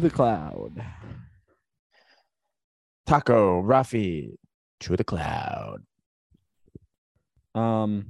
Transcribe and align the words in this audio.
the 0.00 0.10
cloud. 0.10 0.84
Taco, 3.06 3.62
Rafi, 3.62 4.36
to 4.80 4.96
the 4.96 5.04
cloud. 5.04 5.82
Um, 7.54 8.06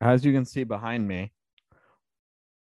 as 0.00 0.24
you 0.24 0.32
can 0.32 0.44
see 0.44 0.64
behind 0.64 1.06
me, 1.08 1.32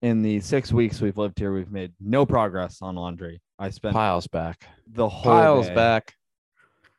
in 0.02 0.21
the 0.21 0.40
six 0.40 0.71
weeks 0.71 1.02
we've 1.02 1.17
lived 1.17 1.40
here, 1.40 1.53
we've 1.53 1.71
made 1.71 1.93
no 1.99 2.26
progress 2.26 2.81
on 2.81 2.95
laundry. 2.95 3.41
I 3.57 3.70
spent 3.71 3.93
Piles 3.93 4.27
back. 4.27 4.67
the 4.88 5.09
whole 5.09 5.31
Piles 5.34 5.67
day, 5.67 5.76
back. 5.76 6.13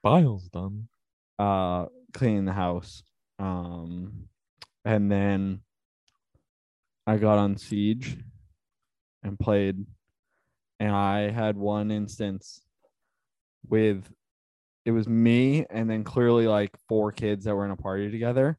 Piles 0.02 0.48
done. 0.48 0.88
uh, 1.38 1.86
cleaning 2.12 2.44
the 2.46 2.52
house. 2.52 3.02
Um, 3.38 4.28
and 4.84 5.10
then 5.10 5.60
I 7.06 7.16
got 7.18 7.38
on 7.38 7.56
Siege 7.58 8.16
and 9.22 9.38
played, 9.38 9.84
and 10.80 10.94
I 10.94 11.30
had 11.30 11.56
one 11.56 11.90
instance 11.90 12.60
with 13.68 14.04
it 14.84 14.92
was 14.92 15.08
me 15.08 15.66
and 15.68 15.90
then 15.90 16.04
clearly 16.04 16.46
like 16.46 16.70
four 16.88 17.10
kids 17.10 17.44
that 17.44 17.54
were 17.54 17.64
in 17.64 17.72
a 17.72 17.76
party 17.76 18.10
together. 18.10 18.56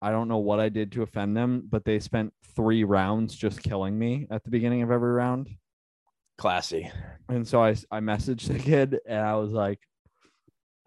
I 0.00 0.10
don't 0.10 0.28
know 0.28 0.38
what 0.38 0.60
I 0.60 0.68
did 0.68 0.92
to 0.92 1.02
offend 1.02 1.36
them, 1.36 1.64
but 1.68 1.84
they 1.84 1.98
spent 1.98 2.32
three 2.54 2.84
rounds 2.84 3.34
just 3.34 3.62
killing 3.62 3.98
me 3.98 4.26
at 4.30 4.44
the 4.44 4.50
beginning 4.50 4.82
of 4.82 4.90
every 4.90 5.12
round. 5.12 5.48
Classy. 6.38 6.90
And 7.28 7.46
so 7.46 7.62
I, 7.62 7.70
I 7.90 8.00
messaged 8.00 8.48
the 8.48 8.58
kid 8.58 8.98
and 9.06 9.20
I 9.20 9.34
was 9.36 9.52
like, 9.52 9.80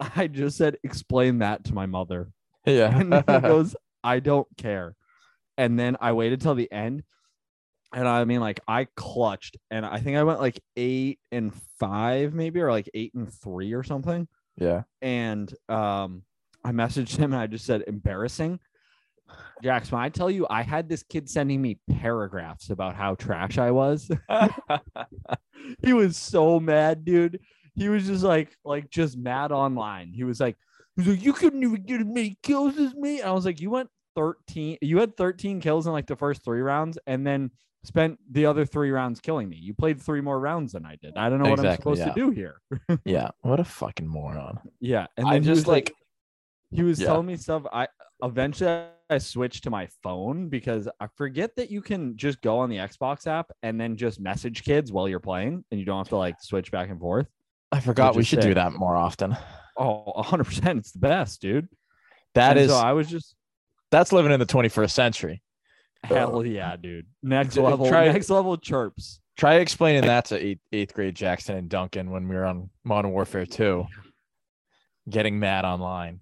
I 0.00 0.26
just 0.26 0.56
said, 0.56 0.78
explain 0.82 1.38
that 1.38 1.64
to 1.64 1.74
my 1.74 1.86
mother. 1.86 2.30
Yeah. 2.64 2.98
and 2.98 3.14
he 3.14 3.20
goes, 3.40 3.76
I 4.02 4.20
don't 4.20 4.48
care. 4.56 4.94
And 5.58 5.78
then 5.78 5.96
I 6.00 6.12
waited 6.12 6.40
till 6.40 6.54
the 6.54 6.70
end. 6.70 7.02
And 7.94 8.06
I 8.06 8.24
mean, 8.24 8.40
like, 8.40 8.60
I 8.66 8.86
clutched 8.96 9.56
and 9.70 9.86
I 9.86 10.00
think 10.00 10.16
I 10.16 10.24
went 10.24 10.40
like 10.40 10.60
eight 10.76 11.18
and 11.30 11.52
five, 11.78 12.34
maybe, 12.34 12.60
or 12.60 12.70
like 12.70 12.90
eight 12.94 13.14
and 13.14 13.32
three 13.32 13.72
or 13.72 13.82
something. 13.82 14.28
yeah. 14.56 14.82
And 15.00 15.52
um, 15.68 16.22
I 16.64 16.72
messaged 16.72 17.16
him 17.16 17.32
and 17.32 17.40
I 17.40 17.46
just 17.46 17.64
said, 17.64 17.84
embarrassing. 17.86 18.58
Jax, 19.62 19.90
when 19.90 20.02
I 20.02 20.08
tell 20.08 20.30
you, 20.30 20.46
I 20.50 20.62
had 20.62 20.88
this 20.88 21.02
kid 21.02 21.28
sending 21.30 21.62
me 21.62 21.78
paragraphs 21.90 22.70
about 22.70 22.94
how 22.94 23.14
trash 23.14 23.58
I 23.58 23.70
was. 23.70 24.10
he 25.82 25.92
was 25.92 26.16
so 26.16 26.60
mad, 26.60 27.04
dude. 27.04 27.40
He 27.74 27.88
was 27.88 28.06
just 28.06 28.24
like, 28.24 28.56
like 28.64 28.90
just 28.90 29.16
mad 29.16 29.52
online. 29.52 30.12
He 30.12 30.24
was 30.24 30.40
like, 30.40 30.56
he 30.94 31.02
was 31.02 31.08
like, 31.08 31.24
you 31.24 31.32
couldn't 31.32 31.62
even 31.62 31.82
get 31.82 32.00
as 32.00 32.06
many 32.06 32.38
kills 32.42 32.76
as 32.78 32.94
me. 32.94 33.20
And 33.20 33.28
I 33.28 33.32
was 33.32 33.44
like, 33.44 33.60
you 33.60 33.70
went 33.70 33.90
13, 34.16 34.78
you 34.80 34.98
had 34.98 35.16
13 35.16 35.60
kills 35.60 35.86
in 35.86 35.92
like 35.92 36.06
the 36.06 36.16
first 36.16 36.42
three 36.44 36.60
rounds, 36.60 36.98
and 37.06 37.26
then 37.26 37.50
spent 37.86 38.18
the 38.30 38.46
other 38.46 38.64
three 38.64 38.90
rounds 38.90 39.20
killing 39.20 39.48
me. 39.48 39.56
You 39.56 39.74
played 39.74 40.00
three 40.00 40.20
more 40.20 40.38
rounds 40.38 40.72
than 40.72 40.84
I 40.84 40.96
did. 40.96 41.16
I 41.16 41.28
don't 41.28 41.42
know 41.42 41.50
what 41.50 41.60
I'm 41.60 41.76
supposed 41.76 42.00
yeah. 42.00 42.12
to 42.12 42.14
do 42.14 42.30
here. 42.30 42.60
yeah. 43.04 43.28
What 43.40 43.60
a 43.60 43.64
fucking 43.64 44.06
moron. 44.06 44.58
Yeah. 44.80 45.06
And 45.16 45.26
I 45.26 45.34
then 45.34 45.42
he 45.42 45.48
just 45.48 45.66
like, 45.66 45.90
like 45.90 45.94
he 46.70 46.82
was 46.82 47.00
Yeah. 47.00 47.06
telling 47.06 47.26
me 47.26 47.36
stuff. 47.36 47.62
I 47.72 47.88
eventually 48.22 48.86
I 49.08 49.18
switched 49.18 49.64
to 49.64 49.70
my 49.70 49.88
phone 50.02 50.48
because 50.48 50.88
I 51.00 51.06
forget 51.16 51.54
that 51.56 51.70
you 51.70 51.80
can 51.80 52.16
just 52.16 52.40
go 52.40 52.58
on 52.58 52.70
the 52.70 52.76
Xbox 52.76 53.26
app 53.26 53.50
and 53.62 53.80
then 53.80 53.96
just 53.96 54.20
message 54.20 54.64
kids 54.64 54.90
while 54.90 55.08
you're 55.08 55.20
playing 55.20 55.64
and 55.70 55.78
you 55.78 55.86
don't 55.86 55.98
have 55.98 56.08
to 56.08 56.16
like 56.16 56.36
switch 56.40 56.70
back 56.70 56.90
and 56.90 56.98
forth. 56.98 57.26
I 57.72 57.80
forgot 57.80 58.16
we 58.16 58.24
should 58.24 58.40
do 58.40 58.54
that 58.54 58.72
more 58.72 58.96
often. 58.96 59.36
Oh, 59.78 60.12
100%. 60.16 60.78
It's 60.78 60.92
the 60.92 60.98
best, 60.98 61.40
dude. 61.40 61.68
That 62.34 62.52
And 62.52 62.60
is 62.60 62.70
So 62.70 62.78
I 62.78 62.92
was 62.92 63.08
just, 63.08 63.34
that's 63.90 64.12
living 64.12 64.32
in 64.32 64.40
the 64.40 64.46
21st 64.46 64.90
century. 64.90 65.42
Hell 66.04 66.44
yeah, 66.44 66.76
dude. 66.76 67.06
Next 67.22 67.56
level, 67.56 67.88
try- 67.88 68.12
next 68.12 68.30
level 68.30 68.56
chirps. 68.56 69.20
Try 69.36 69.56
explaining 69.56 70.02
that 70.02 70.24
to 70.26 70.38
eighth, 70.42 70.60
eighth 70.72 70.94
grade 70.94 71.14
Jackson 71.14 71.56
and 71.56 71.68
Duncan 71.68 72.10
when 72.10 72.26
we 72.26 72.34
were 72.36 72.46
on 72.46 72.70
Modern 72.84 73.12
Warfare 73.12 73.44
2. 73.44 73.86
Getting 75.10 75.38
mad 75.38 75.64
online. 75.64 76.20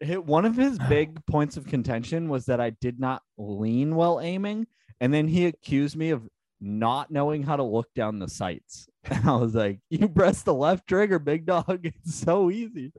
Hit 0.00 0.24
one 0.24 0.44
of 0.44 0.56
his 0.56 0.78
big 0.88 1.24
points 1.26 1.56
of 1.56 1.66
contention 1.66 2.28
was 2.28 2.46
that 2.46 2.60
I 2.60 2.70
did 2.70 3.00
not 3.00 3.22
lean 3.36 3.94
while 3.96 4.20
aiming. 4.20 4.66
And 5.00 5.12
then 5.12 5.26
he 5.28 5.46
accused 5.46 5.96
me 5.96 6.10
of 6.10 6.28
not 6.60 7.10
knowing 7.10 7.42
how 7.42 7.56
to 7.56 7.62
look 7.62 7.88
down 7.94 8.18
the 8.18 8.28
sights. 8.28 8.88
And 9.10 9.26
I 9.26 9.36
was 9.36 9.54
like, 9.54 9.80
you 9.88 10.06
press 10.06 10.42
the 10.42 10.52
left 10.52 10.86
trigger, 10.86 11.18
big 11.18 11.46
dog. 11.46 11.80
It's 11.84 12.14
so 12.14 12.50
easy. 12.50 12.92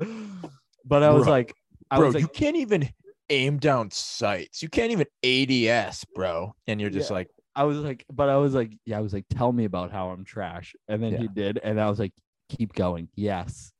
But 0.83 1.03
I 1.03 1.11
was 1.11 1.25
Bro, 1.25 1.31
like, 1.31 1.55
I 1.91 1.97
bro, 1.97 2.07
was 2.07 2.15
like, 2.15 2.23
you 2.23 2.29
can't 2.29 2.55
even 2.55 2.89
aim 3.29 3.57
down 3.57 3.91
sights. 3.91 4.61
You 4.63 4.69
can't 4.69 4.91
even 4.91 5.07
ADS, 5.23 6.05
bro. 6.15 6.53
And 6.67 6.79
you're 6.81 6.89
just 6.89 7.09
Yeah. 7.09 7.15
like, 7.17 7.27
I 7.55 7.63
was 7.63 7.77
like, 7.79 8.05
but 8.11 8.29
I 8.29 8.37
was 8.37 8.53
like, 8.53 8.71
yeah, 8.85 8.97
I 8.97 9.01
was 9.01 9.13
like, 9.13 9.25
tell 9.29 9.51
me 9.51 9.65
about 9.65 9.91
how 9.91 10.09
I'm 10.09 10.23
trash. 10.23 10.75
And 10.87 11.01
then 11.03 11.13
Yeah. 11.13 11.19
he 11.19 11.27
did. 11.27 11.59
And 11.63 11.79
I 11.79 11.89
was 11.89 11.99
like, 11.99 12.13
keep 12.49 12.73
going. 12.73 13.09
Yes. 13.15 13.71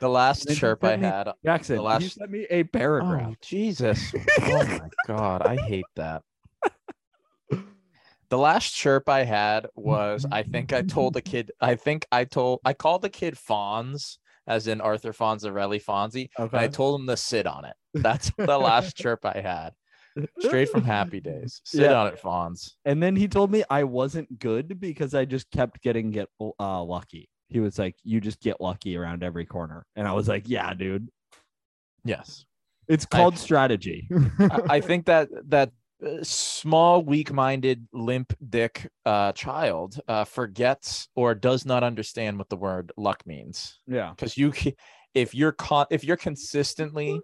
the 0.00 0.08
last 0.08 0.48
chirp 0.56 0.82
I 0.84 0.96
me- 0.96 1.04
had. 1.06 1.26
Uh, 1.28 1.32
Jackson, 1.44 1.76
The 1.78 1.98
you 2.00 2.08
sent 2.08 2.30
me 2.30 2.46
a 2.50 2.62
paragraph. 2.64 3.30
Oh, 3.32 3.36
Jesus. 3.42 4.12
oh 4.42 4.64
my 4.66 4.88
God. 5.06 5.42
I 5.42 5.56
hate 5.56 5.84
that. 5.96 6.22
The 8.30 8.36
last 8.38 8.74
chirp 8.74 9.08
I 9.08 9.24
had 9.24 9.66
was 9.74 10.26
I 10.30 10.42
think 10.42 10.72
I 10.74 10.82
told 10.82 11.16
a 11.16 11.22
kid, 11.22 11.50
I 11.62 11.76
think 11.76 12.06
I 12.12 12.24
told, 12.24 12.60
I 12.64 12.74
called 12.74 13.00
the 13.02 13.08
kid 13.08 13.34
Fonz, 13.34 14.18
as 14.48 14.66
in 14.66 14.80
Arthur 14.80 15.12
Fonzarelli 15.12 15.80
Fonzie. 15.82 16.30
And 16.36 16.50
I 16.52 16.66
told 16.66 17.00
him 17.00 17.06
to 17.06 17.16
sit 17.16 17.46
on 17.46 17.64
it. 17.64 17.74
That's 17.94 18.32
the 18.36 18.58
last 18.58 18.96
chirp 18.96 19.24
I 19.24 19.40
had. 19.40 19.70
Straight 20.40 20.70
from 20.70 20.82
Happy 20.82 21.20
Days. 21.20 21.60
Sit 21.64 21.82
Yeah. 21.82 21.92
on 22.00 22.06
it, 22.08 22.20
Fonz. 22.20 22.72
And 22.84 23.00
then 23.00 23.14
he 23.14 23.28
told 23.28 23.52
me 23.52 23.62
I 23.70 23.84
wasn't 23.84 24.40
good 24.40 24.80
because 24.80 25.14
I 25.14 25.24
just 25.24 25.48
kept 25.52 25.80
getting 25.80 26.10
get 26.10 26.28
uh, 26.58 26.82
lucky. 26.82 27.28
He 27.48 27.60
was 27.60 27.78
like, 27.78 27.94
"You 28.02 28.20
just 28.20 28.40
get 28.40 28.60
lucky 28.60 28.96
around 28.96 29.22
every 29.22 29.46
corner," 29.46 29.86
and 29.94 30.08
I 30.08 30.12
was 30.12 30.26
like, 30.28 30.48
"Yeah, 30.48 30.74
dude, 30.74 31.08
Yes. 32.04 32.44
it's 32.88 33.06
I- 33.12 33.16
called 33.16 33.38
strategy." 33.38 34.08
I, 34.38 34.60
I 34.70 34.80
think 34.80 35.06
that 35.06 35.28
that 35.50 35.70
small, 36.22 37.02
weak-minded, 37.02 37.88
limp 37.92 38.32
dick 38.48 38.88
uh, 39.04 39.32
child 39.32 40.00
uh, 40.08 40.24
forgets 40.24 41.08
or 41.16 41.34
does 41.34 41.64
not 41.64 41.82
understand 41.82 42.38
what 42.38 42.48
the 42.48 42.56
word 42.56 42.92
luck 42.96 43.22
means. 43.26 43.78
yeah, 43.86 44.10
Because 44.10 44.36
you, 44.36 44.52
if 45.14 45.34
you're 45.34 45.52
caught, 45.52 45.88
if 45.90 46.04
you're 46.04 46.16
consistently 46.16 47.20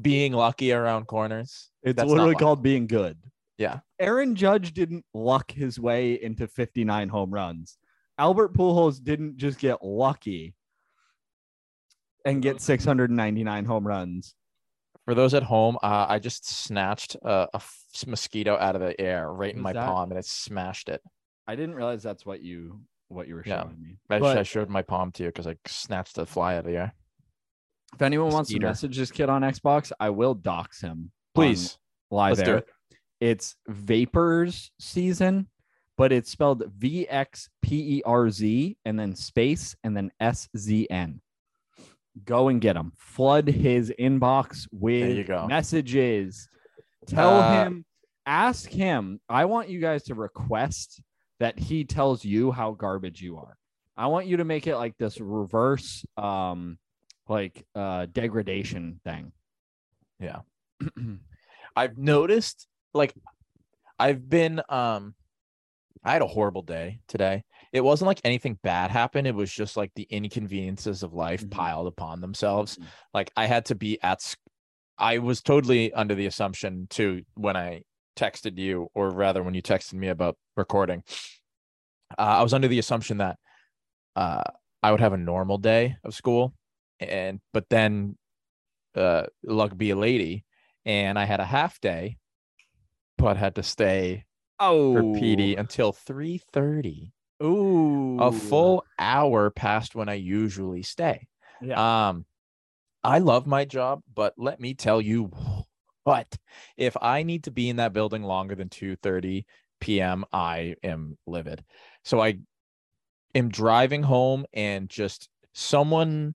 being 0.00 0.32
lucky 0.32 0.72
around 0.72 1.06
corners, 1.06 1.70
it's 1.82 2.02
literally 2.02 2.34
called 2.34 2.62
being 2.62 2.86
good. 2.86 3.18
Yeah. 3.56 3.80
Aaron 3.98 4.36
Judge 4.36 4.72
didn't 4.72 5.04
luck 5.12 5.50
his 5.50 5.78
way 5.78 6.14
into 6.14 6.46
59 6.46 7.08
home 7.08 7.30
runs. 7.30 7.76
Albert 8.16 8.54
Pujols 8.54 9.02
didn't 9.02 9.36
just 9.36 9.58
get 9.58 9.82
lucky 9.82 10.54
and 12.24 12.42
get 12.42 12.60
699 12.60 13.64
home 13.64 13.86
runs. 13.86 14.34
For 15.10 15.14
those 15.16 15.34
at 15.34 15.42
home, 15.42 15.76
uh, 15.82 16.06
I 16.08 16.20
just 16.20 16.48
snatched 16.48 17.16
a, 17.16 17.48
a 17.52 17.56
f- 17.56 17.84
mosquito 18.06 18.56
out 18.56 18.76
of 18.76 18.80
the 18.80 18.98
air 19.00 19.32
right 19.32 19.52
in 19.52 19.60
my 19.60 19.72
that- 19.72 19.84
palm 19.84 20.10
and 20.12 20.18
it 20.20 20.24
smashed 20.24 20.88
it. 20.88 21.02
I 21.48 21.56
didn't 21.56 21.74
realize 21.74 22.00
that's 22.00 22.24
what 22.24 22.42
you 22.42 22.82
what 23.08 23.26
you 23.26 23.34
were 23.34 23.42
Yeah. 23.44 23.64
showing 23.64 23.82
me. 23.82 23.96
I, 24.08 24.20
But- 24.20 24.38
I 24.38 24.44
showed 24.44 24.68
my 24.68 24.82
palm 24.82 25.10
to 25.12 25.24
you 25.24 25.28
because 25.30 25.48
I 25.48 25.56
snatched 25.66 26.14
the 26.14 26.26
fly 26.26 26.54
out 26.54 26.60
of 26.60 26.64
the 26.66 26.76
air. 26.76 26.94
If 27.92 28.02
anyone 28.02 28.30
wants 28.32 28.50
to 28.50 28.60
message 28.60 28.96
this 28.96 29.10
kid 29.10 29.28
on 29.28 29.42
Xbox, 29.42 29.90
I 29.98 30.10
will 30.10 30.34
dox 30.34 30.80
him. 30.80 31.10
Please, 31.34 31.76
live 32.12 32.38
let's 32.38 32.48
air. 32.48 32.56
it. 32.58 32.68
It's 33.20 33.56
Vapors 33.66 34.70
season, 34.78 35.48
but 35.98 36.12
it's 36.12 36.30
spelled 36.30 36.62
V 36.78 37.08
X 37.08 37.48
P 37.62 37.96
E 37.98 38.02
R 38.06 38.30
Z 38.30 38.76
and 38.84 38.96
then 38.96 39.16
space 39.16 39.74
and 39.82 39.96
then 39.96 40.12
S 40.20 40.48
Z 40.56 40.86
N. 40.88 41.20
Go 42.24 42.48
and 42.48 42.60
get 42.60 42.76
him. 42.76 42.92
Flood 42.96 43.48
his 43.48 43.92
inbox 43.98 44.66
with 44.72 45.02
messages. 45.46 46.48
Tell 47.06 47.38
Uh, 47.38 47.52
him, 47.64 47.84
ask 48.26 48.68
him. 48.68 49.20
I 49.28 49.44
want 49.46 49.68
you 49.68 49.80
guys 49.80 50.02
to 50.04 50.14
request 50.14 51.00
that 51.38 51.58
he 51.58 51.84
tells 51.84 52.24
you 52.24 52.52
how 52.52 52.72
garbage 52.72 53.20
you 53.22 53.38
are. 53.38 53.56
I 53.96 54.08
want 54.08 54.26
you 54.26 54.38
to 54.38 54.44
make 54.44 54.66
it 54.66 54.76
like 54.76 54.96
this 54.98 55.20
reverse, 55.20 56.04
um, 56.16 56.78
like 57.28 57.64
uh, 57.74 58.06
degradation 58.06 59.00
thing. 59.04 59.32
Yeah. 60.18 60.40
I've 61.76 61.96
noticed 61.96 62.66
like 62.92 63.14
I've 63.98 64.28
been 64.28 64.60
um 64.68 65.14
I 66.02 66.12
had 66.12 66.22
a 66.22 66.26
horrible 66.26 66.62
day 66.62 67.00
today. 67.08 67.44
It 67.72 67.82
wasn't 67.82 68.08
like 68.08 68.20
anything 68.24 68.58
bad 68.62 68.90
happened. 68.90 69.26
It 69.26 69.34
was 69.34 69.52
just 69.52 69.76
like 69.76 69.92
the 69.94 70.04
inconveniences 70.10 71.02
of 71.02 71.12
life 71.14 71.42
Mhm. 71.42 71.50
piled 71.50 71.86
upon 71.86 72.20
themselves. 72.20 72.78
Mhm. 72.78 72.90
Like 73.14 73.30
I 73.36 73.46
had 73.46 73.66
to 73.66 73.74
be 73.74 74.00
at 74.02 74.34
I 74.98 75.18
was 75.18 75.42
totally 75.42 75.92
under 75.94 76.14
the 76.14 76.26
assumption 76.26 76.86
too 76.88 77.24
when 77.34 77.56
I 77.56 77.84
texted 78.16 78.58
you 78.58 78.88
or 78.94 79.10
rather 79.10 79.42
when 79.42 79.54
you 79.54 79.62
texted 79.62 79.94
me 79.94 80.08
about 80.08 80.38
recording. 80.56 81.04
Uh, 82.18 82.22
I 82.38 82.42
was 82.42 82.52
under 82.54 82.68
the 82.68 82.78
assumption 82.78 83.18
that 83.18 83.38
uh 84.16 84.44
I 84.82 84.90
would 84.92 85.00
have 85.00 85.12
a 85.14 85.18
normal 85.18 85.58
day 85.58 85.96
of 86.04 86.14
school 86.14 86.54
and 87.00 87.40
but 87.52 87.68
then 87.70 88.18
uh 88.96 89.26
luck 89.44 89.76
be 89.76 89.90
a 89.90 89.96
lady 89.96 90.44
and 90.86 91.18
I 91.18 91.24
had 91.24 91.40
a 91.40 91.44
half 91.46 91.80
day, 91.80 92.18
but 93.18 93.36
had 93.36 93.54
to 93.56 93.62
stay 93.62 94.24
Oh, 94.60 94.92
for 94.92 95.04
PD 95.04 95.56
until 95.56 95.92
3:30, 95.92 97.14
Ooh, 97.42 98.18
a 98.20 98.32
full 98.32 98.84
hour 98.98 99.50
past 99.50 99.94
when 99.94 100.08
I 100.08 100.14
usually 100.14 100.82
stay. 100.82 101.26
Yeah. 101.60 102.08
Um, 102.08 102.26
I 103.02 103.18
love 103.18 103.46
my 103.46 103.64
job, 103.64 104.02
but 104.14 104.34
let 104.36 104.60
me 104.60 104.74
tell 104.74 105.00
you 105.00 105.30
what, 106.04 106.36
if 106.76 106.96
I 107.00 107.22
need 107.22 107.44
to 107.44 107.50
be 107.50 107.68
in 107.68 107.76
that 107.76 107.92
building 107.92 108.22
longer 108.22 108.54
than 108.54 108.68
2:30 108.68 109.44
p.m., 109.80 110.24
I 110.32 110.74
am 110.82 111.16
livid. 111.26 111.64
So 112.04 112.20
I 112.20 112.38
am 113.34 113.48
driving 113.48 114.02
home 114.02 114.44
and 114.52 114.88
just 114.88 115.28
someone 115.54 116.34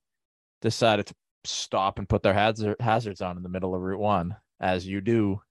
decided 0.61 1.07
to 1.07 1.15
stop 1.43 1.99
and 1.99 2.09
put 2.09 2.23
their 2.23 2.33
hazards 2.33 3.21
on 3.21 3.37
in 3.37 3.43
the 3.43 3.49
middle 3.49 3.75
of 3.75 3.81
Route 3.81 3.99
1 3.99 4.35
as 4.59 4.87
you 4.87 5.01
do. 5.01 5.41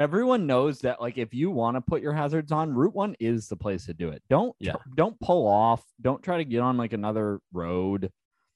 Everyone 0.00 0.46
knows 0.46 0.80
that 0.80 1.00
like 1.00 1.18
if 1.18 1.34
you 1.34 1.50
want 1.50 1.76
to 1.76 1.80
put 1.82 2.00
your 2.00 2.14
hazards 2.14 2.50
on, 2.52 2.72
Route 2.74 2.94
1 2.94 3.16
is 3.20 3.48
the 3.48 3.56
place 3.56 3.84
to 3.86 3.94
do 3.94 4.08
it. 4.08 4.22
Don't 4.30 4.56
Yeah. 4.58 4.76
don't 4.96 5.18
pull 5.20 5.46
off. 5.46 5.84
Don't 6.00 6.22
try 6.22 6.38
to 6.38 6.44
get 6.44 6.60
on 6.60 6.76
like 6.78 6.94
another 6.94 7.40
road. 7.52 8.10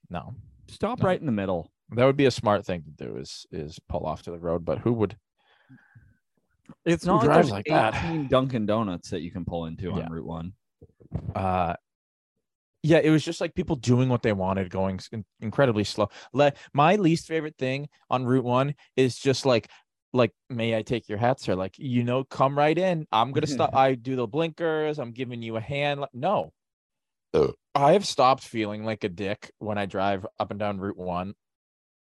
No. 0.09 0.35
Stop 0.69 1.01
No. 1.01 1.07
right 1.07 1.21
in 1.21 1.27
the 1.27 1.33
middle. 1.33 1.71
That 1.91 2.07
would 2.07 2.17
be 2.17 2.25
a 2.25 2.31
smart 2.31 2.65
thing 2.65 2.83
to 2.83 2.91
do 2.91 3.17
is 3.19 3.47
is 3.53 3.79
pull 3.91 4.07
off 4.07 4.23
to 4.23 4.31
the 4.31 4.39
road, 4.39 4.65
but 4.65 4.79
who 4.79 4.93
would 4.95 5.17
It's 6.87 7.05
not 7.05 7.19
like 7.27 7.29
there's 7.35 7.51
like 7.51 7.67
that? 7.67 7.95
18 7.95 8.29
Dunkin' 8.29 8.65
Donuts 8.65 9.11
that 9.11 9.21
you 9.21 9.31
can 9.31 9.45
pull 9.45 9.67
into 9.67 9.89
Yeah. 9.91 10.05
on 10.07 10.11
Route 10.13 10.27
1. 10.27 10.53
uh 11.37 11.75
yeah 12.83 12.99
it 12.99 13.09
was 13.11 13.25
just 13.25 13.41
like 13.41 13.55
people 13.55 13.77
doing 13.77 14.09
what 14.09 14.23
they 14.23 14.33
wanted 14.33 14.69
going 14.69 14.99
in- 15.13 15.25
incredibly 15.41 15.85
slow 15.85 16.09
Le- 16.33 16.53
my 16.75 16.97
least 16.97 17.27
favorite 17.27 17.57
thing 17.57 17.89
on 18.11 18.25
route 18.27 18.45
one 18.45 18.75
is 18.97 19.17
just 19.17 19.47
like 19.47 19.71
like 20.15 20.31
may 20.49 20.77
i 20.77 20.83
take 20.83 21.09
your 21.09 21.19
hat 21.19 21.41
sir? 21.41 21.55
Like 21.55 21.75
you 21.77 22.05
know 22.05 22.25
come 22.25 22.57
right 22.57 22.77
in. 22.77 23.07
I'm 23.13 23.33
gonna 23.33 23.47
stop 23.47 23.75
i 23.75 23.95
do 23.95 24.17
the 24.17 24.27
blinkers. 24.27 24.99
I'm 24.99 25.13
giving 25.13 25.43
you 25.43 25.57
a 25.57 25.61
hand. 25.61 26.01
Like, 26.01 26.15
no. 26.15 26.53
I 27.75 27.95
have 27.95 28.07
stopped 28.07 28.45
feeling 28.45 28.85
like 28.85 29.03
a 29.03 29.09
dick 29.09 29.51
when 29.59 29.77
i 29.77 29.87
drive 29.87 30.25
up 30.39 30.51
and 30.53 30.61
down 30.61 30.79
route 30.79 30.97
one 30.97 31.35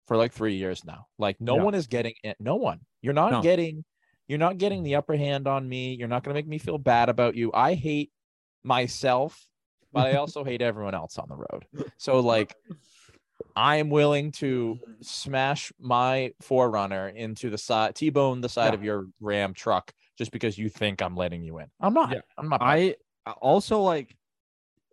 for 0.07 0.15
like 0.17 0.33
three 0.33 0.55
years 0.55 0.83
now. 0.85 1.07
Like 1.19 1.39
no 1.39 1.57
Yeah. 1.57 1.63
one 1.63 1.75
is 1.75 1.87
getting 1.87 2.13
it 2.23 2.37
no 2.39 2.55
one. 2.55 2.79
You're 3.01 3.13
not 3.13 3.31
No. 3.31 3.41
getting 3.41 3.83
you're 4.27 4.39
not 4.39 4.57
getting 4.57 4.83
the 4.83 4.91
mm-hmm. 4.91 4.99
upper 4.99 5.15
hand 5.15 5.47
on 5.47 5.67
me. 5.67 5.95
You're 5.95 6.07
not 6.07 6.23
gonna 6.23 6.35
make 6.35 6.47
me 6.47 6.57
feel 6.57 6.77
bad 6.77 7.09
about 7.09 7.35
you. 7.35 7.51
I 7.53 7.73
hate 7.73 8.11
myself 8.63 9.49
but 9.91 10.07
I 10.07 10.13
also 10.17 10.43
hate 10.43 10.61
everyone 10.61 10.93
else 10.93 11.17
on 11.17 11.27
the 11.29 11.35
road. 11.35 11.65
So 11.97 12.19
like 12.19 12.55
I 13.55 13.77
am 13.77 13.89
willing 13.89 14.31
to 14.33 14.79
smash 15.01 15.71
my 15.79 16.33
4Runner 16.43 17.13
into 17.15 17.49
the 17.49 17.57
side 17.57 17.95
T-bone 17.95 18.41
the 18.41 18.49
side 18.49 18.69
Yeah. 18.69 18.73
of 18.75 18.83
your 18.83 19.07
Ram 19.19 19.53
truck 19.53 19.91
just 20.17 20.31
because 20.31 20.57
you 20.57 20.69
think 20.69 21.01
I'm 21.01 21.15
letting 21.15 21.43
you 21.43 21.59
in. 21.59 21.67
I'm 21.79 21.93
not. 21.93 22.11
Yeah. 22.11 22.21
I'm 22.37 22.49
not. 22.49 22.61
I 22.61 22.95
I 23.25 23.31
also 23.33 23.81
like 23.81 24.15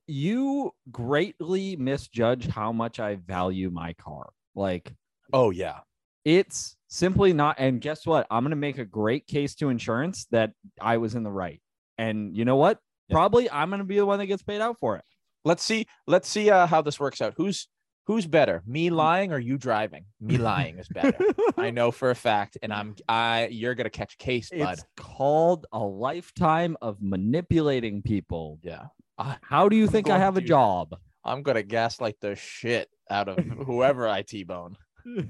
you 0.06 0.72
greatly 0.90 1.76
misjudge 1.76 2.46
how 2.46 2.72
much 2.72 3.00
I 3.00 3.16
value 3.16 3.70
my 3.70 3.92
car. 3.94 4.30
Like 4.54 4.94
oh 5.32 5.50
yeah. 5.50 5.80
it's 6.24 6.76
simply 6.88 7.32
not 7.32 7.56
and 7.58 7.80
guess 7.80 8.06
what? 8.06 8.26
I'm 8.30 8.42
going 8.44 8.50
to 8.50 8.56
make 8.56 8.78
a 8.78 8.84
great 8.84 9.26
case 9.26 9.54
to 9.56 9.68
insurance 9.68 10.26
that 10.30 10.52
I 10.80 10.98
was 10.98 11.14
in 11.14 11.22
the 11.24 11.32
right. 11.32 11.60
And 11.98 12.36
you 12.36 12.44
know 12.44 12.56
what? 12.56 12.78
Yeah. 13.08 13.14
Probably 13.14 13.50
I'm 13.50 13.68
going 13.70 13.78
to 13.78 13.84
be 13.84 13.96
the 13.96 14.06
one 14.06 14.18
that 14.20 14.26
gets 14.26 14.42
paid 14.42 14.60
out 14.60 14.78
for 14.78 14.96
it. 14.96 15.04
Let's 15.44 15.62
see. 15.62 15.86
Let's 16.06 16.28
see 16.28 16.50
uh, 16.50 16.66
how 16.66 16.82
this 16.82 16.98
works 16.98 17.20
out. 17.20 17.34
Who's 17.36 17.68
who's 18.06 18.26
better? 18.26 18.62
Me 18.66 18.90
lying 18.90 19.32
or 19.32 19.38
you 19.38 19.58
driving? 19.58 20.04
Me 20.20 20.38
lying 20.50 20.78
is 20.78 20.88
better. 20.88 21.16
I 21.56 21.70
know 21.70 21.90
for 21.90 22.10
a 22.10 22.14
fact, 22.14 22.56
and 22.62 22.72
I'm 22.72 22.94
I 23.08 23.48
you're 23.50 23.74
gonna 23.74 23.90
catch 23.90 24.14
a 24.14 24.16
case, 24.18 24.50
bud. 24.50 24.74
It's 24.74 24.84
called 24.96 25.66
a 25.72 25.78
lifetime 25.78 26.76
of 26.82 26.98
manipulating 27.00 28.02
people. 28.02 28.58
Yeah. 28.62 28.86
How 29.18 29.68
do 29.68 29.76
you 29.76 29.86
think 29.86 30.10
I 30.10 30.18
have 30.18 30.36
a 30.36 30.40
job? 30.42 30.94
I'm 31.24 31.42
gonna 31.42 31.62
gaslight 31.62 32.16
the 32.20 32.36
shit 32.36 32.88
out 33.10 33.28
of 33.28 33.38
whoever 33.66 34.06
I 34.08 34.22
T-bone. 34.22 34.76
Um, 35.06 35.28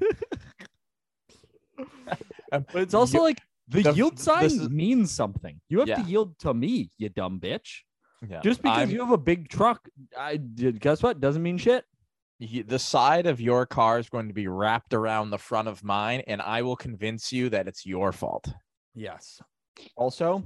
But 2.72 2.82
it's 2.82 2.94
also 2.94 3.19
you- 3.19 3.25
like 3.25 3.40
the, 3.69 3.82
the- 3.82 3.93
yield 3.94 4.19
sign 4.19 4.44
is- 4.44 4.69
means 4.70 5.11
something. 5.11 5.61
You 5.69 5.81
have 5.81 5.88
Yeah. 5.88 5.96
to 6.02 6.08
yield 6.08 6.38
to 6.40 6.55
me, 6.55 6.90
you 6.99 7.08
dumb 7.08 7.40
bitch. 7.40 7.81
yeah. 8.29 8.40
Just 8.40 8.62
because 8.62 8.79
I'm- 8.79 8.90
you 8.90 9.00
have 9.00 9.11
a 9.12 9.19
big 9.19 9.49
truck, 9.49 9.88
I 10.17 10.37
guess 10.37 11.02
what? 11.02 11.20
Doesn't 11.20 11.43
mean 11.43 11.58
shit. 11.58 11.84
Y- 12.41 12.65
the 12.67 12.79
side 12.79 13.27
of 13.27 13.41
your 13.41 13.67
car 13.67 13.99
is 13.99 14.09
going 14.09 14.29
to 14.29 14.35
be 14.35 14.49
wrapped 14.49 14.94
around 14.94 15.31
the 15.31 15.38
front 15.38 15.69
of 15.69 15.83
mine, 15.85 16.23
and 16.27 16.41
I 16.43 16.62
will 16.62 16.77
convince 16.77 17.33
you 17.33 17.49
that 17.50 17.69
it's 17.69 17.87
your 17.87 18.12
fault. 18.12 18.49
Yes. 18.94 19.41
Also, 19.97 20.43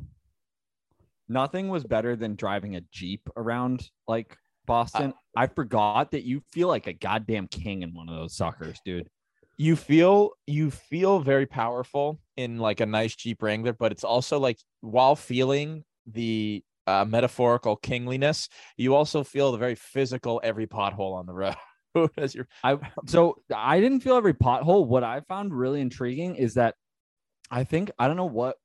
nothing 1.28 1.68
was 1.68 1.84
better 1.84 2.16
than 2.16 2.34
driving 2.34 2.76
a 2.76 2.80
Jeep 2.92 3.28
around 3.36 3.88
like 4.08 4.36
Boston. 4.66 5.14
I 5.36 5.46
forgot 5.46 6.10
that 6.12 6.24
you 6.24 6.42
feel 6.52 6.68
like 6.68 6.86
a 6.86 6.92
goddamn 6.92 7.48
king 7.48 7.82
in 7.82 7.94
one 7.94 8.08
of 8.08 8.16
those 8.16 8.36
suckers, 8.36 8.80
dude. 8.84 9.08
You 9.56 9.76
feel 9.76 10.30
you 10.46 10.70
feel 10.70 11.20
very 11.20 11.46
powerful 11.46 12.18
in 12.36 12.58
like 12.58 12.80
a 12.80 12.86
nice 12.86 13.14
Jeep 13.14 13.42
Wrangler, 13.42 13.74
but 13.74 13.92
it's 13.92 14.04
also 14.04 14.38
like 14.38 14.58
while 14.80 15.14
feeling 15.14 15.84
the 16.06 16.64
uh, 16.86 17.04
metaphorical 17.04 17.76
kingliness, 17.76 18.48
you 18.76 18.94
also 18.94 19.22
feel 19.22 19.52
the 19.52 19.58
very 19.58 19.74
physical 19.74 20.40
every 20.42 20.66
pothole 20.66 21.14
on 21.14 21.26
the 21.26 21.34
road 21.34 21.54
as 22.16 22.34
you're 22.34 22.48
I 22.62 22.72
um, 22.72 22.80
so 23.06 23.42
I 23.54 23.80
didn't 23.80 24.00
feel 24.00 24.16
every 24.16 24.34
pothole. 24.34 24.86
What 24.86 25.04
I 25.04 25.20
found 25.20 25.54
really 25.54 25.80
intriguing 25.80 26.36
is 26.36 26.54
that 26.54 26.74
I 27.50 27.64
think 27.64 27.90
I 27.98 28.06
don't 28.06 28.16
know 28.16 28.26
what 28.26 28.56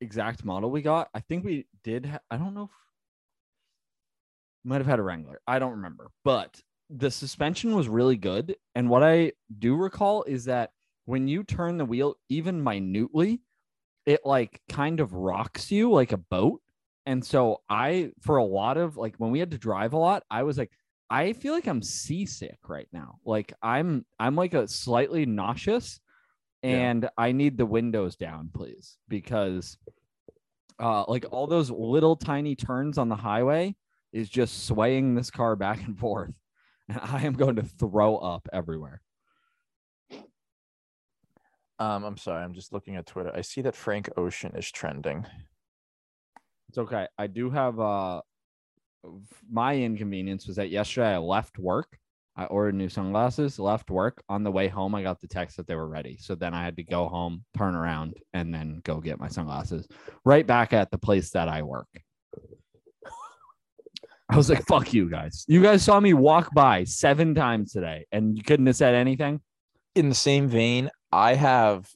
exact 0.00 0.44
model 0.44 0.70
we 0.70 0.82
got. 0.82 1.08
I 1.14 1.20
think 1.20 1.44
we 1.44 1.66
did. 1.84 2.06
Ha- 2.06 2.18
I 2.30 2.36
don't 2.36 2.54
know. 2.54 2.64
If, 2.64 2.70
might 4.64 4.78
have 4.78 4.86
had 4.86 4.98
a 4.98 5.02
Wrangler. 5.02 5.40
I 5.46 5.58
don't 5.58 5.72
remember, 5.72 6.10
but 6.24 6.60
the 6.90 7.10
suspension 7.10 7.74
was 7.74 7.88
really 7.88 8.16
good. 8.16 8.56
And 8.74 8.88
what 8.88 9.02
I 9.02 9.32
do 9.58 9.74
recall 9.76 10.24
is 10.24 10.44
that 10.44 10.70
when 11.06 11.26
you 11.26 11.42
turn 11.42 11.78
the 11.78 11.84
wheel 11.84 12.16
even 12.28 12.62
minutely, 12.62 13.40
it 14.06 14.20
like 14.24 14.60
kind 14.68 15.00
of 15.00 15.14
rocks 15.14 15.70
you 15.70 15.90
like 15.90 16.12
a 16.12 16.16
boat. 16.16 16.60
And 17.06 17.24
so 17.24 17.62
I, 17.68 18.12
for 18.20 18.36
a 18.36 18.44
lot 18.44 18.76
of 18.76 18.96
like 18.96 19.16
when 19.16 19.30
we 19.30 19.40
had 19.40 19.50
to 19.52 19.58
drive 19.58 19.92
a 19.92 19.98
lot, 19.98 20.22
I 20.30 20.42
was 20.44 20.58
like, 20.58 20.70
I 21.12 21.34
feel 21.34 21.52
like 21.52 21.66
I'm 21.66 21.82
seasick 21.82 22.58
right 22.68 22.88
now. 22.90 23.18
Like 23.26 23.52
I'm 23.62 24.06
I'm 24.18 24.34
like 24.34 24.54
a 24.54 24.66
slightly 24.66 25.26
nauseous 25.26 26.00
Yeah. 26.62 26.70
and 26.70 27.10
I 27.18 27.32
need 27.32 27.58
the 27.58 27.66
windows 27.66 28.16
down, 28.16 28.48
please, 28.54 28.96
because 29.08 29.76
uh 30.80 31.04
like 31.08 31.26
all 31.30 31.46
those 31.46 31.70
little 31.70 32.16
tiny 32.16 32.56
turns 32.56 32.96
on 32.96 33.10
the 33.10 33.16
highway 33.16 33.76
is 34.12 34.30
just 34.30 34.66
swaying 34.66 35.14
this 35.14 35.30
car 35.30 35.54
back 35.54 35.84
and 35.86 35.98
forth. 35.98 36.32
And 36.88 36.98
I 36.98 37.22
am 37.26 37.34
going 37.34 37.56
to 37.56 37.62
throw 37.62 38.16
up 38.16 38.48
everywhere. 38.52 39.02
um 41.78 42.04
I'm 42.04 42.16
sorry, 42.16 42.42
I'm 42.42 42.54
just 42.54 42.72
looking 42.72 42.96
at 42.96 43.06
Twitter. 43.06 43.32
I 43.34 43.42
see 43.42 43.60
that 43.62 43.76
Frank 43.76 44.08
Ocean 44.16 44.52
is 44.56 44.70
trending. 44.70 45.26
It's 46.68 46.78
okay. 46.78 47.06
I 47.18 47.26
do 47.26 47.50
have 47.50 47.78
uh 47.78 48.22
my 49.50 49.76
inconvenience 49.76 50.46
was 50.46 50.56
that 50.56 50.70
yesterday 50.70 51.14
I 51.14 51.18
left 51.18 51.58
work. 51.58 51.98
I 52.34 52.46
ordered 52.46 52.74
new 52.74 52.88
sunglasses, 52.88 53.58
left 53.58 53.90
work. 53.90 54.22
On 54.28 54.42
the 54.42 54.50
way 54.50 54.68
home, 54.68 54.94
I 54.94 55.02
got 55.02 55.20
the 55.20 55.28
text 55.28 55.58
that 55.58 55.66
they 55.66 55.74
were 55.74 55.88
ready. 55.88 56.16
So 56.18 56.34
then 56.34 56.54
I 56.54 56.64
had 56.64 56.76
to 56.76 56.82
go 56.82 57.06
home, 57.06 57.44
turn 57.56 57.74
around, 57.74 58.14
and 58.32 58.54
then 58.54 58.80
go 58.84 59.00
get 59.00 59.20
my 59.20 59.28
sunglasses 59.28 59.86
right 60.24 60.46
back 60.46 60.72
at 60.72 60.90
the 60.90 60.98
place 60.98 61.30
that 61.30 61.48
I 61.48 61.62
work. 61.62 61.88
I 64.30 64.36
was 64.36 64.48
like, 64.48 64.64
fuck 64.66 64.94
you 64.94 65.10
guys. 65.10 65.44
You 65.46 65.62
guys 65.62 65.82
saw 65.82 66.00
me 66.00 66.14
walk 66.14 66.54
by 66.54 66.84
seven 66.84 67.34
times 67.34 67.72
today 67.72 68.06
and 68.12 68.34
you 68.34 68.42
couldn't 68.42 68.66
have 68.66 68.76
said 68.76 68.94
anything. 68.94 69.42
in 69.94 70.08
the 70.08 70.14
same 70.14 70.48
vein, 70.48 70.90
I 71.12 71.34
have 71.34 71.86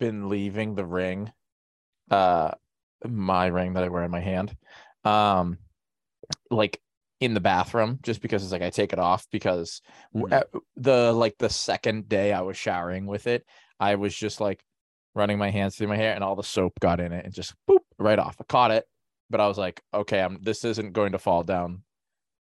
been 0.00 0.28
leaving 0.28 0.74
the 0.74 0.84
ring, 0.84 1.30
uh, 2.10 2.50
my 3.06 3.46
ring 3.46 3.74
that 3.74 3.84
I 3.84 3.88
wear 3.88 4.02
in 4.02 4.10
my 4.10 4.20
hand, 4.20 4.56
um, 5.04 5.58
like 6.52 6.80
in 7.20 7.34
the 7.34 7.40
bathroom, 7.40 7.98
just 8.02 8.20
because 8.20 8.42
it's 8.42 8.52
like 8.52 8.62
I 8.62 8.70
take 8.70 8.92
it 8.92 8.98
off 8.98 9.26
because 9.30 9.80
Mhm. 10.14 10.32
uh, 10.32 10.44
the 10.76 11.12
like 11.12 11.36
the 11.38 11.50
second 11.50 12.08
day 12.08 12.32
I 12.32 12.42
was 12.42 12.56
showering 12.56 13.06
with 13.06 13.26
it, 13.26 13.46
I 13.80 13.94
was 13.96 14.14
just 14.14 14.40
like 14.40 14.64
running 15.14 15.38
my 15.38 15.50
hands 15.50 15.76
through 15.76 15.88
my 15.88 15.96
hair 15.96 16.14
and 16.14 16.24
all 16.24 16.36
the 16.36 16.42
soap 16.42 16.80
got 16.80 17.00
in 17.00 17.12
it 17.12 17.24
and 17.24 17.34
just 17.34 17.54
boop 17.68 17.80
right 17.98 18.18
off. 18.18 18.36
I 18.40 18.44
caught 18.44 18.70
it, 18.70 18.86
but 19.30 19.40
I 19.40 19.48
was 19.48 19.58
like, 19.58 19.82
okay, 19.94 20.20
I'm 20.20 20.38
this 20.42 20.64
isn't 20.64 20.92
going 20.92 21.12
to 21.12 21.18
fall 21.18 21.42
down 21.42 21.82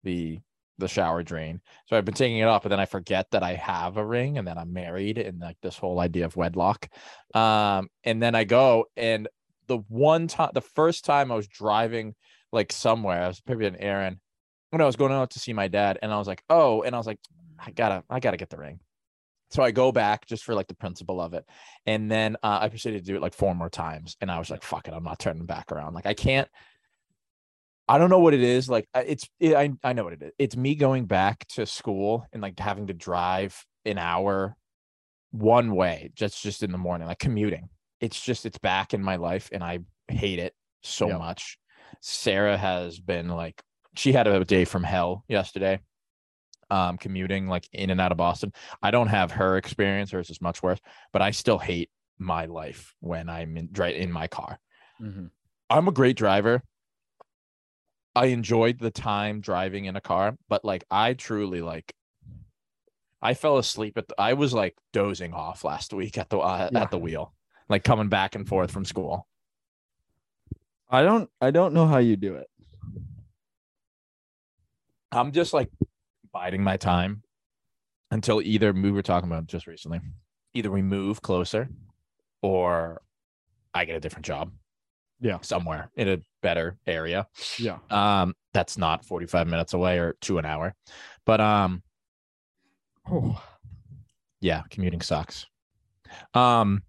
the 0.04 0.40
the 0.78 0.88
shower 0.88 1.22
drain. 1.22 1.62
So 1.86 1.96
I've 1.98 2.06
been 2.06 2.16
taking 2.16 2.40
it 2.40 2.48
off, 2.48 2.64
but 2.64 2.70
then 2.70 2.80
I 2.80 2.86
forget 2.86 3.28
that 3.32 3.44
I 3.44 3.54
have 3.54 3.98
a 3.98 4.06
ring 4.06 4.40
and 4.40 4.48
then 4.48 4.58
I'm 4.58 4.74
married 4.74 5.20
and 5.20 5.40
like 5.40 5.58
this 5.62 5.78
whole 5.78 6.00
idea 6.00 6.26
of 6.26 6.36
wedlock. 6.36 6.90
Um, 7.36 7.90
and 8.04 8.22
then 8.22 8.34
I 8.34 8.46
go 8.46 8.86
and 8.98 9.28
the 9.68 9.78
one 9.90 10.28
time, 10.28 10.52
the 10.54 10.62
first 10.62 11.06
time 11.06 11.32
I 11.32 11.36
was 11.36 11.48
driving 11.48 12.16
like 12.52 12.72
somewhere, 12.72 13.24
I 13.24 13.28
was 13.28 13.40
probably 13.42 13.68
an 13.68 13.78
errand 13.78 14.18
when 14.70 14.82
I 14.82 14.86
was 14.86 14.96
going 14.96 15.12
out 15.12 15.32
to 15.32 15.40
see 15.40 15.54
my 15.54 15.68
dad, 15.68 16.00
and 16.02 16.14
I 16.14 16.18
was 16.18 16.28
like, 16.28 16.44
oh, 16.50 16.82
and 16.84 16.96
I 16.96 16.98
was 16.98 17.08
like, 17.08 17.20
I 17.60 17.72
gotta, 17.72 18.04
I 18.10 18.20
gotta 18.20 18.38
get 18.38 18.50
the 18.50 18.58
ring. 18.58 18.80
So 19.52 19.62
I 19.62 19.72
go 19.72 19.92
back 19.92 20.26
just 20.26 20.46
for 20.46 20.56
like 20.56 20.68
the 20.68 20.76
principle 20.76 21.20
of 21.20 21.34
it. 21.34 21.46
And 21.86 22.10
then 22.10 22.38
uh, 22.42 22.60
I 22.62 22.70
proceeded 22.70 23.04
to 23.04 23.12
do 23.12 23.18
it 23.18 23.22
like 23.22 23.34
four 23.34 23.54
more 23.54 23.70
times. 23.70 24.16
And 24.22 24.32
I 24.32 24.40
was 24.40 24.50
like, 24.50 24.64
fuck 24.64 24.88
it, 24.88 24.94
I'm 24.94 25.04
not 25.04 25.20
turning 25.20 25.46
back 25.46 25.74
around. 25.74 25.94
Like 25.94 26.06
I 26.06 26.14
can't, 26.14 26.48
I 27.86 27.98
don't 27.98 28.10
know 28.10 28.20
what 28.20 28.34
it 28.34 28.42
is. 28.42 28.70
Like 28.70 28.88
it's, 28.96 29.28
it, 29.42 29.56
I, 29.56 29.72
I 29.84 29.92
know 29.92 30.06
what 30.06 30.14
it 30.14 30.22
is. 30.22 30.32
It's 30.40 30.56
me 30.56 30.76
going 30.76 31.06
back 31.06 31.46
to 31.50 31.66
school 31.66 32.26
and 32.32 32.42
like 32.42 32.58
having 32.58 32.88
to 32.88 32.94
drive 32.94 33.66
an 33.84 33.98
hour 33.98 34.56
one 35.32 35.76
way, 35.76 36.12
just, 36.16 36.42
just 36.42 36.64
in 36.64 36.72
the 36.72 36.78
morning, 36.78 37.08
like 37.08 37.20
commuting. 37.20 37.68
It's 38.00 38.22
just, 38.22 38.46
it's 38.46 38.58
back 38.58 38.94
in 38.94 39.04
my 39.04 39.18
life 39.18 39.50
and 39.52 39.62
I 39.62 39.80
hate 40.08 40.40
it 40.40 40.56
so 40.82 41.10
Yep. 41.10 41.20
much. 41.20 41.58
Sarah 42.00 42.58
has 42.58 43.00
been 43.00 43.28
like, 43.28 43.62
she 43.96 44.14
had 44.14 44.28
a 44.28 44.46
day 44.46 44.66
from 44.66 44.84
hell 44.84 45.24
yesterday 45.28 45.80
um 46.70 46.98
commuting 46.98 47.48
like 47.48 47.68
in 47.74 47.90
and 47.90 48.00
out 48.00 48.14
of 48.14 48.18
Boston. 48.18 48.54
I 48.82 48.92
don't 48.92 49.10
have 49.10 49.32
her 49.32 49.58
experience, 49.58 50.12
hers 50.12 50.30
is 50.30 50.42
much 50.42 50.64
worse, 50.64 50.80
but 51.12 51.22
I 51.22 51.32
still 51.32 51.58
hate 51.58 51.90
my 52.18 52.46
life 52.46 52.96
when 53.02 53.30
I'm 53.30 53.58
in 53.58 53.70
right 53.76 53.96
in 53.96 54.12
my 54.12 54.28
car. 54.28 54.58
Mm-hmm. 55.02 55.26
I'm 55.70 55.88
a 55.88 55.92
great 55.92 56.16
driver. 56.16 56.64
I 58.16 58.28
enjoyed 58.28 58.80
the 58.80 58.92
time 58.92 59.42
driving 59.42 59.86
in 59.86 59.96
a 59.96 60.02
car, 60.02 60.38
but 60.48 60.64
like 60.64 60.86
I 60.90 61.14
truly 61.14 61.62
like 61.62 61.94
I 63.22 63.34
fell 63.34 63.58
asleep 63.58 63.98
at 63.98 64.08
the, 64.08 64.16
I 64.20 64.34
was 64.34 64.54
like 64.54 64.76
dozing 64.94 65.34
off 65.34 65.64
last 65.64 65.94
week 65.94 66.18
at 66.18 66.30
the 66.30 66.40
uh, 66.40 66.70
Yeah. 66.72 66.82
at 66.84 66.92
the 66.92 66.98
wheel, 66.98 67.34
like 67.70 67.84
coming 67.84 68.08
back 68.10 68.36
and 68.36 68.48
forth 68.48 68.72
from 68.72 68.86
school. 68.86 69.28
I 70.92 71.04
don't 71.04 71.30
I 71.40 71.52
don't 71.52 71.74
know 71.74 71.88
how 71.88 71.98
you 71.98 72.16
do 72.16 72.36
it. 72.36 72.48
I'm 75.12 75.32
just 75.32 75.54
like 75.54 75.70
biding 76.32 76.64
my 76.64 76.78
time 76.78 77.24
until 78.12 78.42
either 78.42 78.72
we 78.74 78.92
were 78.92 79.02
talking 79.02 79.30
about 79.30 79.48
just 79.48 79.68
recently, 79.68 80.02
either 80.54 80.70
we 80.70 80.82
move 80.82 81.22
closer 81.22 81.70
or 82.42 83.02
I 83.74 83.86
get 83.86 83.96
a 83.96 84.00
different 84.00 84.26
job. 84.26 84.52
Yeah. 85.20 85.38
Somewhere 85.42 85.92
in 85.96 86.10
a 86.10 86.18
better 86.42 86.78
area. 86.88 87.28
Yeah. 87.58 87.78
Um, 87.90 88.34
that's 88.54 88.78
not 88.78 89.06
45 89.06 89.48
minutes 89.48 89.74
away 89.74 90.00
or 90.00 90.14
to 90.22 90.40
an 90.40 90.46
hour. 90.46 90.76
But 91.26 91.40
um, 91.40 91.84
Oh, 93.10 93.42
yeah, 94.40 94.64
commuting 94.70 95.02
sucks. 95.02 95.46
Um, 96.34 96.84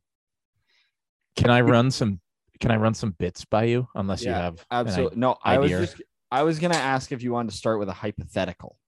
can 1.37 1.50
I 1.50 1.61
run 1.61 1.90
some 1.90 2.21
can 2.62 2.71
I 2.71 2.76
run 2.76 2.95
some 2.95 3.11
bits 3.19 3.45
by 3.45 3.64
you 3.64 3.88
unless 3.97 4.23
you 4.23 4.33
have 4.33 4.64
absolutely. 4.71 5.19
No, 5.19 5.37
I 5.42 5.59
was 5.59 5.73
idea. 5.73 5.87
just 5.87 6.00
I 6.31 6.45
was 6.45 6.59
gonna 6.61 6.76
ask 6.76 7.11
if 7.12 7.23
you 7.23 7.33
wanted 7.33 7.50
to 7.50 7.57
start 7.57 7.78
with 7.81 7.88
a 7.88 7.92
hypothetical. 7.92 8.78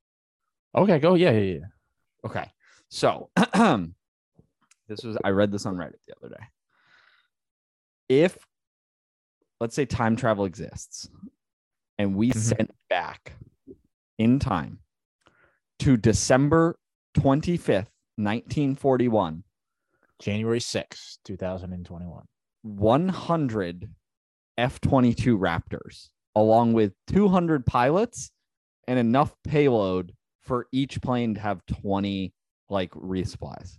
Okay, 0.76 0.98
go. 1.00 1.14
Yeah, 1.14 1.32
yeah, 1.32 1.54
yeah. 1.58 1.66
Okay. 2.24 2.50
So 2.88 3.30
this 4.88 5.02
was 5.02 5.18
I 5.24 5.30
read 5.30 5.50
this 5.50 5.66
on 5.66 5.74
Reddit 5.74 5.96
the 6.06 6.14
other 6.22 6.28
day. 6.36 6.44
If 8.08 8.38
let's 9.60 9.74
say 9.74 9.86
time 9.86 10.14
travel 10.14 10.44
exists 10.44 11.08
and 11.98 12.14
we 12.14 12.30
Mhm. 12.30 12.36
sent 12.36 12.70
back 12.88 13.32
in 14.18 14.38
time 14.38 14.78
to 15.80 15.96
December 15.96 16.78
25th, 17.14 17.90
1941, 18.16 19.42
January 20.20 20.60
6th, 20.60 21.18
2021. 21.24 22.24
100 22.64 23.90
F-22 24.56 25.38
Raptors 25.38 26.08
along 26.34 26.72
with 26.72 26.92
200 27.08 27.64
pilots 27.66 28.30
and 28.88 28.98
enough 28.98 29.34
payload 29.44 30.12
for 30.42 30.66
each 30.72 31.00
plane 31.00 31.34
to 31.34 31.40
have 31.40 31.64
20 31.66 32.32
like 32.68 32.90
resupplies. 32.90 33.78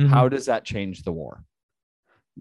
Mm-hmm. 0.00 0.06
How 0.06 0.28
does 0.28 0.46
that 0.46 0.64
change 0.64 1.02
the 1.02 1.12
war? 1.12 1.44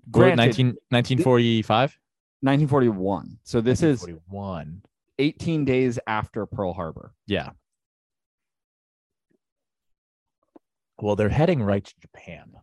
Granted, 0.10 0.38
Granted, 0.38 0.58
19, 0.58 0.66
1945? 0.90 1.98
1941. 2.42 3.38
So 3.44 3.62
this 3.62 3.84
is 3.84 4.00
41. 4.00 4.82
18 5.20 5.66
days 5.66 6.00
after 6.08 6.46
Pearl 6.46 6.74
Harbor. 6.74 7.14
Yeah. 7.28 7.52
Well, 11.00 11.16
they're 11.16 11.30
heading 11.30 11.62
right 11.62 11.84
to 11.84 11.94
Japan 12.02 12.54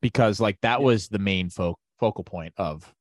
because, 0.00 0.40
like, 0.40 0.60
that 0.62 0.80
was 0.82 1.08
the 1.08 1.18
main 1.18 1.50
fo- 1.50 1.78
focal 1.98 2.24
point 2.24 2.54
of 2.56 2.92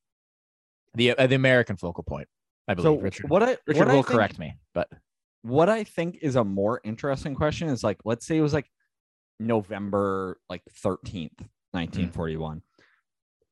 the 0.94 1.12
uh, 1.18 1.27
the 1.27 1.36
American 1.36 1.77
focal 1.77 2.04
point. 2.04 2.27
I 2.68 2.75
So 2.75 2.82
believe 2.84 3.04
Richard. 3.04 3.30
what 3.30 3.44
I 3.44 3.58
Richard 3.66 3.80
what 3.80 3.88
I 3.89 3.94
will 3.96 4.04
think- 4.04 4.16
correct 4.18 4.39
me, 4.39 4.56
but 4.74 4.89
What 5.44 5.70
I 5.70 5.84
think 5.84 6.18
is 6.22 6.36
a 6.36 6.44
more 6.44 6.82
interesting 6.84 7.36
question 7.36 7.70
is 7.70 7.84
like, 7.84 7.98
let's 8.06 8.25
say 8.25 8.38
it 8.38 8.42
was 8.42 8.54
like 8.54 8.70
November 9.39 10.39
like 10.50 10.63
13th, 10.84 11.39
1941. 11.72 12.62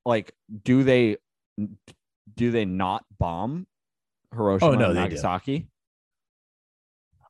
Like, 0.06 0.34
do 0.64 0.84
they 0.84 1.18
do 2.36 2.52
they 2.52 2.66
not 2.66 3.06
bomb 3.18 3.68
Hiroshima 4.34 4.72
Oh, 4.72 4.76
no, 4.76 4.86
and. 4.88 4.96
Nagasaki? 4.96 5.68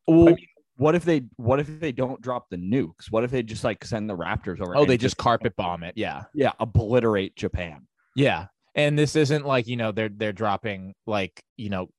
well, 0.08 0.30
I 0.30 0.32
mean, 0.34 0.48
what 0.78 0.96
if 0.96 1.06
they 1.06 1.24
what 1.38 1.60
if 1.60 1.80
they 1.80 1.92
don't 1.92 2.22
drop 2.22 2.50
the 2.50 2.58
nukes? 2.58 3.12
What 3.12 3.24
if 3.24 3.32
they 3.32 3.44
just 3.44 3.64
like 3.64 3.84
send 3.86 4.10
the 4.10 4.18
Raptors 4.18 4.60
over? 4.62 4.76
oh, 4.76 4.86
they 4.86 4.98
just 4.98 5.18
carpet 5.18 5.56
bomb 5.56 5.84
it. 5.84 5.94
Yeah, 5.96 6.24
yeah 6.34 6.52
obliterate 6.60 7.36
Japan? 7.36 7.88
Yeah. 8.16 8.48
And 8.74 9.00
this 9.00 9.16
isn't 9.16 9.46
like 9.46 9.68
you 9.68 9.78
know 9.78 9.92
they're 9.92 10.10
they're 10.10 10.34
dropping 10.34 10.96
like 11.08 11.42
you 11.56 11.70
know 11.70 11.90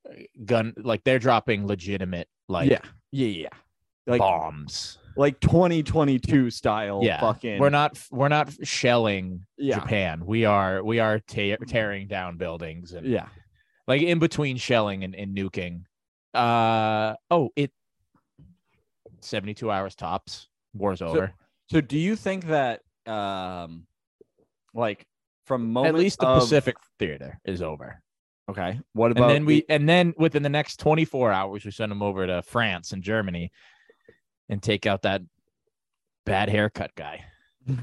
gun 0.45 0.73
like 0.77 1.03
they're 1.03 1.19
dropping 1.19 1.65
legitimate 1.65 2.27
like 2.47 2.69
yeah, 2.69 2.81
yeah, 3.11 3.27
yeah. 3.27 3.49
Like 4.05 4.19
bombs. 4.19 4.99
like 5.17 5.39
2022 5.41 6.49
style. 6.49 7.01
Yeah, 7.03 7.19
fucking. 7.19 7.59
we're 7.59 7.69
not 7.69 7.99
we're 8.11 8.29
not 8.29 8.53
shelling 8.63 9.45
Yeah, 9.57 9.79
Japan. 9.79 10.23
We 10.25 10.45
are 10.45 10.83
we 10.83 10.99
are 10.99 11.19
ta- 11.19 11.57
tearing 11.67 12.07
down 12.07 12.37
buildings 12.37 12.93
and 12.93 13.05
yeah. 13.05 13.27
like 13.87 14.01
in 14.01 14.19
between 14.19 14.57
shelling 14.57 15.03
and, 15.03 15.15
and 15.15 15.35
nuking. 15.35 15.81
Uh 16.33 17.15
oh, 17.31 17.49
it 17.55 17.71
72 19.21 19.69
hours 19.69 19.95
tops. 19.95 20.47
War's 20.73 21.01
over. 21.01 21.33
So 21.69 21.81
do 21.81 21.97
you 21.97 22.15
think 22.15 22.47
that 22.47 22.81
um 23.07 23.87
like 24.73 25.05
from 25.47 25.71
moment 25.73 25.95
At 25.95 25.99
least 25.99 26.19
the 26.19 26.27
of- 26.27 26.41
Pacific 26.41 26.75
theater 26.99 27.39
is 27.45 27.61
over. 27.61 28.01
Okay. 28.49 28.79
What 28.93 29.11
about 29.11 29.23
And 29.29 29.31
then 29.35 29.45
we 29.45 29.61
the- 29.61 29.69
and 29.73 29.89
then 29.89 30.13
within 30.17 30.43
the 30.43 30.49
next 30.49 30.79
24 30.79 31.31
hours 31.31 31.65
we 31.65 31.71
send 31.71 31.91
them 31.91 32.01
over 32.03 32.27
to 32.27 32.41
France 32.43 32.91
and 32.91 33.01
Germany 33.01 33.51
and 34.49 34.61
take 34.61 34.85
out 34.85 35.01
that 35.01 35.21
bad 36.25 36.49
haircut 36.49 36.91
guy. 36.95 37.25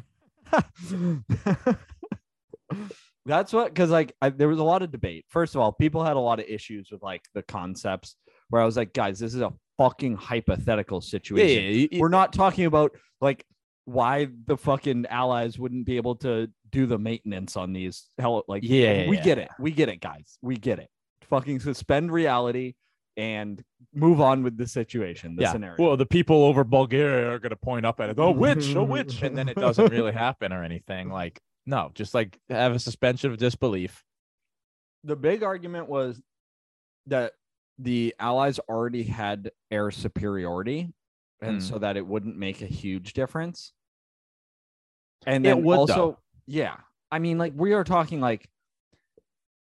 That's 3.27 3.53
what 3.55 3.69
because 3.73 3.91
like 3.91 4.15
I, 4.21 4.29
there 4.31 4.49
was 4.49 4.59
a 4.59 4.65
lot 4.65 4.83
of 4.83 4.91
debate. 4.91 5.25
First 5.29 5.55
of 5.55 5.61
all, 5.61 5.73
people 5.73 6.05
had 6.05 6.17
a 6.17 6.21
lot 6.21 6.41
of 6.41 6.47
issues 6.47 6.91
with 6.91 7.03
like 7.03 7.23
the 7.35 7.43
concepts 7.43 8.17
where 8.51 8.61
I 8.61 8.67
was 8.67 8.77
like, 8.77 8.93
guys, 8.93 9.19
this 9.19 9.35
is 9.35 9.41
a 9.41 9.53
fucking 9.79 10.17
hypothetical 10.17 11.01
situation. 11.01 11.89
yeah, 11.91 12.01
We're 12.01 12.09
not 12.09 12.33
talking 12.35 12.67
about 12.67 12.93
like 13.23 13.45
why 13.85 14.29
the 14.47 14.57
fucking 14.57 15.07
allies 15.07 15.59
wouldn't 15.59 15.87
be 15.87 15.97
able 15.97 16.17
to 16.17 16.51
do 16.71 16.87
the 16.87 16.99
maintenance 16.99 17.57
on 17.57 17.73
these 17.73 18.09
hell 18.19 18.43
like 18.49 18.63
Yeah, 18.65 19.09
we 19.09 19.17
yeah. 19.19 19.23
get 19.23 19.39
it. 19.39 19.49
We 19.59 19.71
get 19.73 19.89
it, 19.89 20.01
guys. 20.01 20.39
We 20.43 20.57
get 20.57 20.79
it. 20.79 20.89
Fucking 21.23 21.61
suspend 21.61 22.13
reality 22.13 22.75
and 23.17 23.63
move 23.95 24.21
on 24.21 24.43
with 24.43 24.57
the 24.57 24.67
situation, 24.67 25.37
the 25.37 25.43
yeah. 25.43 25.53
scenario. 25.53 25.77
Well, 25.79 25.97
the 25.97 26.07
people 26.07 26.45
over 26.45 26.65
Bulgaria 26.65 27.31
are 27.31 27.39
gonna 27.39 27.57
point 27.57 27.87
up 27.87 28.01
at 28.01 28.11
it. 28.11 28.19
Oh, 28.19 28.31
witch, 28.33 28.75
a 28.75 28.83
witch, 28.83 29.23
and 29.23 29.37
then 29.37 29.49
it 29.49 29.57
doesn't 29.57 29.91
really 29.93 30.13
happen 30.27 30.53
or 30.53 30.65
anything. 30.65 31.11
Like, 31.11 31.41
no, 31.67 31.91
just 31.95 32.15
like 32.15 32.39
have 32.49 32.75
a 32.75 32.79
suspension 32.79 33.31
of 33.31 33.39
disbelief. 33.39 34.03
the 35.05 35.17
big 35.17 35.43
argument 35.43 35.89
was 35.89 36.21
that 37.07 37.33
the 37.79 38.15
allies 38.19 38.59
already 38.61 39.03
had 39.03 39.51
air 39.71 39.91
superiority 39.91 40.93
and 41.45 41.59
Mm. 41.59 41.63
so 41.63 41.79
that 41.79 41.97
it 41.97 42.07
wouldn't 42.07 42.37
make 42.37 42.63
a 42.63 42.67
huge 42.67 43.13
difference 43.13 43.73
and 45.27 45.47
It 45.47 45.57
would, 45.61 45.77
also 45.79 45.95
though. 45.95 46.19
yeah 46.47 46.77
i 47.11 47.19
mean 47.19 47.39
like 47.39 47.53
we 47.57 47.73
are 47.73 47.85
talking 47.85 48.21
like 48.21 48.49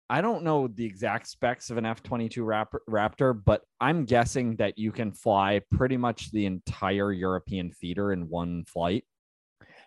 i 0.09 0.21
don't 0.21 0.43
know 0.43 0.67
the 0.67 0.85
exact 0.85 1.27
specs 1.27 1.69
of 1.69 1.77
an 1.77 1.85
f-22 1.85 2.77
raptor 2.89 3.41
but 3.45 3.61
i'm 3.79 4.05
guessing 4.05 4.55
that 4.57 4.77
you 4.77 4.91
can 4.91 5.11
fly 5.11 5.61
pretty 5.71 5.97
much 5.97 6.31
the 6.31 6.45
entire 6.45 7.11
european 7.11 7.71
theater 7.71 8.11
in 8.13 8.29
one 8.29 8.63
flight 8.65 9.05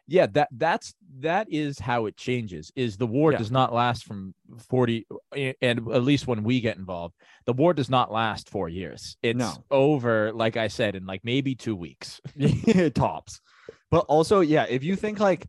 yeah 0.09 0.27
that 0.27 0.49
that's 0.53 0.95
that 1.21 1.47
is 1.51 1.79
how 1.79 2.07
it 2.07 2.17
changes 2.17 2.73
is 2.75 2.97
the 2.97 3.07
war 3.07 3.33
Yeah. 3.33 3.39
does 3.39 3.51
not 3.51 3.73
last 3.73 4.05
from 4.05 4.35
40 4.69 5.07
eh, 5.37 5.53
and 5.63 5.79
at 5.93 6.03
least 6.03 6.27
when 6.27 6.43
we 6.43 6.61
get 6.61 6.77
involved 6.77 7.15
the 7.47 7.53
war 7.53 7.73
does 7.73 7.89
not 7.89 8.11
last 8.11 8.51
four 8.51 8.69
years 8.69 9.17
it's 9.23 9.39
No. 9.39 9.53
over 9.71 10.33
like 10.33 10.57
i 10.57 10.69
said 10.69 10.97
in 10.97 11.07
like 11.07 11.21
maybe 11.25 11.55
two 11.55 11.77
weeks 11.77 12.21
tops. 12.95 13.41
But 13.91 14.07
also, 14.09 14.41
yeah, 14.41 14.65
if 14.71 14.83
you 14.83 14.97
think 14.97 15.21
like 15.21 15.47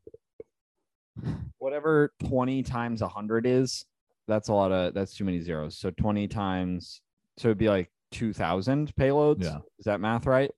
whatever 1.60 2.12
20 2.26 2.62
times 2.64 3.02
100 3.02 3.46
is, 3.46 3.86
that's 4.28 4.50
a 4.50 4.54
lot 4.54 4.72
of 4.74 4.94
that's 4.94 5.16
too 5.16 5.24
many 5.24 5.40
zeros. 5.40 5.78
So 5.78 5.92
20 5.92 6.28
times 6.28 7.02
so 7.38 7.48
it'd 7.48 7.58
be 7.58 7.70
like 7.70 7.90
2000 8.12 8.94
payloads. 8.96 9.44
Yeah. 9.44 9.60
Is 9.80 9.86
that 9.86 10.02
math 10.02 10.26
right? 10.26 10.52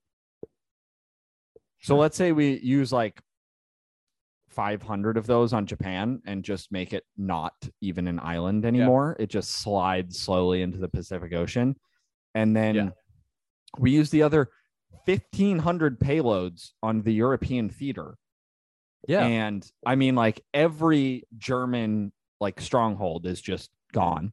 So 1.82 1.96
let's 1.98 2.18
say 2.18 2.32
we 2.32 2.58
use 2.60 2.92
like 2.92 3.22
500 4.56 5.18
of 5.18 5.28
those 5.28 5.54
on 5.54 5.66
Japan 5.66 6.22
and 6.26 6.44
just 6.44 6.72
make 6.72 6.94
it 6.94 7.04
not 7.18 7.54
even 7.82 8.08
an 8.08 8.20
island 8.20 8.66
anymore. 8.66 9.16
It 9.20 9.28
just 9.30 9.52
slides 9.52 10.18
slowly 10.20 10.62
into 10.62 10.78
the 10.78 10.88
Pacific 10.88 11.34
Ocean. 11.34 11.76
And 12.34 12.56
then 12.56 12.76
Yeah. 12.76 12.90
we 13.78 13.92
use 13.92 14.10
the 14.10 14.24
other 14.24 14.50
1500 15.06 16.00
payloads 16.00 16.72
on 16.82 17.02
the 17.02 17.14
European 17.14 17.70
theater. 17.70 18.18
Yeah. 19.08 19.26
And 19.26 19.70
I 19.86 19.96
mean, 19.96 20.16
like 20.16 20.42
every 20.54 21.28
German 21.38 22.12
like 22.40 22.60
stronghold 22.60 23.26
is 23.26 23.40
just 23.42 23.70
gone. 23.92 24.32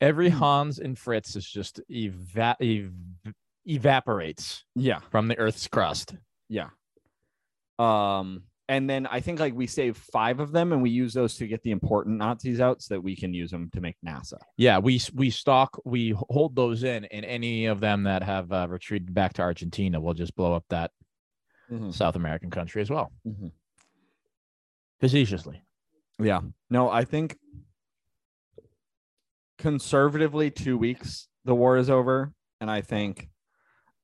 Every. 0.00 0.30
Hans 0.30 0.78
and 0.78 0.98
Fritz 0.98 1.36
is 1.36 1.46
just 1.48 1.80
eva- 1.88 2.56
ev- 2.60 3.34
evaporates 3.66 4.64
Yeah. 4.74 5.00
from 5.10 5.28
the 5.28 5.38
Earth's 5.38 5.68
crust. 5.68 6.14
Yeah. 6.48 6.70
Um, 7.78 8.44
and 8.70 8.88
then 8.88 9.06
I 9.08 9.18
think 9.20 9.40
like 9.40 9.52
we 9.54 9.66
save 9.66 9.96
five 9.96 10.38
of 10.38 10.52
them 10.52 10.72
and 10.72 10.80
we 10.80 10.90
use 10.90 11.12
those 11.12 11.34
to 11.38 11.46
get 11.48 11.60
the 11.64 11.72
important 11.72 12.16
Nazis 12.18 12.60
out 12.60 12.80
so 12.80 12.94
that 12.94 13.00
we 13.00 13.16
can 13.16 13.34
use 13.34 13.50
them 13.50 13.68
to 13.74 13.80
make 13.80 13.96
NASA. 14.06 14.38
Yeah, 14.56 14.78
we 14.78 15.00
we 15.12 15.28
stock 15.30 15.78
we 15.84 16.14
hold 16.30 16.54
those 16.54 16.84
in, 16.84 17.04
and 17.06 17.24
any 17.24 17.66
of 17.66 17.80
them 17.80 18.04
that 18.04 18.22
have 18.22 18.52
uh, 18.52 18.66
retreated 18.70 19.12
back 19.12 19.32
to 19.34 19.42
Argentina, 19.42 20.00
we'll 20.00 20.14
just 20.14 20.34
blow 20.36 20.54
up 20.54 20.64
that 20.70 20.92
South 21.90 22.16
American 22.16 22.50
country 22.50 22.80
as 22.82 22.90
well, 22.90 23.12
Mhm. 23.26 23.52
facetiously. 25.00 25.62
Yeah. 26.18 26.40
No, 26.68 26.90
I 26.90 27.04
think 27.04 27.36
conservatively 29.58 30.50
two 30.50 30.76
weeks 30.78 31.28
the 31.44 31.54
war 31.54 31.76
is 31.76 31.90
over. 31.90 32.32
And 32.60 32.70
I 32.70 32.80
think 32.80 33.28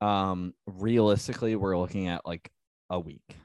um 0.00 0.54
realistically 0.66 1.56
we're 1.56 1.78
looking 1.78 2.08
at 2.08 2.24
like 2.26 2.50
a 2.90 3.00
week, 3.00 3.36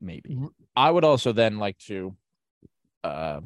maybe. 0.00 0.38
I 0.76 0.90
would 0.90 1.04
also 1.04 1.32
then 1.32 1.58
like 1.58 1.78
to 1.86 2.14
uh, 3.04 3.40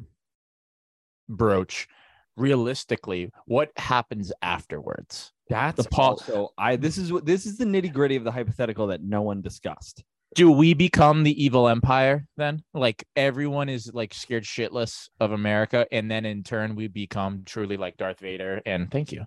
broach 1.29 1.89
realistically 2.37 3.31
what 3.47 3.71
happens 3.77 4.33
afterwards. 4.43 5.33
That's 5.49 5.83
The 5.83 5.91
pol- 5.91 6.11
also 6.11 6.51
I 6.57 6.77
this 6.77 6.97
is 6.97 7.13
what 7.13 7.27
this 7.27 7.45
is 7.45 7.59
the 7.59 7.65
nitty 7.65 7.93
gritty 7.93 8.17
of 8.17 8.25
the 8.25 8.33
hypothetical 8.33 8.87
that 8.89 9.03
no 9.03 9.23
one 9.23 9.43
discussed. 9.43 10.03
Do 10.35 10.51
we 10.51 10.73
become 10.73 11.25
the 11.25 11.45
evil 11.45 11.69
empire 11.69 12.27
then? 12.39 12.63
Like 12.73 13.05
everyone 13.17 13.69
is 13.69 13.91
like 13.93 14.15
scared 14.15 14.45
shitless 14.45 15.11
of 15.21 15.33
America, 15.33 15.87
and 15.93 16.11
then 16.11 16.25
in 16.25 16.43
turn 16.43 16.75
we 16.75 16.89
become 16.89 17.43
truly 17.45 17.77
like 17.77 17.99
Darth 17.99 18.21
Vader. 18.21 18.63
And 18.65 18.91
thank 18.91 19.13
you, 19.13 19.27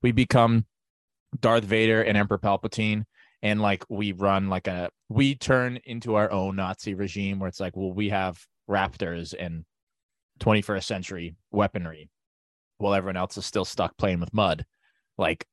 we 0.00 0.12
become 0.12 0.64
Darth 1.38 1.64
Vader 1.64 2.02
and 2.02 2.16
Emperor 2.16 2.38
Palpatine, 2.38 3.04
and 3.42 3.60
like 3.60 3.84
we 3.88 4.12
run 4.12 4.48
like 4.48 4.66
a 4.66 4.90
we 5.08 5.34
turn 5.34 5.78
into 5.84 6.14
our 6.16 6.30
own 6.30 6.56
Nazi 6.56 6.94
regime 6.94 7.38
where 7.38 7.48
it's 7.48 7.60
like, 7.60 7.76
well, 7.76 7.92
we 7.92 8.08
have 8.10 8.44
raptors 8.68 9.34
and 9.38 9.64
21st 10.40 10.84
century 10.84 11.36
weaponry, 11.50 12.10
while 12.78 12.94
everyone 12.94 13.16
else 13.16 13.36
is 13.36 13.46
still 13.46 13.64
stuck 13.64 13.96
playing 13.96 14.20
with 14.20 14.32
mud. 14.34 14.64
Like, 15.16 15.46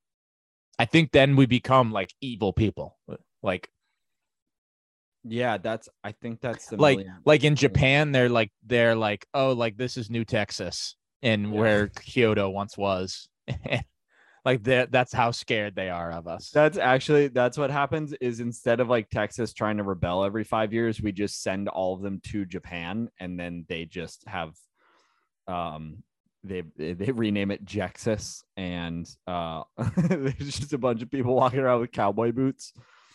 I 0.78 0.86
think 0.86 1.12
then 1.12 1.36
we 1.36 1.46
become 1.46 1.92
like 1.92 2.14
evil 2.22 2.54
people. 2.54 2.98
Like 3.42 3.70
Yeah, 5.24 5.58
that's 5.58 5.88
I 6.04 6.12
think 6.12 6.42
that's 6.42 6.68
the 6.68 6.78
like 6.78 6.98
million- 6.98 7.22
like 7.26 7.44
in 7.44 7.56
Japan, 7.56 8.12
they're 8.12 8.30
like 8.30 8.52
they're 8.66 8.96
like, 8.96 9.26
oh, 9.34 9.54
like 9.54 9.78
this 9.78 9.98
is 9.98 10.10
New 10.10 10.26
Texas 10.26 10.96
and 11.22 11.54
Yeah. 11.54 11.60
where 11.60 11.88
Kyoto 11.88 12.50
once 12.50 12.78
was. 12.78 13.28
like 14.46 14.64
that 14.64 14.92
that's 14.92 15.12
how 15.12 15.32
scared 15.32 15.76
they 15.76 15.90
are 15.90 16.12
of 16.12 16.28
us. 16.28 16.52
That's 16.52 16.78
actually 16.78 17.30
that's 17.30 17.58
what 17.58 17.72
happens 17.72 18.14
is 18.22 18.40
instead 18.40 18.80
of 18.80 18.88
like 18.88 19.10
Texas 19.10 19.54
trying 19.54 19.78
to 19.78 19.84
rebel 19.84 20.24
every 20.24 20.44
5 20.44 20.72
years, 20.72 21.02
we 21.02 21.12
just 21.12 21.42
send 21.42 21.68
all 21.68 21.96
of 21.96 22.02
them 22.02 22.22
to 22.26 22.46
Japan 22.46 23.10
and 23.20 23.40
then 23.40 23.66
they 23.68 23.86
just 23.86 24.24
have 24.28 24.54
um 25.48 26.04
they 26.44 26.64
they 26.78 26.94
they 26.94 27.12
rename 27.12 27.50
it 27.50 27.66
Jexus 27.66 28.44
and 28.56 29.10
uh 29.26 29.64
there's 29.98 30.60
just 30.60 30.74
a 30.74 30.78
bunch 30.78 31.02
of 31.02 31.10
people 31.10 31.36
walking 31.36 31.60
around 31.60 31.82
with 31.82 31.92
cowboy 31.92 32.32
boots. 32.32 32.72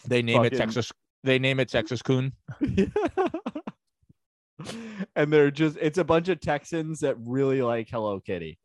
They 0.06 0.22
name 0.22 0.44
it 0.44 0.56
Texas. 0.56 0.90
They 1.22 1.38
name 1.38 1.60
it 1.60 1.68
Texas 1.68 2.02
Coon. 2.02 2.32
and 5.16 5.32
they're 5.32 5.50
just 5.50 5.76
it's 5.80 5.98
a 5.98 6.04
bunch 6.04 6.28
of 6.28 6.40
Texans 6.40 7.00
that 7.00 7.16
really 7.20 7.62
like 7.62 7.88
Hello 7.88 8.18
Kitty. 8.18 8.58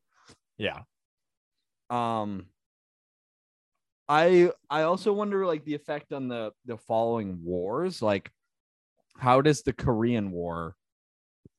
Yeah. 0.58 0.80
um 1.92 2.48
i 4.08 4.52
i 4.70 4.82
also 4.84 5.12
wonder 5.14 5.46
like 5.46 5.64
the 5.66 5.74
effect 5.76 6.14
on 6.14 6.28
the 6.28 6.52
the 6.66 6.78
following 6.78 7.40
wars 7.44 8.02
like 8.02 8.32
how 9.18 9.42
does 9.42 9.64
the 9.64 9.74
korean 9.74 10.32
war 10.32 10.76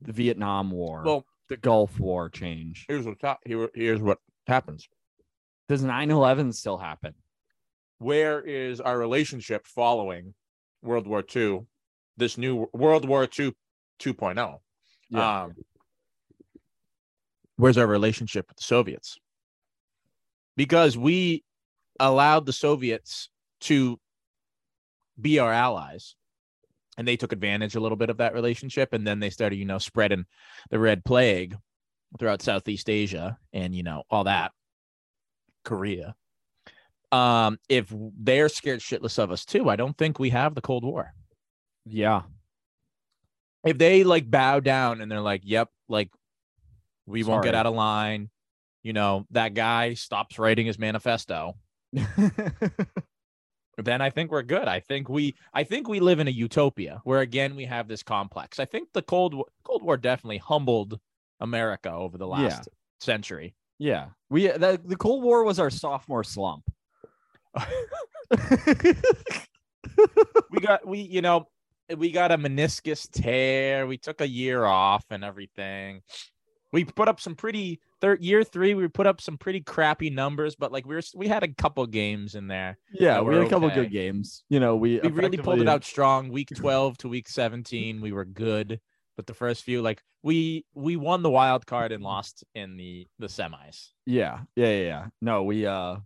the 0.00 0.12
vietnam 0.12 0.70
war 0.70 1.02
Well, 1.04 1.24
the 1.48 1.56
gulf 1.56 1.98
war 1.98 2.28
change 2.28 2.84
here's 2.88 3.06
what 3.06 3.18
ta- 3.20 3.38
here, 3.44 3.68
here's 3.74 4.00
what 4.00 4.18
happens. 4.46 4.88
does 5.68 5.82
9-11 5.82 6.54
still 6.54 6.78
happen 6.78 7.14
Where 7.98 8.40
is 8.42 8.80
our 8.80 8.98
relationship 8.98 9.66
following 9.66 10.34
World 10.82 11.06
War 11.06 11.24
II? 11.34 11.66
This 12.18 12.36
new 12.38 12.68
World 12.72 13.08
War 13.08 13.24
II 13.24 13.54
2.0. 13.98 14.60
Yeah. 15.08 15.42
Um, 15.44 15.54
where's 17.56 17.78
our 17.78 17.86
relationship 17.86 18.44
with 18.48 18.58
the 18.58 18.62
Soviets? 18.62 19.18
Because 20.56 20.96
we 20.98 21.42
allowed 22.00 22.46
the 22.46 22.52
Soviets 22.52 23.28
to 23.62 23.98
be 25.20 25.38
our 25.38 25.52
allies, 25.52 26.14
and 26.98 27.06
they 27.06 27.16
took 27.16 27.32
advantage 27.32 27.74
a 27.74 27.80
little 27.80 27.96
bit 27.96 28.10
of 28.10 28.18
that 28.18 28.34
relationship, 28.34 28.92
and 28.92 29.06
then 29.06 29.20
they 29.20 29.30
started, 29.30 29.56
you 29.56 29.64
know, 29.64 29.78
spreading 29.78 30.26
the 30.70 30.78
red 30.78 31.04
plague 31.04 31.56
throughout 32.18 32.42
Southeast 32.42 32.88
Asia 32.88 33.38
and 33.52 33.74
you 33.74 33.82
know 33.82 34.02
all 34.10 34.24
that, 34.24 34.52
Korea. 35.64 36.14
Um, 37.12 37.58
if 37.68 37.92
they're 37.92 38.48
scared 38.48 38.80
shitless 38.80 39.18
of 39.18 39.30
us 39.30 39.44
too, 39.44 39.68
I 39.70 39.76
don't 39.76 39.96
think 39.96 40.18
we 40.18 40.30
have 40.30 40.54
the 40.54 40.60
Cold 40.60 40.84
War 40.84 41.12
yeah 41.88 42.22
if 43.66 43.78
they 43.78 44.04
like 44.04 44.30
bow 44.30 44.60
down 44.60 45.00
and 45.00 45.10
they're 45.10 45.20
like, 45.20 45.42
"Yep, 45.44 45.68
like 45.88 46.10
we 47.04 47.24
won't 47.24 47.44
get 47.44 47.54
out 47.54 47.66
of 47.66 47.74
line," 47.74 48.30
you 48.82 48.92
know, 48.92 49.26
that 49.32 49.54
guy 49.54 49.94
stops 49.94 50.38
writing 50.38 50.66
his 50.66 50.78
manifesto. 50.78 51.56
Then 53.78 54.00
I 54.00 54.08
think 54.08 54.30
we're 54.30 54.40
good. 54.42 54.68
I 54.68 54.80
think 54.80 55.10
we, 55.10 55.34
I 55.52 55.62
think 55.62 55.86
we 55.86 56.00
live 56.00 56.18
in 56.18 56.28
a 56.28 56.30
utopia 56.30 57.02
where 57.04 57.20
again 57.20 57.54
we 57.56 57.66
have 57.66 57.88
this 57.88 58.02
complex. 58.02 58.58
I 58.58 58.64
think 58.64 58.88
the 58.94 59.02
Cold 59.02 59.34
War, 59.34 59.44
Cold 59.64 59.82
War 59.82 59.98
definitely 59.98 60.38
humbled 60.38 60.98
America 61.40 61.90
over 61.92 62.16
the 62.16 62.26
Yeah. 62.26 62.32
last 62.48 62.68
century. 63.00 63.54
yeah 63.78 64.06
we 64.30 64.46
the, 64.48 64.80
the 64.82 64.96
cold 64.96 65.22
war 65.22 65.44
was 65.44 65.58
our 65.58 65.68
sophomore 65.68 66.24
slump 66.24 66.64
we 70.50 70.60
got 70.60 70.86
we 70.86 71.00
you 71.00 71.20
know 71.22 71.46
we 71.96 72.10
got 72.10 72.32
a 72.32 72.38
meniscus 72.38 73.08
tear 73.10 73.86
we 73.86 73.98
took 73.98 74.20
a 74.22 74.28
year 74.28 74.64
off 74.64 75.04
and 75.10 75.22
everything 75.22 76.00
we 76.76 76.84
put 76.84 77.08
up 77.08 77.20
some 77.20 77.34
pretty 77.34 77.80
third 78.00 78.22
year 78.22 78.44
three 78.44 78.74
we 78.74 78.86
put 78.88 79.06
up 79.06 79.20
some 79.20 79.38
pretty 79.38 79.60
crappy 79.60 80.10
numbers 80.10 80.54
but 80.54 80.70
like 80.72 80.86
we 80.86 80.94
were 80.94 81.02
we 81.14 81.26
had 81.26 81.42
a 81.42 81.48
couple 81.48 81.86
games 81.86 82.34
in 82.34 82.46
there 82.48 82.76
yeah 82.92 83.20
we 83.20 83.34
had 83.34 83.46
a 83.46 83.48
couple 83.48 83.66
okay. 83.66 83.82
good 83.82 83.90
games 83.90 84.44
you 84.48 84.60
know 84.60 84.76
we 84.76 85.00
we 85.00 85.08
really 85.08 85.38
pulled 85.38 85.60
it 85.60 85.68
out 85.68 85.84
strong 85.84 86.28
week 86.28 86.50
12 86.54 86.98
to 86.98 87.08
week 87.08 87.28
17 87.28 88.00
we 88.00 88.12
were 88.12 88.24
good 88.24 88.78
but 89.16 89.26
the 89.26 89.34
first 89.34 89.64
few 89.64 89.80
like 89.80 90.02
we 90.22 90.66
we 90.74 90.96
won 90.96 91.22
the 91.22 91.30
wild 91.30 91.64
card 91.66 91.92
and 91.92 92.02
lost 92.02 92.44
in 92.54 92.76
the 92.76 93.06
the 93.18 93.28
semis 93.28 93.90
Yeah, 94.04 94.40
yeah, 94.56 94.66
yeah, 94.66 94.82
yeah. 94.82 95.06
No, 95.22 95.44
we 95.44 95.66
uh 95.66 95.96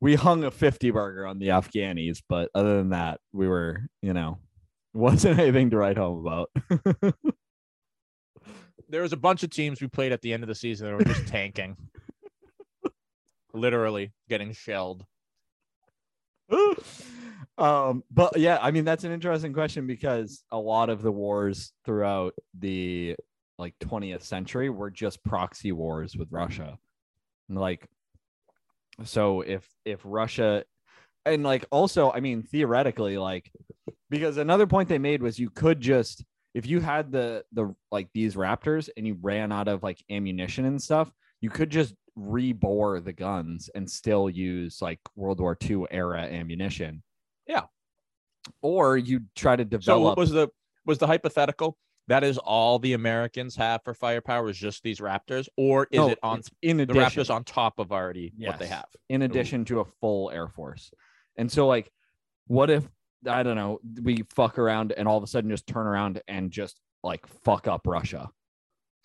we 0.00 0.14
hung 0.14 0.44
a 0.44 0.50
50 0.50 0.90
burger 0.90 1.26
on 1.26 1.38
the 1.38 1.48
Afghanis, 1.48 2.22
but 2.28 2.50
other 2.54 2.76
than 2.76 2.90
that, 2.90 3.20
we 3.32 3.48
were, 3.48 3.86
you 4.02 4.12
know, 4.12 4.38
wasn't 4.94 5.38
anything 5.38 5.70
to 5.70 5.78
write 5.78 5.96
home 5.96 6.26
about. 6.26 6.50
there 8.88 9.02
was 9.02 9.12
a 9.12 9.16
bunch 9.16 9.42
of 9.42 9.50
teams 9.50 9.80
we 9.80 9.88
played 9.88 10.12
at 10.12 10.22
the 10.22 10.32
end 10.32 10.42
of 10.42 10.48
the 10.48 10.54
season 10.54 10.86
that 10.86 10.94
were 10.94 11.04
just 11.04 11.26
tanking 11.28 11.76
literally 13.52 14.12
getting 14.28 14.52
shelled 14.52 15.04
um, 17.58 18.04
but 18.10 18.36
yeah, 18.36 18.58
I 18.60 18.70
mean 18.70 18.84
that's 18.84 19.04
an 19.04 19.12
interesting 19.12 19.52
question 19.52 19.86
because 19.86 20.42
a 20.50 20.58
lot 20.58 20.90
of 20.90 21.02
the 21.02 21.12
wars 21.12 21.72
throughout 21.84 22.34
the 22.58 23.16
like 23.58 23.74
20th 23.80 24.22
century 24.22 24.70
were 24.70 24.90
just 24.90 25.22
proxy 25.24 25.72
wars 25.72 26.16
with 26.16 26.28
Russia. 26.30 26.78
And, 27.48 27.58
Like 27.58 27.88
so 29.04 29.40
if 29.40 29.68
if 29.84 30.00
Russia 30.04 30.64
and 31.24 31.42
like 31.42 31.64
also 31.70 32.12
I 32.12 32.20
mean 32.20 32.42
theoretically 32.42 33.18
like 33.18 33.50
because 34.10 34.36
another 34.36 34.66
point 34.66 34.88
they 34.88 34.98
made 34.98 35.22
was 35.22 35.38
you 35.38 35.50
could 35.50 35.80
just 35.80 36.24
if 36.54 36.66
you 36.66 36.80
had 36.80 37.10
the 37.12 37.44
the 37.52 37.74
like 37.90 38.08
these 38.14 38.36
raptors 38.36 38.88
and 38.96 39.06
you 39.06 39.18
ran 39.20 39.52
out 39.52 39.68
of 39.68 39.82
like 39.82 40.02
ammunition 40.10 40.64
and 40.64 40.80
stuff, 40.80 41.12
you 41.40 41.50
could 41.50 41.70
just 41.70 41.94
rebore 42.16 43.04
the 43.04 43.12
guns 43.12 43.68
and 43.74 43.90
still 43.90 44.30
use 44.30 44.80
like 44.80 45.00
World 45.16 45.40
War 45.40 45.56
II 45.68 45.84
era 45.90 46.22
ammunition. 46.22 47.02
Yeah. 47.46 47.62
Or 48.62 48.96
you 48.96 49.22
try 49.34 49.56
to 49.56 49.64
develop 49.64 49.84
So 49.84 50.00
what 50.00 50.16
was 50.16 50.30
the 50.30 50.48
was 50.86 50.98
the 50.98 51.06
hypothetical? 51.06 51.76
that 52.06 52.22
is 52.22 52.36
all 52.36 52.78
the 52.78 52.92
Americans 52.92 53.56
have 53.56 53.82
for 53.82 53.94
firepower 53.94 54.50
is 54.50 54.58
just 54.58 54.82
these 54.82 55.00
Raptors, 55.00 55.48
or 55.56 55.88
is 55.90 55.98
No, 55.98 56.10
it 56.10 56.18
on 56.22 56.42
in 56.60 56.76
the 56.76 56.82
addition 56.82 57.22
Raptors 57.22 57.34
on 57.34 57.44
top 57.44 57.78
of 57.78 57.92
already 57.92 58.32
what 58.36 58.58
they 58.58 58.66
have? 58.66 58.84
in 59.08 59.22
addition 59.22 59.64
to 59.66 59.80
a 59.80 59.84
full 60.00 60.30
air 60.30 60.48
force. 60.48 60.90
And 61.36 61.50
so 61.50 61.66
like 61.66 61.90
what 62.46 62.68
if 62.70 62.86
I 63.28 63.42
don't 63.42 63.56
know, 63.56 63.80
we 64.02 64.24
fuck 64.34 64.58
around 64.58 64.92
and 64.92 65.06
all 65.08 65.16
of 65.18 65.24
a 65.24 65.26
sudden 65.26 65.50
just 65.50 65.66
turn 65.66 65.86
around 65.86 66.20
and 66.28 66.50
just 66.50 66.80
like 67.02 67.26
fuck 67.44 67.66
up 67.68 67.86
Russia 67.86 68.30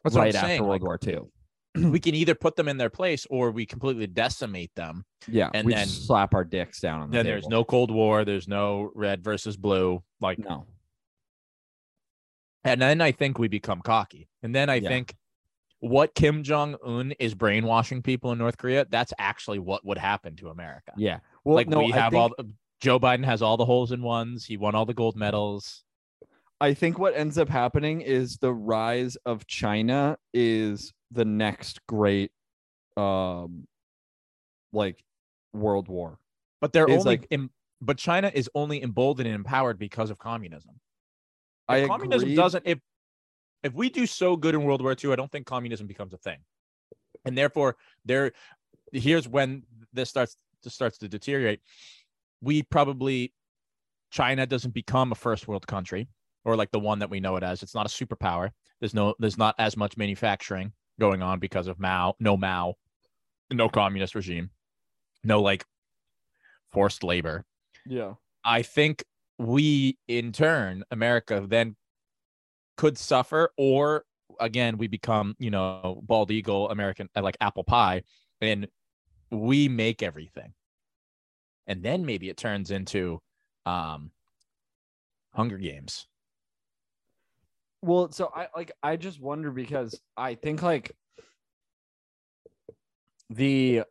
That's 0.04 0.16
right 0.16 0.34
after 0.34 0.48
saying, 0.48 0.62
World 0.62 0.72
like- 0.72 0.84
War 0.84 1.00
II. 1.06 1.90
we 1.90 2.00
can 2.06 2.16
either 2.16 2.36
put 2.36 2.56
them 2.56 2.68
in 2.68 2.78
their 2.78 2.90
place 2.90 3.26
or 3.30 3.52
we 3.52 3.66
completely 3.66 4.08
decimate 4.08 4.72
them. 4.76 5.04
Yeah, 5.28 5.50
and 5.54 5.70
then- 5.70 5.88
slap 5.88 6.34
our 6.34 6.44
dicks 6.44 6.80
down 6.80 7.02
on 7.02 7.10
the 7.12 7.18
Then 7.18 7.26
there's 7.26 7.48
no 7.48 7.64
Cold 7.64 7.92
War. 7.92 8.26
There's 8.26 8.48
no 8.48 8.92
red 8.96 9.24
versus 9.24 9.56
blue. 9.58 10.02
Like, 10.22 10.40
no. 10.40 10.66
and 12.64 12.82
then 12.82 13.02
I 13.02 13.12
think 13.12 13.40
we 13.40 13.48
become 13.48 13.82
cocky. 13.82 14.28
And 14.44 14.54
then 14.54 14.70
I 14.70 14.76
Yeah. 14.76 14.90
think 14.90 15.16
what 15.80 16.14
Kim 16.14 16.44
Jong 16.44 16.76
Un 16.86 17.14
is 17.20 17.34
brainwashing 17.34 18.02
people 18.02 18.32
in 18.34 18.38
North 18.38 18.58
Korea. 18.58 18.86
That's 18.90 19.14
actually 19.18 19.60
what 19.60 19.86
would 19.86 19.98
happen 19.98 20.36
to 20.38 20.50
America. 20.50 20.92
Yeah. 20.98 21.20
Well, 21.46 21.56
like 21.56 21.68
no, 21.70 21.80
we 21.80 21.92
have 21.92 22.12
think, 22.12 22.34
all. 22.38 22.46
Joe 22.82 23.00
Biden 23.00 23.26
has 23.26 23.42
all 23.42 23.58
the 23.58 23.66
holes 23.66 23.92
in 23.92 24.02
ones. 24.02 24.46
He 24.46 24.58
won 24.58 24.76
all 24.76 24.86
the 24.86 24.94
gold 24.94 25.16
medals. 25.16 25.84
I 26.62 26.74
think 26.74 26.98
what 27.00 27.16
ends 27.16 27.38
up 27.38 27.50
happening 27.50 28.02
is 28.02 28.38
the 28.38 28.54
rise 28.54 29.16
of 29.26 29.48
China 29.48 30.18
is 30.34 30.94
the 31.12 31.26
next 31.26 31.80
great 31.88 32.32
um 32.98 33.68
like 34.74 35.04
world 35.54 35.88
war. 35.88 36.20
But 36.62 36.74
they're 36.74 36.86
It's 36.88 37.06
only. 37.06 37.18
like- 37.18 37.28
em- 37.32 37.52
but 37.82 37.98
China 37.98 38.30
is 38.34 38.50
only 38.54 38.84
emboldened 38.84 39.28
and 39.28 39.36
empowered 39.36 39.80
because 39.80 40.10
of 40.10 40.18
communism. 40.18 40.80
I 41.70 41.78
If 41.78 41.88
communism 41.88 42.28
agreed. 42.28 42.36
doesn't 42.36 42.64
if 42.68 42.80
if 43.64 43.74
we 43.74 43.90
do 43.90 44.06
so 44.06 44.36
good 44.38 44.56
in 44.56 44.64
World 44.64 44.82
War 44.82 44.96
II, 45.02 45.12
I 45.12 45.16
don't 45.16 45.32
think 45.32 45.46
communism 45.46 45.86
becomes 45.88 46.14
a 46.14 46.18
thing. 46.18 46.40
And 47.26 47.38
therefore, 47.38 47.78
there 48.06 48.32
here's 48.92 49.28
when 49.28 49.64
this 49.94 50.10
starts 50.10 50.36
to 50.64 50.70
starts 50.70 50.98
to 51.00 51.08
deteriorate. 51.08 51.62
We 52.42 52.64
probably 52.64 53.34
China 54.12 54.46
doesn't 54.46 54.74
become 54.74 55.12
a 55.12 55.16
first 55.16 55.48
world 55.48 55.68
country 55.68 56.08
or 56.46 56.56
like 56.56 56.72
the 56.72 56.80
one 56.80 57.00
that 57.00 57.10
we 57.10 57.20
know 57.20 57.36
it 57.36 57.44
as. 57.44 57.64
It's 57.64 57.76
not 57.76 57.86
a 57.86 57.90
superpower. 57.90 58.52
There's 58.80 58.94
no 58.94 59.14
there's 59.20 59.38
not 59.38 59.56
as 59.60 59.76
much 59.76 59.98
manufacturing 59.98 60.72
going 61.00 61.22
on 61.22 61.40
because 61.40 61.68
of 61.68 61.80
Mao, 61.80 62.16
no 62.20 62.38
Mao, 62.38 62.76
no 63.52 63.70
communist 63.70 64.16
regime, 64.16 64.50
no 65.24 65.42
like 65.42 65.66
forced 66.72 67.04
labor. 67.04 67.46
Yeah. 67.86 68.14
I 68.44 68.62
think 68.62 69.04
we, 69.38 69.98
in 70.08 70.32
turn, 70.32 70.84
America, 70.92 71.46
then 71.46 71.76
could 72.78 72.98
suffer, 72.98 73.52
or 73.58 74.06
again, 74.40 74.78
we 74.78 74.88
become, 74.88 75.36
you 75.40 75.52
know, 75.52 76.02
bald 76.04 76.32
eagle, 76.32 76.70
American, 76.70 77.10
like 77.16 77.38
apple 77.42 77.64
pie, 77.64 78.04
and 78.42 78.68
we 79.32 79.68
make 79.68 80.02
everything. 80.02 80.54
And 81.70 81.84
then 81.84 82.06
maybe 82.06 82.30
it 82.30 82.36
turns 82.36 82.72
into 82.72 83.22
um, 83.66 84.12
Hunger 85.34 85.58
Games. 85.58 86.08
Well, 87.82 88.12
so 88.12 88.30
I 88.36 88.48
like 88.56 88.74
I 88.84 88.98
just 88.98 89.22
wonder 89.22 89.52
because 89.52 89.98
I 90.18 90.36
think 90.36 90.62
like 90.62 90.92
the 93.30 93.84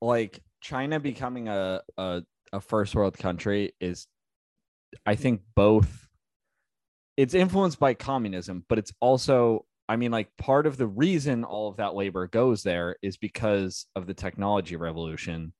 like 0.00 0.40
China 0.62 1.00
becoming 1.00 1.48
a 1.48 1.82
a, 1.98 2.22
a 2.52 2.60
first 2.60 2.94
world 2.94 3.18
country 3.18 3.72
is 3.80 4.06
I 5.04 5.16
think 5.16 5.42
both 5.54 6.08
it's 7.16 7.34
influenced 7.34 7.78
by 7.78 7.94
communism, 7.94 8.64
but 8.68 8.78
it's 8.78 8.92
also 9.00 9.66
I 9.88 9.96
mean 9.96 10.12
like 10.12 10.34
part 10.38 10.66
of 10.66 10.78
the 10.78 10.86
reason 10.86 11.44
all 11.44 11.68
of 11.68 11.76
that 11.76 11.94
labor 11.94 12.26
goes 12.28 12.62
there 12.62 12.96
is 13.02 13.16
because 13.16 13.86
of 13.96 14.06
the 14.06 14.14
technology 14.14 14.76
revolution. 14.76 15.52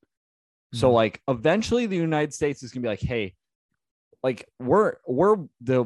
So 0.75 0.89
Mhm. 0.89 0.93
like 0.93 1.21
eventually 1.27 1.85
the 1.85 1.95
United 1.95 2.33
States 2.33 2.61
is 2.61 2.71
going 2.71 2.81
to 2.83 2.85
be 2.85 2.89
like, 2.89 2.99
"Hey, 2.99 3.33
like 4.23 4.47
we're 4.59 4.97
we're 5.07 5.37
the 5.61 5.85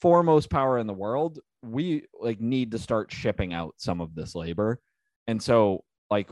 foremost 0.00 0.50
power 0.50 0.78
in 0.78 0.86
the 0.86 0.94
world 0.94 1.40
we 1.62 2.06
like 2.20 2.40
need 2.40 2.70
to 2.70 2.78
start 2.78 3.10
shipping 3.10 3.52
out 3.52 3.74
some 3.78 4.00
of 4.00 4.14
this 4.14 4.34
labor 4.36 4.80
and 5.26 5.42
so 5.42 5.84
like 6.08 6.30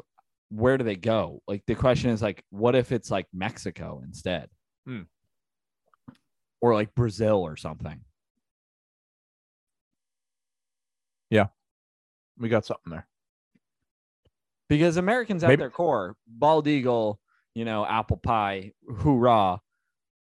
where 0.51 0.79
do 0.79 0.85
they 0.85 0.95
go 0.95 1.43
like 1.49 1.65
the 1.67 1.75
question 1.75 2.11
is 2.11 2.23
like 2.23 2.45
what 2.51 2.77
if 2.77 2.93
it's 2.93 3.11
like 3.11 3.27
mexico 3.33 4.01
instead 4.05 4.49
Hmm. 4.87 5.03
or 6.61 6.75
like 6.75 6.95
brazil 6.95 7.39
or 7.45 7.57
something 7.57 8.01
Yeah. 11.31 11.49
We 12.39 12.49
got 12.49 12.65
something 12.67 12.91
there. 12.93 13.09
because 14.69 14.97
americans 14.97 15.43
at 15.45 15.49
Maybe- 15.49 15.61
their 15.61 15.71
core 15.71 16.17
bald 16.27 16.67
eagle 16.69 17.21
you 17.57 17.65
know 17.65 17.87
apple 17.87 18.19
pie 18.19 18.71
hoorah 18.99 19.59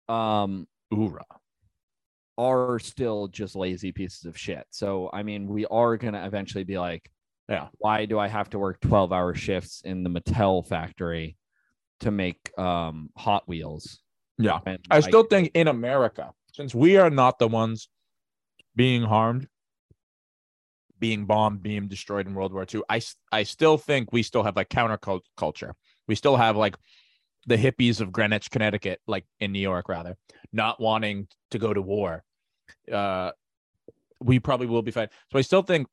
um 0.09 0.66
Hoorah. 0.90 1.25
are 2.38 2.79
still 2.79 3.29
just 3.29 3.57
lazy 3.57 3.92
pieces 3.92 4.25
of 4.25 4.37
shit. 4.38 4.64
So 4.70 5.11
I 5.12 5.22
mean, 5.22 5.49
we 5.49 5.66
are 5.66 5.96
gonna 5.96 6.25
eventually 6.27 6.64
be 6.64 6.79
like, 6.79 7.11
Yeah. 7.49 7.68
why 7.79 8.07
do 8.07 8.18
I 8.18 8.29
have 8.29 8.51
to 8.51 8.59
work 8.59 8.81
12 8.81 9.12
hour 9.12 9.35
shifts 9.35 9.83
in 9.85 10.05
the 10.05 10.11
Mattel 10.11 10.66
factory 10.66 11.37
to 12.01 12.11
make 12.11 12.57
um 12.59 13.11
Hot 13.16 13.49
Wheels? 13.49 14.01
Yeah. 14.38 14.61
when 14.62 14.79
I 14.90 15.01
still 15.01 15.25
think 15.25 15.51
in 15.55 15.66
America, 15.68 16.33
since 16.53 16.75
we 16.75 16.96
are 16.99 17.11
not 17.11 17.38
the 17.38 17.49
ones 17.49 17.88
being 18.77 19.03
harmed, 19.03 19.49
being 20.99 21.25
bombed, 21.27 21.62
being 21.62 21.88
destroyed 21.88 22.27
in 22.27 22.35
World 22.35 22.53
War 22.53 22.66
II, 22.72 22.83
I, 22.88 23.01
I 23.33 23.42
still 23.42 23.77
think 23.77 24.12
we 24.12 24.22
still 24.22 24.42
have 24.42 24.57
like 24.57 24.68
counterculture. 24.68 25.72
We 26.07 26.14
still 26.14 26.37
have 26.37 26.57
like 26.57 26.77
the 27.46 27.56
hippies 27.56 28.00
of 28.00 28.12
Greenwich, 28.12 28.50
Connecticut, 28.50 29.00
like 29.06 29.24
in 29.40 29.52
New 29.52 29.61
York, 29.61 29.88
rather, 29.88 30.16
not 30.52 30.80
wanting 30.80 31.28
to 31.50 31.59
go 31.59 31.72
to 31.72 31.80
war. 31.80 32.24
Uh, 32.90 33.30
we 34.20 34.38
probably 34.40 34.66
will 34.66 34.82
be 34.82 34.90
fine. 34.90 35.09
So 35.32 35.38
I 35.38 35.42
still 35.42 35.62
think 35.62 35.87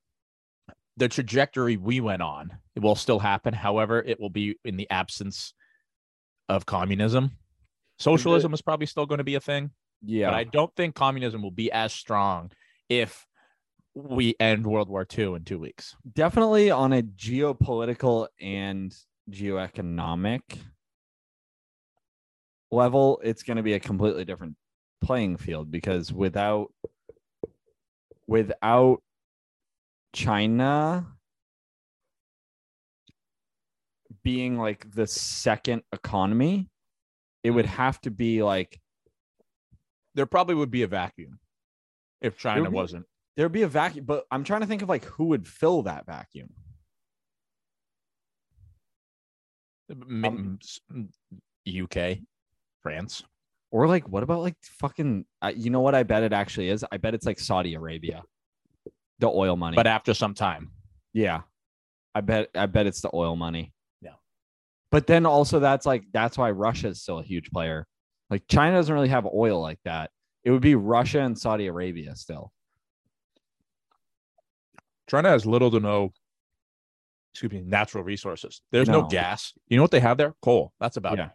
the 0.97 1.09
trajectory 1.09 1.77
we 1.77 1.99
went 1.99 2.21
on 2.21 2.51
it 2.75 2.81
will 2.81 2.95
still 2.95 3.19
happen. 3.19 3.53
However, 3.53 4.01
it 4.01 4.19
will 4.19 4.29
be 4.29 4.57
in 4.63 4.77
the 4.77 4.89
absence 4.89 5.53
of 6.49 6.65
communism. 6.65 7.31
Socialism 7.99 8.53
is 8.53 8.61
probably 8.61 8.87
still 8.87 9.05
going 9.05 9.19
to 9.19 9.23
be 9.23 9.35
a 9.35 9.39
thing 9.39 9.71
yeah, 10.03 10.29
but 10.29 10.35
I 10.35 10.43
don't 10.43 10.73
think 10.75 10.95
communism 10.95 11.41
will 11.41 11.51
be 11.51 11.71
as 11.71 11.93
strong 11.93 12.51
if 12.89 13.25
we 13.95 14.35
end 14.39 14.65
World 14.65 14.89
War 14.89 15.05
II 15.17 15.35
in 15.35 15.43
two 15.43 15.59
weeks. 15.59 15.95
definitely 16.11 16.71
on 16.71 16.93
a 16.93 17.03
geopolitical 17.03 18.27
and 18.41 18.93
geoeconomic 19.29 20.41
level, 22.73 23.21
it's 23.23 23.43
gonna 23.43 23.63
be 23.63 23.73
a 23.73 23.79
completely 23.79 24.25
different 24.25 24.55
playing 25.01 25.37
field 25.37 25.69
because 25.71 26.11
without 26.11 26.73
without 28.27 29.01
China 30.13 31.07
being 34.23 34.57
like 34.57 34.89
the 34.93 35.05
second 35.07 35.81
economy, 35.91 36.69
it 37.43 37.51
would 37.51 37.65
have 37.65 37.99
to 38.01 38.11
be 38.11 38.41
like 38.43 38.79
There 40.15 40.25
probably 40.25 40.55
would 40.55 40.71
be 40.71 40.83
a 40.83 40.87
vacuum 40.87 41.39
if 42.21 42.37
China 42.37 42.69
be- 42.69 42.75
wasn't. 42.75 43.05
there'd 43.35 43.51
be 43.51 43.63
a 43.63 43.67
vacuum, 43.67 44.05
but 44.05 44.25
I'm 44.31 44.43
trying 44.43 44.61
to 44.61 44.67
think 44.67 44.81
of 44.81 44.89
like 44.89 45.03
who 45.05 45.25
would 45.25 45.47
fill 45.47 45.83
that 45.83 46.05
vacuum. 46.05 46.53
Um, 49.91 50.59
UK, 51.67 52.19
France. 52.83 53.23
Or 53.71 53.87
like, 53.87 54.07
what 54.07 54.21
about 54.21 54.41
like 54.41 54.55
fucking? 54.61 55.25
Uh, 55.41 55.51
you 55.55 55.71
know 55.71 55.79
what? 55.79 55.95
I 55.95 56.03
bet 56.03 56.21
it 56.21 56.31
actually 56.33 56.69
is. 56.69 56.85
I 56.91 56.97
bet 56.97 57.15
it's 57.15 57.25
like 57.25 57.39
Saudi 57.39 57.73
Arabia, 57.73 58.21
the 59.17 59.27
oil 59.27 59.55
money. 59.55 59.75
But 59.75 59.87
after 59.87 60.13
some 60.13 60.35
time, 60.35 60.69
yeah, 61.11 61.41
I 62.13 62.21
bet. 62.21 62.49
I 62.53 62.67
bet 62.67 62.85
it's 62.85 63.01
the 63.01 63.09
oil 63.15 63.35
money. 63.35 63.73
Yeah. 63.99 64.11
But 64.91 65.07
then 65.07 65.25
also 65.25 65.59
that's 65.59 65.87
like 65.87 66.03
that's 66.13 66.37
why 66.37 66.51
Russia 66.51 66.89
is 66.89 67.01
still 67.01 67.17
a 67.17 67.23
huge 67.23 67.49
player. 67.49 67.87
Like 68.29 68.43
China 68.47 68.75
doesn't 68.75 68.93
really 68.93 69.09
have 69.09 69.25
oil 69.25 69.59
like 69.59 69.79
that. 69.85 70.11
It 70.43 70.51
would 70.51 70.61
be 70.61 70.75
Russia 70.75 71.21
and 71.21 71.35
Saudi 71.37 71.65
Arabia 71.65 72.15
still. 72.15 72.51
China 75.09 75.29
has 75.29 75.45
little 75.45 75.71
to 75.71 75.79
no, 75.79 76.13
excuse 77.33 77.51
me, 77.51 77.61
natural 77.65 78.03
resources. 78.03 78.61
There's 78.71 78.87
no, 78.89 79.01
No. 79.01 79.07
gas. 79.07 79.53
You 79.67 79.77
know 79.77 79.83
what 79.83 79.91
they 79.91 79.99
have 79.99 80.17
there? 80.17 80.33
Coal. 80.41 80.73
That's 80.79 80.97
about 80.97 81.17
Yeah. 81.17 81.25
it. 81.25 81.31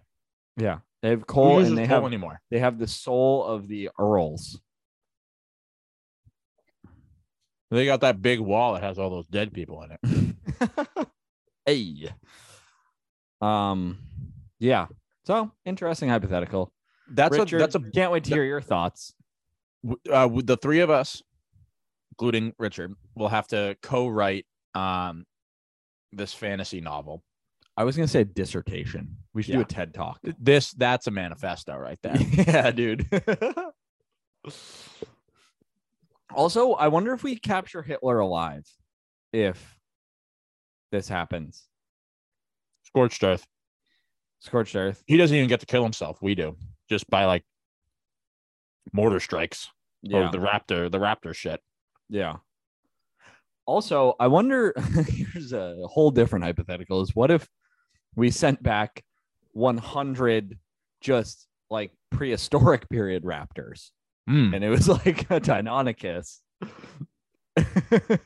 Yeah, 0.62 0.78
they 1.02 1.10
have 1.10 1.26
coal 1.26 1.60
and 1.60 1.76
they 1.78 1.86
coal 1.86 1.96
have 1.96 2.04
anymore. 2.04 2.40
they 2.50 2.58
have 2.58 2.78
the 2.78 2.86
soul 2.86 3.44
of 3.44 3.68
the 3.68 3.90
Earls. 3.98 4.60
They 7.70 7.84
got 7.84 8.00
that 8.00 8.22
big 8.22 8.40
wall 8.40 8.74
that 8.74 8.82
has 8.82 8.98
all 8.98 9.10
those 9.10 9.26
dead 9.26 9.52
people 9.52 9.82
in 9.82 9.92
it. 9.92 11.08
hey. 11.66 12.10
Um. 13.40 13.98
Yeah. 14.58 14.86
So 15.26 15.52
interesting 15.66 16.08
hypothetical. 16.08 16.72
That's 17.10 17.36
Richard, 17.38 17.56
a 17.56 17.58
that's 17.58 17.74
a 17.74 17.80
can't 17.80 18.10
wait 18.12 18.24
to 18.24 18.30
that- 18.30 18.36
hear 18.36 18.44
your 18.44 18.60
thoughts. 18.62 19.12
uh, 20.10 20.28
the 20.42 20.56
three 20.56 20.80
of 20.80 20.90
us 20.90 21.22
including 22.18 22.52
Richard, 22.58 22.94
will 23.14 23.28
have 23.28 23.46
to 23.48 23.76
co-write 23.82 24.44
um 24.74 25.24
this 26.12 26.32
fantasy 26.34 26.80
novel. 26.80 27.22
I 27.78 27.84
was 27.84 27.94
gonna 27.96 28.08
say 28.08 28.24
dissertation. 28.24 29.16
We 29.34 29.44
should 29.44 29.52
do 29.52 29.60
a 29.60 29.64
TED 29.64 29.94
talk. 29.94 30.18
This 30.40 30.72
that's 30.72 31.06
a 31.06 31.12
manifesto 31.12 31.76
right 31.76 31.98
there. 32.02 32.16
yeah, 32.32 32.72
dude. 32.72 33.06
also, 36.34 36.72
I 36.72 36.88
wonder 36.88 37.12
if 37.14 37.22
we 37.22 37.38
capture 37.38 37.80
Hitler 37.80 38.18
alive 38.18 38.66
if 39.32 39.78
this 40.90 41.08
happens. 41.08 41.68
Scorched 42.82 43.22
earth. 43.22 43.46
Scorched 44.40 44.74
earth. 44.74 45.04
He 45.06 45.16
doesn't 45.16 45.36
even 45.36 45.48
get 45.48 45.60
to 45.60 45.66
kill 45.66 45.84
himself. 45.84 46.18
We 46.20 46.34
do 46.34 46.56
just 46.90 47.08
by 47.08 47.26
like 47.26 47.44
mortar 48.92 49.20
strikes 49.20 49.68
oh, 49.68 49.72
Yeah. 50.02 50.28
or 50.28 50.32
the 50.32 50.38
raptor, 50.38 50.90
the 50.90 50.98
raptor 50.98 51.32
shit. 51.32 51.60
Yeah. 52.08 52.38
Also, 53.66 54.16
I 54.18 54.26
wonder 54.26 54.74
here's 55.06 55.52
a 55.52 55.76
whole 55.86 56.10
different 56.10 56.44
hypothetical 56.44 57.02
is 57.02 57.14
what 57.14 57.30
if 57.30 57.46
we 58.18 58.30
sent 58.30 58.62
back 58.62 59.02
100 59.52 60.58
just 61.00 61.46
like 61.70 61.92
prehistoric 62.10 62.88
period 62.88 63.22
raptors 63.22 63.90
Mm. 64.28 64.54
and 64.54 64.62
it 64.62 64.68
was 64.68 64.88
like 64.88 65.22
a 65.30 65.40
Deinonychus 65.40 66.40
that 67.56 68.20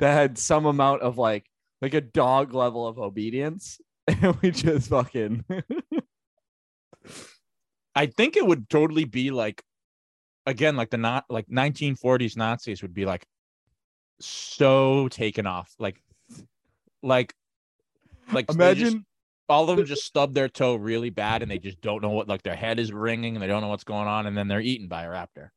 had 0.00 0.36
some 0.36 0.66
amount 0.66 1.02
of 1.02 1.16
like 1.16 1.46
like 1.80 1.94
a 1.94 2.00
dog 2.00 2.54
level 2.54 2.88
of 2.88 2.98
obedience 2.98 3.78
and 4.08 4.34
we 4.42 4.50
just 4.50 4.88
fucking 4.88 5.44
I 7.94 8.06
think 8.06 8.36
it 8.36 8.46
would 8.46 8.68
totally 8.68 9.04
be 9.04 9.30
like 9.30 9.62
again, 10.46 10.76
like 10.76 10.90
the 10.90 10.96
not 10.96 11.24
like 11.28 11.46
1940s 11.46 12.36
Nazis 12.36 12.82
would 12.82 12.94
be 12.94 13.04
like 13.04 13.26
so 14.20 15.08
taken 15.08 15.46
off. 15.46 15.72
Like 15.78 16.02
like 17.02 17.34
like 18.32 18.50
imagine 18.50 19.04
all 19.48 19.68
of 19.68 19.76
them 19.76 19.86
just 19.86 20.04
stub 20.04 20.34
their 20.34 20.48
toe 20.48 20.74
really 20.74 21.10
bad 21.10 21.42
and 21.42 21.50
they 21.50 21.58
just 21.58 21.80
don't 21.80 22.02
know 22.02 22.10
what 22.10 22.28
like 22.28 22.42
their 22.42 22.56
head 22.56 22.78
is 22.78 22.92
ringing 22.92 23.34
and 23.34 23.42
they 23.42 23.46
don't 23.46 23.62
know 23.62 23.68
what's 23.68 23.84
going 23.84 24.08
on 24.08 24.26
and 24.26 24.36
then 24.36 24.48
they're 24.48 24.60
eaten 24.60 24.88
by 24.88 25.04
a 25.04 25.08
raptor. 25.08 25.50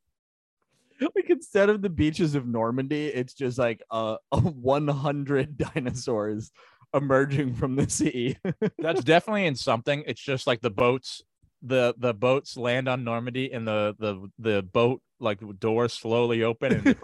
like 1.00 1.28
instead 1.30 1.68
of 1.68 1.82
the 1.82 1.90
beaches 1.90 2.34
of 2.34 2.46
Normandy, 2.46 3.06
it's 3.06 3.34
just 3.34 3.58
like 3.58 3.82
a, 3.90 4.16
a 4.32 4.40
100 4.40 5.56
dinosaurs 5.74 6.52
emerging 6.94 7.54
from 7.54 7.76
the 7.76 7.88
sea. 7.88 8.36
That's 8.78 9.04
definitely 9.04 9.46
in 9.46 9.56
something. 9.56 10.04
It's 10.06 10.20
just 10.20 10.46
like 10.46 10.60
the 10.60 10.70
boats, 10.70 11.22
the 11.62 11.94
the 11.98 12.14
boats 12.14 12.56
land 12.56 12.88
on 12.88 13.04
Normandy 13.04 13.52
and 13.52 13.66
the 13.66 13.94
the 13.98 14.28
the 14.38 14.62
boat 14.62 15.00
like 15.20 15.40
doors 15.58 15.92
slowly 15.92 16.42
open 16.42 16.72
and 16.72 16.96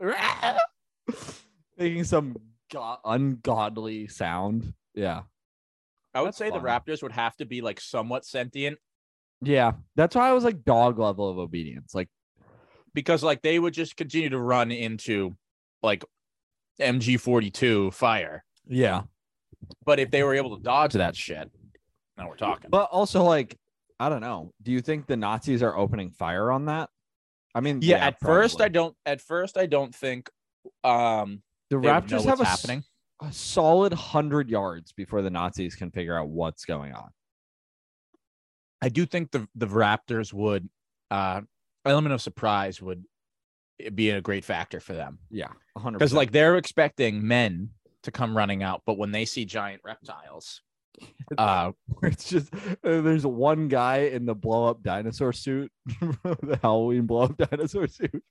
Making 1.78 2.04
some 2.04 2.36
go- 2.72 2.98
ungodly 3.04 4.06
sound. 4.06 4.74
Yeah. 4.94 5.22
I 6.14 6.20
would 6.20 6.28
That's 6.28 6.38
say 6.38 6.50
the 6.50 6.58
raptors 6.58 7.02
would 7.02 7.12
have 7.12 7.36
to 7.36 7.46
be 7.46 7.60
like 7.60 7.80
somewhat 7.80 8.24
sentient 8.24 8.78
Yeah. 9.42 9.72
That's 9.96 10.16
why 10.16 10.28
I 10.28 10.32
was 10.32 10.44
like 10.44 10.64
dog 10.64 10.98
level 10.98 11.28
of 11.28 11.38
obedience. 11.38 11.94
Like, 11.94 12.08
because 12.94 13.22
like 13.22 13.42
they 13.42 13.58
would 13.58 13.74
just 13.74 13.96
continue 13.96 14.30
to 14.30 14.38
run 14.38 14.70
into 14.72 15.36
like 15.82 16.04
MG42 16.80 17.92
fire. 17.92 18.44
yeah. 18.66 19.02
But 19.84 20.00
if 20.00 20.10
they 20.10 20.22
were 20.22 20.34
able 20.34 20.56
to 20.56 20.62
dodge 20.62 20.94
that 20.94 21.14
shit, 21.14 21.50
now 22.16 22.28
we're 22.28 22.36
talking. 22.36 22.70
But 22.70 22.88
also, 22.90 23.22
like, 23.22 23.58
I 23.98 24.08
don't 24.08 24.22
know. 24.22 24.52
Do 24.62 24.72
you 24.72 24.80
think 24.80 25.06
the 25.06 25.18
Nazis 25.18 25.62
are 25.62 25.76
opening 25.76 26.10
fire 26.10 26.50
on 26.50 26.64
that? 26.64 26.88
I 27.54 27.60
mean, 27.60 27.80
yeah, 27.82 27.96
at 27.98 28.18
first 28.20 28.60
I 28.60 28.68
don't 28.68 28.96
at 29.04 29.20
first 29.20 29.58
I 29.58 29.66
don't 29.66 29.94
think 29.94 30.30
um 30.84 31.42
The 31.68 31.76
they 31.76 31.76
would 31.76 32.10
know 32.10 32.18
Raptors 32.18 32.24
have 32.24 32.40
a 32.40 32.44
happening. 32.44 32.84
A 33.22 33.32
solid 33.32 33.92
hundred 33.92 34.48
yards 34.48 34.92
before 34.92 35.22
the 35.22 35.30
Nazis 35.30 35.74
can 35.74 35.90
figure 35.90 36.18
out 36.18 36.28
what's 36.28 36.64
going 36.64 36.92
on. 36.92 37.10
I 38.82 38.88
do 38.88 39.04
think 39.06 39.30
the 39.30 39.46
the 39.54 39.66
Raptors 39.66 40.32
would 40.32 40.68
uh 41.10 41.42
element 41.84 42.14
of 42.14 42.22
surprise 42.22 42.80
would 42.80 43.04
be 43.94 44.10
a 44.10 44.20
great 44.20 44.44
factor 44.44 44.80
for 44.80 44.94
them. 44.94 45.18
Yeah, 45.30 45.48
hundred. 45.76 45.98
Because 45.98 46.12
like 46.12 46.32
they're 46.32 46.56
expecting 46.56 47.26
men 47.26 47.70
to 48.02 48.10
come 48.10 48.36
running 48.36 48.62
out, 48.62 48.82
but 48.86 48.96
when 48.96 49.12
they 49.12 49.24
see 49.24 49.44
giant 49.44 49.82
reptiles, 49.84 50.62
uh 51.38 51.72
it's 52.02 52.28
just 52.28 52.52
uh, 52.54 52.68
there's 52.82 53.26
one 53.26 53.68
guy 53.68 53.98
in 53.98 54.24
the 54.24 54.34
blow 54.34 54.66
up 54.66 54.82
dinosaur 54.82 55.32
suit, 55.32 55.70
the 55.86 56.58
Halloween 56.62 57.06
blow 57.06 57.24
up 57.24 57.36
dinosaur 57.36 57.86
suit. 57.86 58.24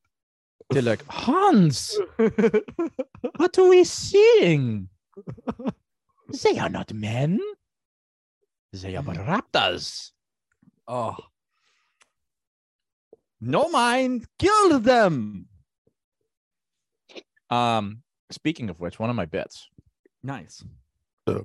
They're 0.70 0.82
like, 0.82 1.04
Hans, 1.08 1.98
what 2.18 3.58
are 3.58 3.70
we 3.70 3.84
seeing? 3.84 4.90
They 6.44 6.60
are 6.60 6.70
not 6.70 6.94
men. 6.94 7.40
They 8.72 8.96
are 8.96 9.04
raptors. 9.04 10.12
oh, 10.88 11.16
no 13.42 13.70
mind, 13.70 14.28
killed 14.38 14.84
them. 14.84 15.48
Um, 17.50 18.04
speaking 18.32 18.70
of 18.70 18.80
which, 18.80 19.00
one 19.00 19.10
of 19.10 19.16
my 19.16 19.26
bits. 19.26 19.70
Nice. 20.24 20.64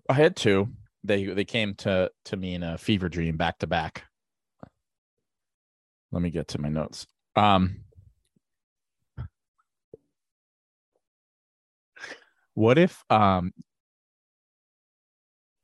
I 0.08 0.12
had 0.14 0.37
two. 0.37 0.68
They 1.02 1.24
they 1.26 1.44
came 1.44 1.74
to 1.76 2.10
to 2.24 2.37
me 2.37 2.54
in 2.54 2.62
a 2.62 2.78
fever 2.78 3.08
dream 3.08 3.37
back 3.37 3.58
to 3.58 3.66
back. 3.66 4.04
Let 6.10 6.22
me 6.22 6.30
get 6.30 6.48
to 6.48 6.60
my 6.60 6.70
notes. 6.70 7.06
Um 7.37 7.84
What 12.55 12.79
if 12.79 13.03
um 13.11 13.53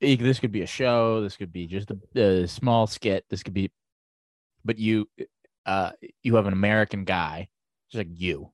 this 0.00 0.40
could 0.40 0.52
be 0.52 0.62
a 0.62 0.66
show, 0.66 1.20
this 1.20 1.36
could 1.36 1.52
be 1.52 1.66
just 1.66 1.90
a, 1.90 2.20
a 2.20 2.48
small 2.48 2.86
skit, 2.86 3.24
this 3.30 3.42
could 3.42 3.54
be 3.54 3.70
but 4.64 4.78
you 4.78 5.08
uh 5.66 5.92
you 6.22 6.36
have 6.36 6.46
an 6.46 6.52
American 6.52 7.04
guy, 7.04 7.48
just 7.90 7.98
like 7.98 8.20
you. 8.20 8.52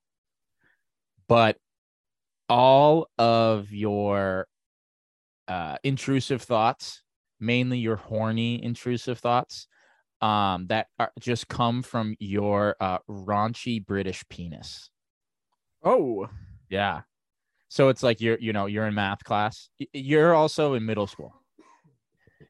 But 1.29 1.57
all 2.49 3.09
of 3.19 3.73
your 3.73 4.47
uh, 5.49 5.77
intrusive 5.83 6.43
thoughts, 6.43 7.03
mainly 7.41 7.79
your 7.79 7.97
horny 7.97 8.63
intrusive 8.63 9.19
thoughts, 9.19 9.69
um, 10.21 10.67
that 10.69 10.87
are, 10.99 11.13
just 11.21 11.49
come 11.49 11.83
from 11.83 12.17
your 12.19 12.77
uh, 12.81 12.99
raunchy 13.09 13.85
British 13.85 14.25
penis. 14.29 14.91
Oh, 15.83 16.29
Yeah. 16.69 17.03
So 17.69 17.89
it's 17.89 18.03
like 18.03 18.21
you're, 18.21 18.39
you 18.39 18.53
know, 18.53 18.67
you're 18.67 18.87
in 18.87 18.95
math 18.95 19.25
class. 19.25 19.69
You're 19.93 20.35
also 20.35 20.75
in 20.75 20.87
middle 20.87 21.07
school. 21.07 21.35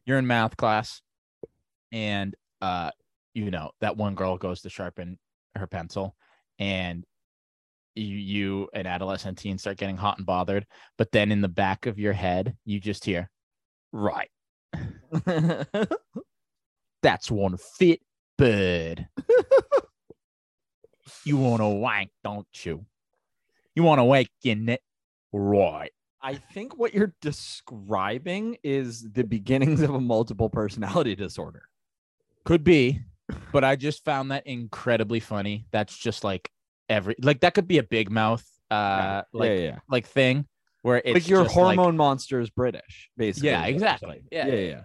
You're 0.04 0.18
in 0.18 0.26
math 0.26 0.56
class, 0.56 1.00
and 1.90 2.34
uh, 2.60 2.90
you 3.34 3.50
know 3.50 3.72
that 3.80 3.96
one 3.96 4.14
girl 4.14 4.36
goes 4.36 4.60
to 4.62 4.70
sharpen 4.70 5.18
her 5.56 5.66
pencil, 5.66 6.14
and 6.58 7.04
you, 7.94 8.16
you 8.16 8.68
an 8.72 8.86
adolescent 8.86 9.38
teen 9.38 9.58
start 9.58 9.78
getting 9.78 9.96
hot 9.96 10.18
and 10.18 10.26
bothered. 10.26 10.66
But 10.96 11.10
then 11.10 11.32
in 11.32 11.40
the 11.40 11.48
back 11.48 11.86
of 11.86 11.98
your 11.98 12.12
head, 12.12 12.56
you 12.64 12.78
just 12.78 13.04
hear, 13.04 13.30
"Right, 13.90 14.30
that's 17.02 17.30
one 17.30 17.56
fit 17.56 18.00
bird. 18.36 19.08
you 21.24 21.36
want 21.36 21.62
to 21.62 21.68
wank, 21.68 22.10
don't 22.22 22.46
you? 22.64 22.84
You 23.74 23.82
want 23.82 23.98
to 23.98 24.04
wake 24.04 24.30
in 24.44 24.68
it, 24.68 24.82
right? 25.32 25.90
I 26.22 26.34
think 26.34 26.76
what 26.76 26.94
you're 26.94 27.14
describing 27.20 28.56
is 28.64 29.12
the 29.12 29.24
beginnings 29.24 29.80
of 29.82 29.90
a 29.90 30.00
multiple 30.00 30.50
personality 30.50 31.14
disorder. 31.16 31.62
Could 32.44 32.64
be, 32.64 33.00
but 33.52 33.64
I 33.64 33.76
just 33.76 34.04
found 34.04 34.30
that 34.30 34.46
incredibly 34.46 35.20
funny. 35.20 35.66
That's 35.70 35.96
just 35.96 36.24
like 36.24 36.50
every 36.88 37.16
like 37.20 37.40
that 37.40 37.54
could 37.54 37.66
be 37.66 37.78
a 37.78 37.82
big 37.82 38.10
mouth 38.10 38.44
uh 38.70 39.22
like 39.32 39.48
yeah, 39.48 39.54
yeah. 39.56 39.78
like 39.88 40.06
thing 40.06 40.46
where 40.82 40.98
it's 41.04 41.14
like 41.14 41.28
your 41.28 41.44
just, 41.44 41.56
like- 41.56 41.76
hormone 41.76 41.96
monster 41.96 42.40
is 42.40 42.50
British, 42.50 43.10
basically. 43.16 43.50
Yeah, 43.50 43.58
is 43.58 43.62
what 43.62 43.68
you're 43.68 43.74
exactly. 43.74 44.22
Yeah, 44.30 44.46
yeah, 44.46 44.54
yeah, 44.54 44.60
yeah. 44.68 44.82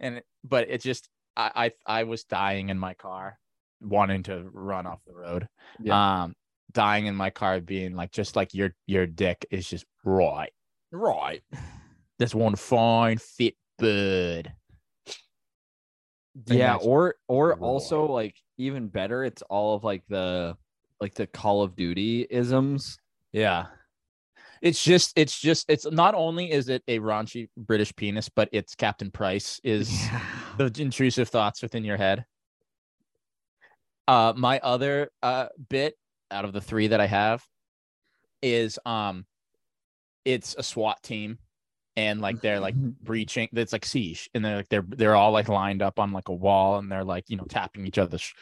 and 0.00 0.14
it- 0.16 0.26
but 0.44 0.70
it 0.70 0.80
just 0.82 1.08
I, 1.36 1.72
I 1.86 2.00
I 2.00 2.04
was 2.04 2.24
dying 2.24 2.68
in 2.68 2.78
my 2.78 2.94
car, 2.94 3.38
wanting 3.80 4.24
to 4.24 4.48
run 4.52 4.86
off 4.86 5.00
the 5.06 5.14
road. 5.14 5.48
Yeah. 5.80 6.22
Um, 6.22 6.34
dying 6.72 7.06
in 7.06 7.14
my 7.14 7.30
car, 7.30 7.60
being 7.60 7.94
like 7.94 8.12
just 8.12 8.36
like 8.36 8.54
your 8.54 8.74
your 8.86 9.06
dick 9.06 9.46
is 9.50 9.68
just 9.68 9.86
right. 10.04 10.52
Right. 10.90 11.42
That's 12.18 12.34
one 12.34 12.56
fine 12.56 13.18
fit 13.18 13.54
bird. 13.78 14.52
Yeah, 16.46 16.76
or 16.76 17.16
or 17.26 17.50
right. 17.50 17.58
also 17.60 18.06
like 18.06 18.36
even 18.58 18.88
better, 18.88 19.24
it's 19.24 19.42
all 19.42 19.74
of 19.74 19.84
like 19.84 20.02
the 20.08 20.56
like 21.00 21.14
the 21.14 21.26
Call 21.26 21.62
of 21.62 21.76
Duty 21.76 22.26
isms. 22.28 22.98
Yeah. 23.32 23.66
It's 24.60 24.82
just 24.82 25.12
it's 25.16 25.38
just 25.38 25.66
it's 25.68 25.86
not 25.90 26.14
only 26.14 26.50
is 26.50 26.68
it 26.68 26.82
a 26.88 26.98
raunchy 26.98 27.48
British 27.56 27.94
penis, 27.94 28.28
but 28.28 28.48
it's 28.52 28.74
Captain 28.74 29.10
Price 29.10 29.60
is 29.62 30.08
the 30.58 30.72
intrusive 30.78 31.28
thoughts 31.28 31.62
within 31.62 31.84
your 31.84 31.96
head. 31.96 32.24
Uh 34.08 34.32
my 34.36 34.58
other 34.60 35.10
uh 35.22 35.46
bit 35.68 35.94
out 36.30 36.44
of 36.44 36.52
the 36.52 36.60
three 36.60 36.88
that 36.88 37.00
I 37.00 37.06
have 37.06 37.44
is 38.42 38.78
um 38.86 39.26
it's 40.24 40.54
a 40.58 40.62
SWAT 40.62 41.02
team 41.02 41.38
and 41.98 42.20
like 42.20 42.40
they're 42.40 42.60
like 42.60 42.74
breaching 43.02 43.48
it's 43.52 43.72
like 43.72 43.84
siege 43.84 44.30
and 44.32 44.44
they're 44.44 44.56
like 44.56 44.68
they're 44.68 44.84
they're 44.86 45.16
all 45.16 45.32
like 45.32 45.48
lined 45.48 45.82
up 45.82 45.98
on 45.98 46.12
like 46.12 46.28
a 46.28 46.34
wall 46.34 46.78
and 46.78 46.90
they're 46.90 47.04
like 47.04 47.24
you 47.28 47.36
know 47.36 47.44
tapping 47.48 47.86
each 47.86 47.98
other's 47.98 48.20
sh- 48.20 48.34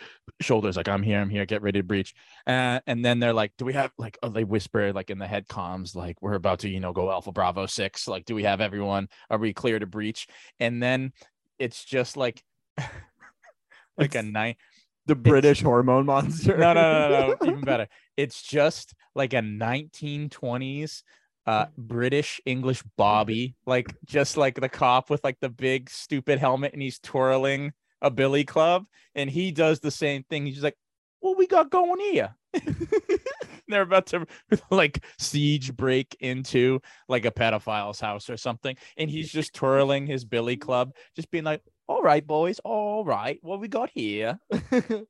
shoulders 0.43 0.77
like 0.77 0.89
i'm 0.89 1.03
here 1.03 1.19
i'm 1.19 1.31
here 1.31 1.47
get 1.47 1.63
ready 1.63 1.81
to 1.81 1.85
breach. 1.87 2.15
Uh, 2.47 2.81
and 2.87 3.03
then 3.03 3.19
they're 3.19 3.33
like 3.33 3.53
do 3.57 3.65
we 3.65 3.73
have 3.73 3.91
like 3.97 4.19
oh 4.23 4.29
they 4.29 4.45
whisper 4.45 4.93
like 4.93 5.09
in 5.09 5.19
the 5.19 5.27
head 5.27 5.49
comms 5.49 5.97
like 5.97 6.21
we're 6.21 6.35
about 6.35 6.59
to 6.59 6.69
you 6.69 6.81
know 6.81 6.93
go 6.93 7.11
alpha 7.11 7.33
bravo 7.33 7.65
six 7.65 8.07
like 8.07 8.27
do 8.27 8.35
we 8.35 8.43
have 8.43 8.61
everyone? 8.61 9.09
Are 9.31 9.39
we 9.39 9.55
clear 9.55 9.79
to 9.79 9.87
breach? 9.87 10.29
And 10.61 10.83
then 10.83 11.13
it's 11.59 11.83
just 11.83 12.17
like 12.17 12.43
like 13.97 14.15
a 14.15 14.23
night 14.23 14.59
the 15.07 15.15
British 15.15 15.63
hormone 15.63 16.07
monster. 16.07 16.57
no, 16.57 16.73
no, 16.73 17.09
no, 17.09 17.29
no, 17.29 17.37
even 17.47 17.61
better. 17.61 17.89
It's 18.17 18.43
just 18.43 18.95
like 19.15 19.33
a 19.33 19.39
1920s 19.39 21.03
uh 21.47 21.67
British 21.79 22.41
English 22.45 22.83
Bobby, 22.97 23.55
like 23.67 23.95
just 24.05 24.37
like 24.37 24.61
the 24.61 24.69
cop 24.69 25.11
with 25.11 25.23
like 25.23 25.39
the 25.41 25.49
big 25.49 25.89
stupid 25.89 26.39
helmet 26.39 26.73
and 26.73 26.83
he's 26.83 26.99
twirling 26.99 27.73
a 28.03 28.11
billy 28.11 28.45
club 28.45 28.85
and 29.15 29.31
he 29.31 29.53
does 29.53 29.81
the 29.81 29.91
same 29.91 30.25
thing. 30.25 30.45
He's 30.45 30.57
just 30.57 30.65
like, 30.65 30.77
"What 31.21 31.39
we 31.39 31.47
got 31.47 31.71
going 31.71 32.01
here?" 32.01 32.35
They're 33.69 33.83
about 33.83 34.07
to 34.07 34.27
like 34.71 35.05
siege 35.19 35.75
break 35.75 36.17
into 36.21 36.81
like 37.09 37.25
a 37.25 37.31
pedophile's 37.31 38.01
house 38.01 38.29
or 38.29 38.37
something, 38.37 38.77
and 38.97 39.09
he's 39.09 39.31
just 39.31 39.55
twirling 39.55 40.07
his 40.07 40.25
billy 40.25 40.57
club, 40.57 40.95
just 41.15 41.31
being 41.31 41.45
like, 41.45 41.63
"All 41.89 42.03
right, 42.03 42.27
boys, 42.27 42.59
all 42.65 43.05
right, 43.05 43.39
what 43.43 43.61
we 43.61 43.69
got 43.69 43.91
here?" 43.91 44.39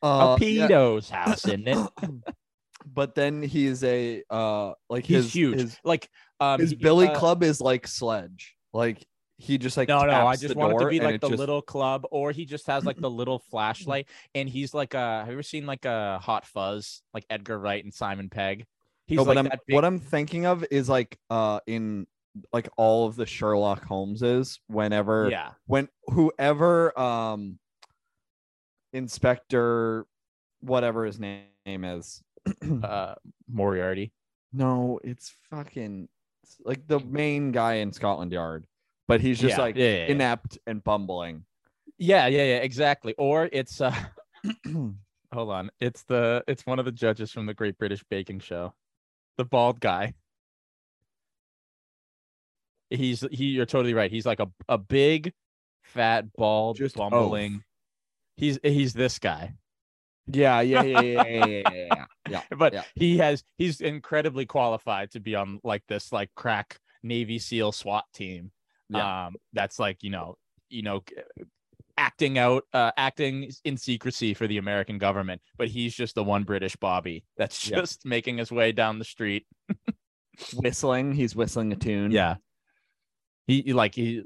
Uh, 0.00 0.36
a 0.40 0.44
yeah, 0.44 0.68
pedo's 0.68 1.10
house, 1.10 1.44
isn't 1.46 1.66
it? 1.66 1.88
but 2.86 3.14
then 3.16 3.42
he's 3.42 3.82
a 3.82 4.22
uh 4.30 4.72
like 4.88 5.04
He's 5.04 5.24
his 5.24 5.32
huge. 5.34 5.58
His, 5.60 5.76
like 5.82 6.08
um 6.38 6.60
his 6.60 6.70
he- 6.70 6.76
Billy 6.76 7.08
uh, 7.08 7.18
Club 7.18 7.42
is 7.42 7.60
like 7.60 7.86
Sledge. 7.88 8.54
Like 8.72 9.04
he 9.38 9.58
just 9.58 9.76
like 9.76 9.88
No, 9.88 10.04
no, 10.04 10.26
I 10.26 10.36
just 10.36 10.54
the 10.54 10.58
want 10.58 10.74
it 10.74 10.84
to 10.84 10.88
be 10.88 11.00
like 11.00 11.20
the 11.20 11.28
just- 11.30 11.38
little 11.40 11.62
club, 11.62 12.06
or 12.12 12.30
he 12.30 12.44
just 12.44 12.66
has 12.68 12.84
like 12.84 12.96
the 12.96 13.10
little 13.10 13.38
flashlight, 13.50 14.06
and 14.36 14.48
he's 14.48 14.72
like 14.72 14.94
uh 14.94 15.18
have 15.20 15.26
you 15.26 15.32
ever 15.32 15.42
seen 15.42 15.66
like 15.66 15.84
a 15.84 16.20
Hot 16.22 16.46
Fuzz, 16.46 17.02
like 17.12 17.24
Edgar 17.28 17.58
Wright 17.58 17.82
and 17.82 17.92
Simon 17.92 18.30
Pegg? 18.30 18.66
He's 19.06 19.16
No, 19.16 19.22
like 19.24 19.34
but 19.34 19.38
I'm, 19.38 19.44
that 19.46 19.60
big, 19.66 19.74
what 19.74 19.84
I'm 19.84 19.98
thinking 19.98 20.46
of 20.46 20.64
is 20.70 20.88
like 20.88 21.18
uh 21.28 21.58
in 21.66 22.06
like 22.52 22.68
all 22.76 23.06
of 23.06 23.16
the 23.16 23.26
Sherlock 23.26 23.86
Holmeses 23.86 24.58
whenever 24.68 25.28
yeah, 25.30 25.50
when 25.66 25.88
whoever 26.06 26.98
um 26.98 27.58
inspector 28.92 30.06
whatever 30.60 31.04
his 31.04 31.20
name 31.20 31.46
is 31.66 32.22
uh 32.82 33.14
Moriarty. 33.50 34.12
no 34.52 34.98
it's 35.04 35.34
fucking 35.50 36.08
it's 36.42 36.56
like 36.64 36.86
the 36.86 37.00
main 37.00 37.52
guy 37.52 37.74
in 37.74 37.92
Scotland 37.92 38.32
Yard 38.32 38.66
but 39.06 39.20
he's 39.20 39.38
just 39.38 39.56
Yeah, 39.56 39.62
like 39.62 39.76
yeah, 39.76 39.84
yeah, 39.84 40.06
inept 40.06 40.58
and 40.66 40.82
bumbling 40.82 41.44
Yeah, 41.98 42.26
yeah, 42.26 42.44
yeah, 42.44 42.56
exactly. 42.58 43.14
Or 43.18 43.48
it's 43.52 43.80
uh 43.80 43.94
hold 45.32 45.50
on, 45.50 45.70
it's 45.80 46.04
the 46.04 46.42
it's 46.46 46.64
one 46.64 46.78
of 46.78 46.84
the 46.84 46.92
judges 46.92 47.30
from 47.32 47.46
the 47.46 47.54
Great 47.54 47.76
British 47.78 48.02
Baking 48.08 48.40
Show, 48.40 48.72
the 49.36 49.44
bald 49.44 49.80
guy. 49.80 50.14
He's 52.90 53.20
he. 53.30 53.46
You're 53.46 53.66
totally 53.66 53.94
right. 53.94 54.10
He's 54.10 54.26
like 54.26 54.40
a 54.40 54.48
a 54.68 54.78
big, 54.78 55.32
fat, 55.82 56.32
bald, 56.34 56.76
Just 56.76 56.96
oaf. 56.96 57.10
bumbling. 57.10 57.62
He's 58.36 58.58
he's 58.62 58.92
this 58.94 59.18
guy. 59.18 59.54
yeah 60.30 60.60
yeah 60.60 60.82
yeah 60.82 61.00
yeah 61.00 61.24
yeah 61.26 61.46
yeah 61.46 61.62
yeah, 61.86 62.04
yeah. 62.28 62.42
but 62.58 62.72
Yeah. 62.74 62.82
he 62.94 63.18
has 63.18 63.42
he's 63.56 63.80
incredibly 63.80 64.46
qualified 64.46 65.10
to 65.12 65.20
be 65.20 65.34
on 65.34 65.60
like 65.64 65.82
this 65.88 66.12
like 66.12 66.30
crack 66.36 66.78
Navy 67.02 67.38
SEAL 67.38 67.72
SWAT 67.72 68.04
team. 68.14 68.52
Yeah. 68.90 69.26
Um, 69.26 69.36
that's 69.52 69.78
like 69.78 70.02
you 70.02 70.10
know 70.10 70.36
you 70.70 70.82
know 70.82 71.02
acting 71.96 72.38
out 72.38 72.62
uh 72.72 72.92
acting 72.96 73.50
in 73.64 73.76
secrecy 73.76 74.32
for 74.34 74.46
the 74.46 74.58
American 74.58 74.98
government, 74.98 75.42
but 75.56 75.68
he's 75.68 75.94
just 75.94 76.14
the 76.14 76.22
one 76.24 76.44
British 76.44 76.76
Bobby 76.76 77.24
that's 77.36 77.60
just 77.60 78.06
making 78.06 78.38
his 78.38 78.52
way 78.52 78.72
down 78.72 78.98
the 78.98 79.04
street. 79.04 79.46
whistling 80.54 81.12
he's 81.12 81.34
whistling 81.34 81.72
a 81.72 81.76
tune 81.76 82.12
Yeah, 82.12 82.36
he 83.48 83.72
like 83.72 83.94
he 83.96 84.22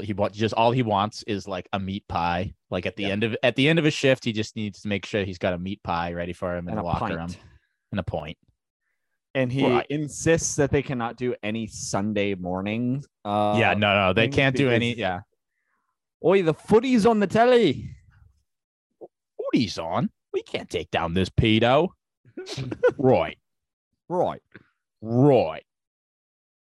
he 0.00 0.12
want 0.12 0.32
just 0.34 0.54
all 0.54 0.70
he 0.72 0.82
wants 0.82 1.22
is 1.24 1.48
like 1.48 1.68
a 1.72 1.80
meat 1.80 2.06
pie. 2.06 2.54
Like 2.70 2.86
at 2.86 2.94
the 2.96 3.04
Yep. 3.04 3.12
end 3.12 3.24
of 3.24 3.36
at 3.42 3.56
the 3.56 3.68
end 3.68 3.78
of 3.80 3.84
his 3.84 3.94
shift, 3.94 4.24
he 4.24 4.32
just 4.32 4.54
needs 4.54 4.82
to 4.82 4.88
make 4.88 5.04
sure 5.06 5.24
he's 5.24 5.38
got 5.38 5.54
a 5.54 5.58
meat 5.58 5.82
pie 5.82 6.12
ready 6.12 6.32
for 6.32 6.54
him 6.56 6.66
in 6.68 6.74
and 6.74 6.78
the 6.78 6.82
a 6.82 6.84
locker 6.86 7.00
pint. 7.06 7.16
room 7.16 7.34
and 7.90 7.98
a 7.98 8.04
point. 8.04 8.38
and 9.34 9.50
he 9.52 9.64
Right. 9.64 9.86
insists 9.90 10.56
that 10.56 10.70
they 10.72 10.82
cannot 10.82 11.16
do 11.16 11.34
any 11.42 11.66
Sunday 11.68 12.34
morning. 12.34 13.04
Uh, 13.24 13.56
yeah, 13.60 13.74
no, 13.74 13.94
no, 13.94 14.12
they 14.12 14.26
can't 14.28 14.56
do 14.56 14.70
any. 14.70 14.94
Yeah, 14.96 15.20
Oi, 16.24 16.42
the 16.42 16.52
footies 16.54 17.08
on 17.08 17.20
the 17.20 17.26
telly. 17.28 17.94
Woody's 19.38 19.78
on. 19.78 20.10
We 20.32 20.42
can't 20.42 20.68
take 20.68 20.90
down 20.90 21.14
this 21.14 21.28
pedo. 21.30 21.88
right, 22.98 23.38
Right. 24.08 24.42
right. 25.00 25.64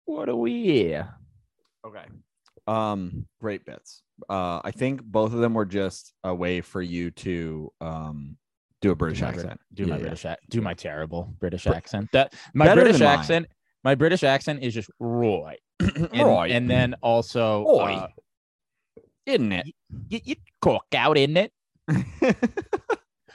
What 0.06 0.30
are 0.30 0.36
we 0.36 0.64
here? 0.64 1.16
Okay. 1.86 2.06
Um, 2.68 3.26
great 3.40 3.66
bits. 3.66 4.04
Uh, 4.30 4.62
I 4.64 4.72
think 4.72 5.02
both 5.04 5.34
of 5.34 5.40
them 5.40 5.54
were 5.54 5.66
just 5.66 6.14
a 6.24 6.34
way 6.34 6.62
for 6.62 6.82
you 6.82 7.10
to 7.12 7.72
um 7.82 8.38
do 8.82 8.92
a 8.92 8.96
British 8.96 9.22
my 9.22 9.30
accent. 9.30 9.60
Do 9.74 9.86
my 9.88 9.96
Yeah, 9.96 10.02
British 10.02 10.26
ac- 10.26 10.38
do 10.50 10.62
my 10.62 10.74
terrible 10.74 11.34
British 11.40 11.64
Br- 11.66 11.74
accent. 11.74 12.10
That 12.14 12.34
my 12.54 12.66
Better 12.66 12.82
British 12.82 13.00
than 13.00 13.08
mine. 13.08 13.20
accent. 13.20 13.48
My 13.84 13.96
British 13.96 14.24
accent 14.24 14.62
is 14.64 14.74
just 14.74 14.90
Roy. 15.00 15.56
yeah. 15.82 15.88
and, 16.14 16.28
right. 16.28 16.52
and 16.52 16.70
then 16.70 16.94
also 17.02 17.66
Oi. 17.68 17.94
uh, 17.94 18.08
isn't 19.26 19.52
it? 19.52 19.68
get 20.10 20.28
your 20.28 20.38
cock 20.62 20.86
out 20.94 21.18
isn't 21.18 21.38
it. 21.38 21.52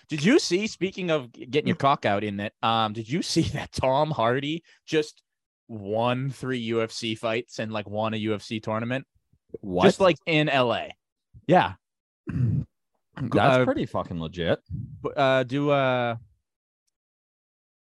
Did 0.09 0.25
you 0.25 0.39
see? 0.39 0.69
Speaking 0.69 1.11
of 1.11 1.33
getting 1.33 1.67
your 1.67 1.77
cock 1.77 2.05
out 2.07 2.23
in 2.23 2.39
it, 2.39 2.53
um, 2.63 2.93
did 2.93 3.09
you 3.09 3.23
see 3.23 3.43
that 3.55 3.73
Tom 3.73 4.13
Hardy 4.13 4.63
just 4.87 5.21
won 5.69 6.31
three 6.31 6.69
UFC 6.71 7.17
fights 7.17 7.59
and 7.59 7.73
like 7.73 7.89
won 7.89 8.15
a 8.15 8.17
UFC 8.17 8.63
tournament? 8.63 9.07
what? 9.61 9.85
Just 9.85 10.01
like 10.01 10.17
in 10.27 10.49
LA. 10.49 10.89
Yeah. 11.47 11.75
that's 12.27 13.57
uh, 13.57 13.65
pretty 13.65 13.87
fucking 13.87 14.21
legit. 14.21 14.61
Uh, 15.17 15.43
do 15.43 15.71
uh, 15.71 16.17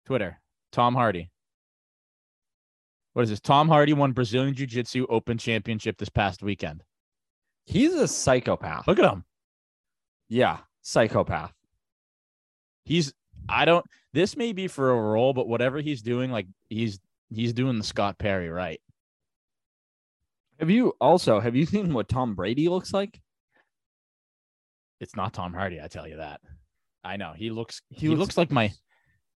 Twitter. 0.05 0.41
Tom 0.73 0.95
Hardy. 0.95 1.31
What 3.13 3.23
is 3.23 3.31
this? 3.31 3.41
Tom 3.41 3.69
Hardy 3.69 3.95
won 3.95 4.13
Brazilian 4.13 4.55
Jiu 4.55 4.67
Jitsu 4.67 5.07
Open 5.09 5.39
Championship 5.39 5.97
this 5.97 6.11
past 6.11 6.43
weekend. 6.43 6.83
He's 7.65 7.95
a 7.95 8.07
psychopath. 8.07 8.87
Look 8.87 8.99
at 8.99 9.11
him. 9.11 9.25
Yeah, 10.29 10.59
psychopath. 10.83 11.53
He's. 12.85 13.15
I 13.49 13.65
don't. 13.65 13.85
This 14.13 14.37
may 14.37 14.53
be 14.53 14.69
for 14.69 14.91
a 14.91 15.01
role, 15.01 15.33
but 15.33 15.49
whatever 15.49 15.81
he's 15.81 16.03
doing, 16.03 16.31
like 16.31 16.47
he's 16.69 17.01
he's 17.31 17.53
doing 17.53 17.79
the 17.79 17.85
Scott 17.85 18.19
Perry 18.19 18.49
right. 18.49 18.81
Have 20.59 20.71
you 20.71 20.95
also 21.01 21.41
have 21.41 21.55
you 21.57 21.67
seen 21.67 21.93
what 21.93 22.09
Tom 22.09 22.35
Brady 22.35 22.69
looks 22.69 22.93
like? 22.93 23.21
It's 25.01 25.15
not 25.17 25.35
Tom 25.35 25.53
Hardy, 25.53 25.81
I 25.81 25.89
tell 25.89 26.09
you 26.09 26.17
that. 26.17 26.41
I 27.05 27.17
know 27.17 27.35
he 27.37 27.51
looks. 27.51 27.83
He, 27.91 27.97
He 28.01 28.09
looks, 28.09 28.21
looks- 28.21 28.37
like 28.39 28.51
my. 28.51 28.73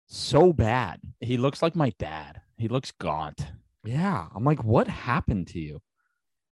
So 0.10 0.54
bad. 0.54 1.02
He 1.20 1.36
looks 1.38 1.62
like 1.62 1.76
my 1.76 1.92
dad. 2.00 2.40
He 2.58 2.68
looks 2.70 2.92
gaunt. 2.92 3.46
Yeah. 3.84 4.28
I'm 4.34 4.44
like, 4.46 4.64
what 4.64 4.88
happened 4.88 5.48
to 5.48 5.60
you? 5.60 5.82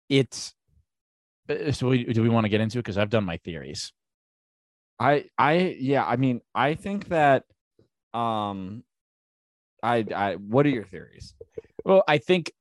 It's. 0.08 0.54
uh, 1.50 1.72
So 1.74 1.90
we, 1.90 2.06
do 2.06 2.22
we 2.24 2.30
want 2.30 2.46
to 2.46 2.50
get 2.50 2.62
into 2.62 2.78
it? 2.78 2.84
Because 2.84 2.98
I've 2.98 3.10
done 3.10 3.26
my 3.26 3.38
theories. 3.38 3.92
I 5.00 5.26
I 5.38 5.76
yeah, 5.80 6.06
I 6.06 6.16
mean, 6.16 6.42
I 6.54 6.76
think 6.76 7.10
that 7.10 7.44
um 8.14 8.84
I 9.84 10.06
I 10.16 10.36
what 10.36 10.66
are 10.66 10.70
your 10.70 10.86
theories? 10.86 11.34
Well, 11.86 12.04
I 12.08 12.18
think 12.18 12.52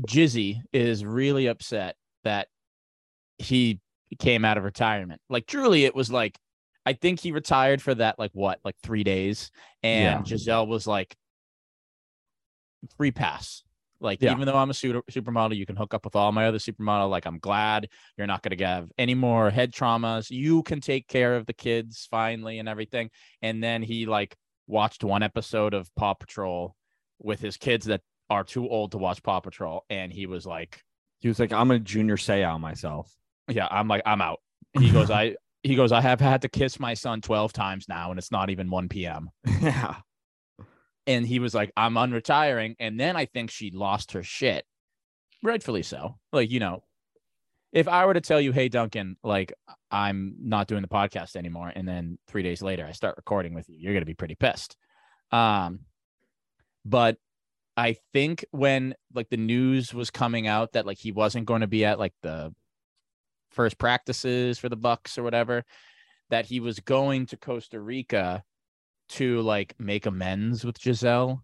Jizzy 0.00 0.60
is 0.72 1.04
really 1.04 1.46
upset 1.46 1.96
that 2.24 2.48
he 3.38 3.80
came 4.18 4.44
out 4.44 4.58
of 4.58 4.64
retirement. 4.64 5.20
Like 5.28 5.46
truly 5.46 5.84
it 5.84 5.94
was 5.94 6.10
like 6.10 6.38
I 6.86 6.92
think 6.92 7.20
he 7.20 7.32
retired 7.32 7.80
for 7.80 7.94
that 7.94 8.18
like 8.18 8.30
what, 8.34 8.60
like 8.64 8.76
3 8.82 9.04
days 9.04 9.50
and 9.82 10.02
Yeah. 10.02 10.22
Gisele 10.22 10.66
was 10.66 10.86
like 10.86 11.16
free 12.96 13.10
pass. 13.10 13.62
Like 14.00 14.20
Yeah. 14.20 14.32
even 14.32 14.46
though 14.46 14.56
I'm 14.56 14.70
a 14.70 14.74
super, 14.74 15.00
supermodel, 15.10 15.56
you 15.56 15.64
can 15.64 15.76
hook 15.76 15.94
up 15.94 16.04
with 16.04 16.14
all 16.14 16.30
my 16.32 16.46
other 16.46 16.58
supermodel. 16.58 17.08
Like 17.08 17.26
I'm 17.26 17.38
glad 17.38 17.88
you're 18.18 18.26
not 18.26 18.42
going 18.42 18.56
to 18.56 18.66
have 18.66 18.90
any 18.98 19.14
more 19.14 19.50
head 19.50 19.72
traumas. 19.72 20.30
You 20.30 20.62
can 20.62 20.80
take 20.80 21.08
care 21.08 21.36
of 21.36 21.46
the 21.46 21.54
kids 21.54 22.06
finally 22.10 22.58
and 22.58 22.68
everything. 22.68 23.10
And 23.40 23.62
then 23.62 23.82
he 23.82 24.04
like 24.04 24.36
watched 24.66 25.04
one 25.04 25.22
episode 25.22 25.74
of 25.74 25.94
Paw 25.94 26.14
Patrol 26.14 26.74
with 27.20 27.40
his 27.40 27.56
kids 27.56 27.86
that 27.86 28.00
are 28.30 28.44
too 28.44 28.68
old 28.68 28.92
to 28.92 28.98
watch 28.98 29.22
Paw 29.22 29.40
Patrol, 29.40 29.84
and 29.90 30.12
he 30.12 30.26
was 30.26 30.46
like, 30.46 30.82
He 31.20 31.28
was 31.28 31.38
like, 31.38 31.52
I'm 31.52 31.70
a 31.70 31.78
junior 31.78 32.16
Seiyao 32.16 32.58
myself. 32.60 33.14
"Yeah, 33.48 33.68
I'm 33.70 33.88
like, 33.88 34.02
I'm 34.06 34.20
out." 34.22 34.40
He 34.78 34.90
goes, 34.90 35.10
"I." 35.10 35.36
He 35.62 35.76
goes, 35.76 35.92
I 35.92 36.02
have 36.02 36.20
had 36.20 36.42
to 36.42 36.50
kiss 36.50 36.78
my 36.78 36.92
son 36.92 37.22
12 37.22 37.54
times 37.54 37.86
now, 37.88 38.10
and 38.10 38.18
it's 38.18 38.30
not 38.30 38.50
even 38.50 38.68
1 38.68 38.90
p.m. 38.90 39.30
yeah. 39.62 39.94
and 41.06 41.26
he 41.26 41.38
was 41.38 41.54
like, 41.54 41.72
I'm 41.74 41.94
unretiring. 41.94 42.74
And 42.78 43.00
then 43.00 43.16
I 43.16 43.24
think 43.24 43.50
she 43.50 43.70
lost 43.70 44.12
her 44.12 44.22
shit. 44.22 44.66
Rightfully 45.42 45.82
so. 45.82 46.18
Like, 46.34 46.50
you 46.50 46.60
know, 46.60 46.82
if 47.74 47.88
I 47.88 48.06
were 48.06 48.14
to 48.14 48.20
tell 48.20 48.40
you, 48.40 48.52
hey, 48.52 48.68
Duncan, 48.68 49.16
like 49.24 49.52
I'm 49.90 50.36
not 50.40 50.68
doing 50.68 50.82
the 50.82 50.88
podcast 50.88 51.34
anymore, 51.36 51.72
and 51.74 51.86
then 51.86 52.18
three 52.28 52.44
days 52.44 52.62
later 52.62 52.86
I 52.86 52.92
start 52.92 53.16
recording 53.16 53.52
with 53.52 53.68
you, 53.68 53.76
you're 53.78 53.92
gonna 53.92 54.06
be 54.06 54.14
pretty 54.14 54.36
pissed. 54.36 54.76
Um, 55.32 55.80
but 56.84 57.18
I 57.76 57.96
think 58.12 58.44
when 58.52 58.94
like 59.12 59.28
the 59.28 59.36
news 59.36 59.92
was 59.92 60.10
coming 60.10 60.46
out 60.46 60.72
that 60.72 60.86
like 60.86 60.98
he 60.98 61.10
wasn't 61.10 61.46
going 61.46 61.62
to 61.62 61.66
be 61.66 61.84
at 61.84 61.98
like 61.98 62.14
the 62.22 62.54
first 63.50 63.76
practices 63.78 64.58
for 64.60 64.68
the 64.68 64.76
Bucks 64.76 65.18
or 65.18 65.24
whatever, 65.24 65.64
that 66.30 66.46
he 66.46 66.60
was 66.60 66.78
going 66.78 67.26
to 67.26 67.36
Costa 67.36 67.80
Rica 67.80 68.44
to 69.10 69.40
like 69.40 69.74
make 69.80 70.06
amends 70.06 70.64
with 70.64 70.80
Gisele 70.80 71.42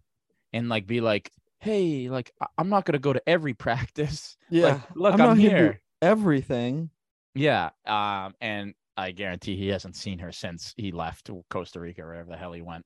and 0.53 0.69
like 0.69 0.87
be 0.87 1.01
like, 1.01 1.29
hey, 1.59 2.07
like 2.07 2.31
I- 2.39 2.47
I'm 2.57 2.69
not 2.69 2.85
gonna 2.85 2.99
go 2.99 3.11
to 3.11 3.21
every 3.27 3.53
practice. 3.65 4.37
Like, 4.71 4.81
look, 4.95 5.19
I'm, 5.19 5.37
here 5.37 5.57
here. 5.57 5.81
Everything. 6.01 6.89
Yeah. 7.35 7.69
Um, 7.85 8.33
and 8.41 8.73
I 8.97 9.11
guarantee 9.11 9.55
he 9.55 9.69
hasn't 9.69 9.95
seen 9.95 10.19
her 10.19 10.31
since 10.31 10.73
he 10.77 10.91
left 10.91 11.29
Costa 11.49 11.79
Rica 11.79 12.03
or 12.03 12.07
wherever 12.07 12.29
the 12.29 12.37
hell 12.37 12.53
he 12.53 12.61
went. 12.61 12.85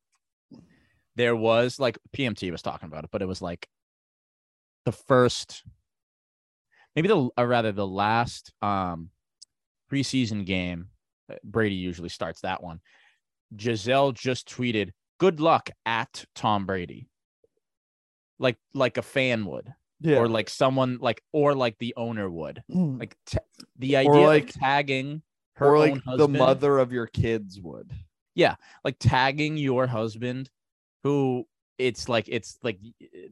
There 1.16 1.36
was 1.36 1.80
like 1.80 1.98
PMT 2.16 2.52
was 2.52 2.62
talking 2.62 2.88
about 2.88 3.06
it, 3.06 3.10
but 3.12 3.22
it 3.22 3.28
was 3.28 3.42
like 3.42 3.68
the 4.84 4.92
first, 4.92 5.64
maybe 6.96 7.08
the 7.08 7.30
or 7.38 7.48
rather 7.48 7.72
the 7.72 7.88
last 7.88 8.52
um 8.62 9.10
preseason 9.92 10.46
game. 10.46 10.90
uh, 11.32 11.36
Brady 11.44 11.76
usually 11.76 12.10
starts 12.10 12.42
that 12.42 12.62
one. 12.62 12.82
Gisele 13.56 14.12
just 14.12 14.50
tweeted, 14.50 14.92
"Good 15.20 15.40
luck 15.40 15.70
at 15.86 16.26
Tom 16.36 16.66
Brady," 16.66 17.08
like 18.40 18.58
like 18.74 18.98
a 18.98 19.02
fan 19.02 19.46
would, 19.46 19.74
Yeah. 20.02 20.18
or 20.18 20.28
like 20.28 20.50
someone 20.50 20.98
like 21.00 21.22
or 21.32 21.54
like 21.56 21.78
the 21.80 21.94
owner 21.98 22.30
would 22.30 22.62
Mm. 22.70 23.00
like 23.00 23.16
ta- 23.26 23.40
the 23.78 23.96
idea 23.98 24.12
like- 24.28 24.50
of 24.50 24.56
tagging 24.56 25.22
her 25.56 25.68
or 25.68 25.76
own 25.78 26.02
like 26.06 26.18
the 26.18 26.28
mother 26.28 26.80
of 26.80 26.92
your 26.92 27.08
kids 27.08 27.60
would. 27.62 27.92
Yeah. 28.36 28.56
Like 28.84 28.98
tagging 29.00 29.56
your 29.58 29.88
husband 29.88 30.50
who 31.04 31.46
it's 31.78 32.10
like 32.10 32.26
it's 32.28 32.58
like 32.64 32.80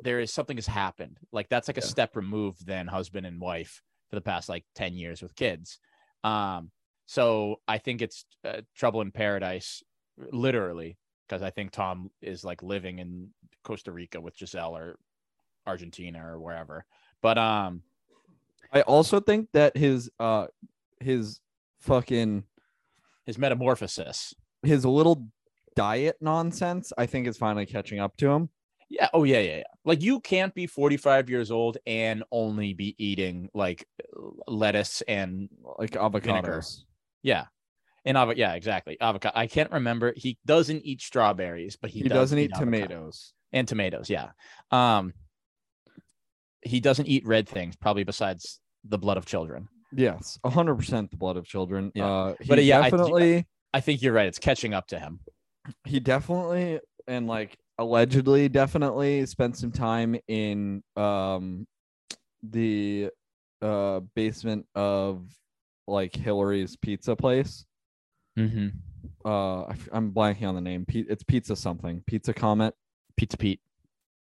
there 0.01 0.19
is 0.19 0.31
something 0.33 0.57
has 0.57 0.67
happened 0.67 1.17
like 1.31 1.47
that's 1.49 1.67
like 1.69 1.77
a 1.77 1.81
step 1.81 2.15
removed 2.15 2.65
than 2.65 2.87
husband 2.87 3.25
and 3.25 3.39
wife 3.41 3.81
for 4.09 4.15
the 4.17 4.21
past 4.21 4.49
like 4.49 4.65
10 4.75 4.95
years 4.95 5.21
with 5.21 5.33
kids 5.35 5.79
um 6.25 6.69
so 7.05 7.61
i 7.69 7.77
think 7.77 8.01
it's 8.01 8.25
uh, 8.43 8.59
trouble 8.75 8.99
in 9.01 9.11
paradise 9.11 9.81
literally 10.31 10.97
because 11.27 11.41
i 11.41 11.49
think 11.49 11.71
tom 11.71 12.11
is 12.21 12.43
like 12.43 12.61
living 12.61 12.99
in 12.99 13.29
costa 13.63 13.91
rica 13.93 14.19
with 14.19 14.35
gisele 14.35 14.75
or 14.75 14.97
argentina 15.65 16.25
or 16.25 16.39
wherever 16.39 16.85
but 17.21 17.37
um 17.37 17.81
I 18.71 18.81
also 18.81 19.19
think 19.19 19.49
that 19.53 19.77
his 19.77 20.09
uh 20.19 20.47
his 20.99 21.39
fucking 21.79 22.43
his 23.25 23.37
metamorphosis 23.37 24.33
his 24.63 24.85
little 24.85 25.27
diet 25.75 26.15
nonsense, 26.21 26.93
I 26.97 27.05
think 27.05 27.27
is 27.27 27.35
finally 27.37 27.65
catching 27.65 27.99
up 27.99 28.15
to 28.17 28.29
him. 28.29 28.49
Yeah. 28.89 29.09
Oh, 29.13 29.23
yeah, 29.25 29.39
yeah, 29.39 29.57
yeah. 29.57 29.63
Like 29.83 30.01
you 30.01 30.19
can't 30.21 30.53
be 30.53 30.67
45 30.67 31.29
years 31.29 31.51
old 31.51 31.77
and 31.85 32.23
only 32.31 32.73
be 32.73 32.95
eating 32.97 33.49
like 33.53 33.85
lettuce 34.47 35.01
and 35.07 35.49
Like 35.79 35.93
Vinegar. 35.93 36.19
avocados. 36.19 36.83
yeah. 37.23 37.45
And 38.05 38.15
avo- 38.17 38.37
yeah, 38.37 38.53
exactly. 38.53 38.97
Avocado. 39.01 39.33
I 39.37 39.47
can't 39.47 39.71
remember. 39.71 40.13
He 40.15 40.37
doesn't 40.45 40.81
eat 40.85 41.01
strawberries, 41.01 41.75
but 41.75 41.89
he, 41.89 41.99
He, 42.03 42.09
does 42.09 42.15
doesn't 42.17 42.39
eat 42.39 42.51
avocado. 42.53 42.65
tomatoes. 42.65 43.33
and 43.51 43.67
tomatoes. 43.67 44.09
Yeah. 44.09 44.29
Um, 44.71 45.13
he 46.65 46.79
doesn't 46.79 47.07
eat 47.07 47.25
red 47.25 47.47
things, 47.47 47.75
probably 47.75 48.03
besides 48.03 48.59
the 48.83 48.97
blood 48.97 49.17
of 49.17 49.25
children. 49.25 49.67
Yes, 49.95 50.39
hundred 50.45 50.75
percent 50.75 51.11
the 51.11 51.17
blood 51.17 51.37
of 51.37 51.45
children. 51.45 51.91
Yeah. 51.93 52.05
Uh, 52.05 52.35
But, 52.47 52.59
uh, 52.59 52.61
yeah, 52.61 52.79
I- 52.79 52.89
definitely, 52.89 53.45
I 53.73 53.79
think 53.79 54.01
you're 54.01 54.13
right. 54.13 54.27
It's 54.27 54.39
catching 54.39 54.73
up 54.73 54.87
to 54.87 54.99
him. 54.99 55.19
he 55.85 55.99
definitely, 55.99 56.79
and 57.07 57.27
like 57.27 57.57
allegedly, 57.77 58.49
definitely 58.49 59.25
spent 59.25 59.57
some 59.57 59.71
time 59.71 60.15
in 60.27 60.83
um 60.95 61.65
the 62.41 63.09
uh 63.61 64.01
basement 64.15 64.65
of 64.75 65.25
like 65.87 66.15
Hillary's 66.15 66.75
pizza 66.75 67.15
place. 67.15 67.65
Mm-hmm. 68.37 68.69
Uh, 69.25 69.63
I, 69.63 69.75
am 69.93 70.11
blanking 70.11 70.47
on 70.47 70.55
the 70.55 70.61
name. 70.61 70.85
It's 70.89 71.23
Pizza 71.23 71.55
something. 71.55 72.03
Pizza 72.07 72.33
Comet. 72.33 72.73
Pizza 73.17 73.37
Pete. 73.37 73.61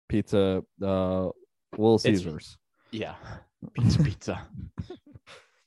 Pizza. 0.09 0.63
Uh, 0.81 1.29
Little 1.77 1.95
It's- 1.95 2.17
Caesars. 2.19 2.57
Yeah. 2.91 3.15
Pizza 3.73 4.03
Pizza. 4.03 4.47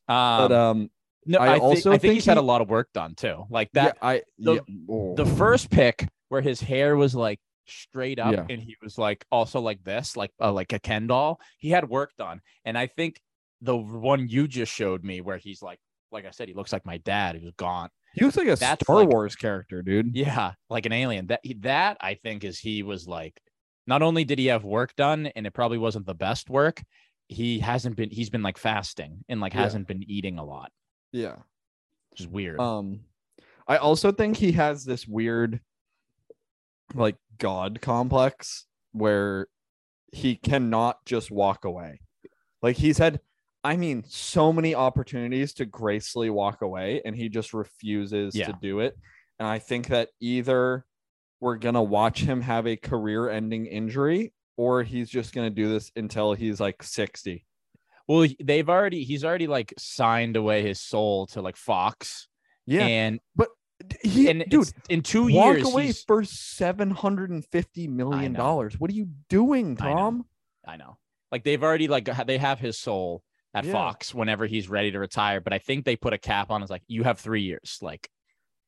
But 0.09 0.51
um, 0.51 0.53
um, 0.53 0.91
no, 1.27 1.39
I 1.39 1.47
I, 1.47 1.53
think, 1.53 1.63
also 1.63 1.91
I 1.91 1.93
think 1.93 2.03
think 2.03 2.15
he's 2.15 2.25
had 2.27 2.37
a 2.37 2.43
lot 2.43 2.61
of 2.63 2.69
work 2.69 2.89
done 2.93 3.15
too. 3.15 3.45
Like 3.49 3.71
that 3.75 3.97
that. 4.01 4.05
I 4.05 4.23
the- 4.39 4.55
yeah, 4.55 4.61
oh. 4.91 5.15
the 5.15 5.25
first 5.27 5.71
pick 5.71 6.09
where 6.31 6.41
his 6.41 6.61
hair 6.61 6.97
was 6.97 7.15
like 7.15 7.39
straight 7.67 8.19
up 8.19 8.33
Yeah. 8.33 8.47
and 8.51 8.61
he 8.61 8.77
was 8.83 8.99
like 8.99 9.25
also 9.31 9.61
like 9.61 9.85
this 9.85 10.17
like 10.17 10.33
uh, 10.41 10.51
like 10.51 10.73
a 10.73 10.81
ken 10.81 11.07
doll 11.07 11.39
he 11.59 11.71
had 11.71 11.89
work 11.89 12.11
done 12.19 12.41
and 12.65 12.77
i 12.77 12.89
think 12.89 13.21
the 13.61 13.77
one 13.77 14.27
you 14.29 14.49
just 14.49 14.73
showed 14.73 15.05
me 15.05 15.21
where 15.21 15.37
he's 15.37 15.63
like 15.63 15.79
like 16.11 16.27
i 16.27 16.31
said 16.33 16.49
he 16.49 16.55
looks 16.55 16.73
like 16.73 16.85
my 16.85 16.97
dad 16.99 17.37
who's 17.37 17.53
gaunt 17.57 17.93
he 18.15 18.25
looks 18.25 18.37
like 18.37 18.49
a 18.49 18.57
that's 18.57 18.83
Star 18.85 18.97
like- 18.97 19.09
Wars 19.11 19.37
character, 19.37 19.83
dude. 19.83 20.17
yeah 20.17 20.55
like 20.69 20.85
an 20.87 20.93
alien 20.93 21.29
that 21.29 21.43
that 21.61 21.97
i 22.01 22.15
think 22.15 22.43
is 22.43 22.59
he 22.59 22.83
was 22.83 23.07
like 23.07 23.41
not 23.91 24.01
only 24.03 24.25
did 24.25 24.39
he 24.39 24.47
have 24.47 24.65
work 24.65 24.95
done 24.97 25.27
and 25.37 25.47
it 25.47 25.51
probably 25.53 25.77
wasn't 25.79 26.07
the 26.07 26.15
best 26.15 26.49
work 26.49 26.83
he 27.29 27.59
hasn't 27.59 27.97
been 27.97 28.09
he's 28.11 28.31
been 28.31 28.43
like 28.43 28.57
fasting 28.59 29.25
and 29.29 29.41
like 29.41 29.53
Yeah. 29.55 29.61
hasn't 29.63 29.87
been 29.87 30.03
eating 30.17 30.39
a 30.39 30.45
lot 30.45 30.71
Yeah. 31.13 31.37
which 32.11 32.21
is 32.21 32.29
weird 32.29 32.59
Um, 32.61 33.01
I 33.69 33.77
also 33.77 34.11
think 34.13 34.37
he 34.37 34.53
has 34.53 34.85
this 34.85 35.07
weird, 35.07 35.61
like 36.95 37.17
god 37.39 37.81
complex 37.81 38.67
where 38.93 39.47
he 40.13 40.35
cannot 40.35 41.05
just 41.05 41.31
walk 41.31 41.65
away. 41.65 42.01
Like 42.63 42.77
he's 42.77 42.99
had, 42.99 43.21
I 43.63 43.77
mean, 43.77 44.03
so 44.09 44.53
many 44.53 44.75
opportunities 44.75 45.55
to 45.55 45.67
gracefully 45.67 46.31
walk 46.31 46.63
away, 46.63 47.01
and 47.05 47.15
he 47.15 47.29
just 47.29 47.55
refuses 47.55 48.35
Yeah. 48.35 48.47
to 48.49 48.59
do 48.61 48.81
it. 48.81 48.97
And 49.39 49.47
I 49.47 49.61
think 49.61 49.87
that 49.89 50.09
either 50.21 50.85
we're 51.41 51.57
gonna 51.57 51.83
watch 51.83 52.21
him 52.23 52.41
have 52.43 52.67
a 52.67 52.77
career-ending 52.77 53.67
injury, 53.67 54.33
or 54.57 54.83
he's 54.83 55.09
just 55.09 55.35
gonna 55.35 55.51
do 55.51 55.69
this 55.69 55.91
until 55.97 56.35
he's 56.35 56.61
like 56.61 56.83
sixty. 56.83 57.47
well 58.09 58.27
they've 58.43 58.69
already 58.69 59.05
he's 59.05 59.25
already 59.25 59.47
like 59.47 59.73
signed 59.79 60.37
away 60.37 60.63
his 60.63 60.81
soul 60.81 61.27
to 61.29 61.41
like 61.43 61.57
fox 61.57 62.29
Yeah, 62.67 62.87
and 62.87 63.21
but 63.37 63.49
he, 64.03 64.29
and 64.29 64.45
dude, 64.49 64.71
in 64.91 65.01
two 65.03 65.23
walk 65.33 65.55
years 65.55 65.65
walk 65.65 65.73
away 65.73 65.93
for 65.93 66.23
$750 66.23 67.89
million. 67.89 68.35
What 68.35 68.91
are 68.91 68.95
you 68.95 69.09
doing, 69.29 69.77
I 69.81 69.89
know. 69.89 69.97
Tom? 69.97 70.25
I 70.67 70.77
know. 70.77 70.99
Like 71.33 71.45
they've 71.45 71.63
already 71.63 71.89
like 71.89 72.05
they 72.27 72.39
have 72.39 72.59
his 72.61 72.79
soul 72.79 73.23
at 73.55 73.65
Yeah. 73.65 73.73
Fox 73.73 74.15
whenever 74.15 74.47
he's 74.47 74.69
ready 74.69 74.91
to 74.93 74.99
retire, 74.99 75.41
but 75.41 75.53
I 75.53 75.59
think 75.59 75.85
they 75.85 75.97
put 75.97 76.13
a 76.13 76.19
cap 76.19 76.51
on. 76.51 76.61
It's 76.63 76.71
like 76.71 76.83
you 76.89 77.05
have 77.05 77.19
three 77.21 77.43
years. 77.43 77.79
Like 77.81 78.09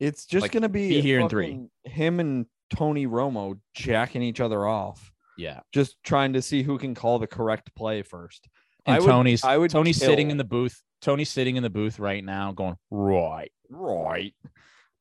It's 0.00 0.24
just 0.26 0.42
Like, 0.42 0.52
gonna 0.52 0.68
be, 0.68 0.88
be 0.88 1.00
here 1.02 1.20
in 1.20 1.28
three. 1.28 1.60
Him 1.84 2.18
and 2.20 2.46
Tony 2.76 3.06
Romo 3.06 3.58
jacking 3.74 4.22
each 4.22 4.40
other 4.40 4.66
off, 4.66 5.12
yeah. 5.36 5.60
just 5.72 5.96
trying 6.02 6.32
to 6.34 6.42
see 6.42 6.62
who 6.62 6.78
can 6.78 6.94
call 6.94 7.18
the 7.18 7.26
correct 7.26 7.74
play 7.74 8.02
first. 8.02 8.48
And 8.86 8.96
I 8.96 8.98
would- 9.00 9.06
Tony's 9.06 9.44
I 9.44 9.56
would 9.56 9.70
Tony's 9.70 9.98
sitting 9.98 10.30
in 10.30 10.36
the 10.36 10.44
booth. 10.44 10.82
Tony's 11.00 11.30
sitting 11.30 11.56
in 11.56 11.62
the 11.62 11.70
booth 11.70 11.98
right 11.98 12.24
now, 12.24 12.52
going 12.52 12.76
right. 12.90 13.50
Right. 13.68 14.34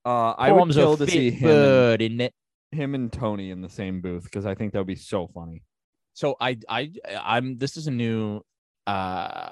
Uh, 0.03 0.31
I 0.31 0.51
would 0.51 0.59
Tom's 0.59 0.75
kill 0.75 0.97
to 0.97 1.07
see 1.07 1.29
him 1.29 1.49
and, 1.49 1.55
bird, 1.57 2.01
it? 2.01 2.33
him 2.71 2.95
and 2.95 3.11
Tony 3.11 3.51
in 3.51 3.61
the 3.61 3.69
same 3.69 4.01
booth 4.01 4.23
because 4.23 4.45
I 4.45 4.55
think 4.55 4.73
that 4.73 4.79
would 4.79 4.87
be 4.87 4.95
so 4.95 5.27
funny. 5.27 5.63
So 6.13 6.35
I 6.39 6.57
I 6.67 6.91
I'm 7.21 7.57
this 7.57 7.77
is 7.77 7.87
a 7.87 7.91
new 7.91 8.41
uh 8.87 9.51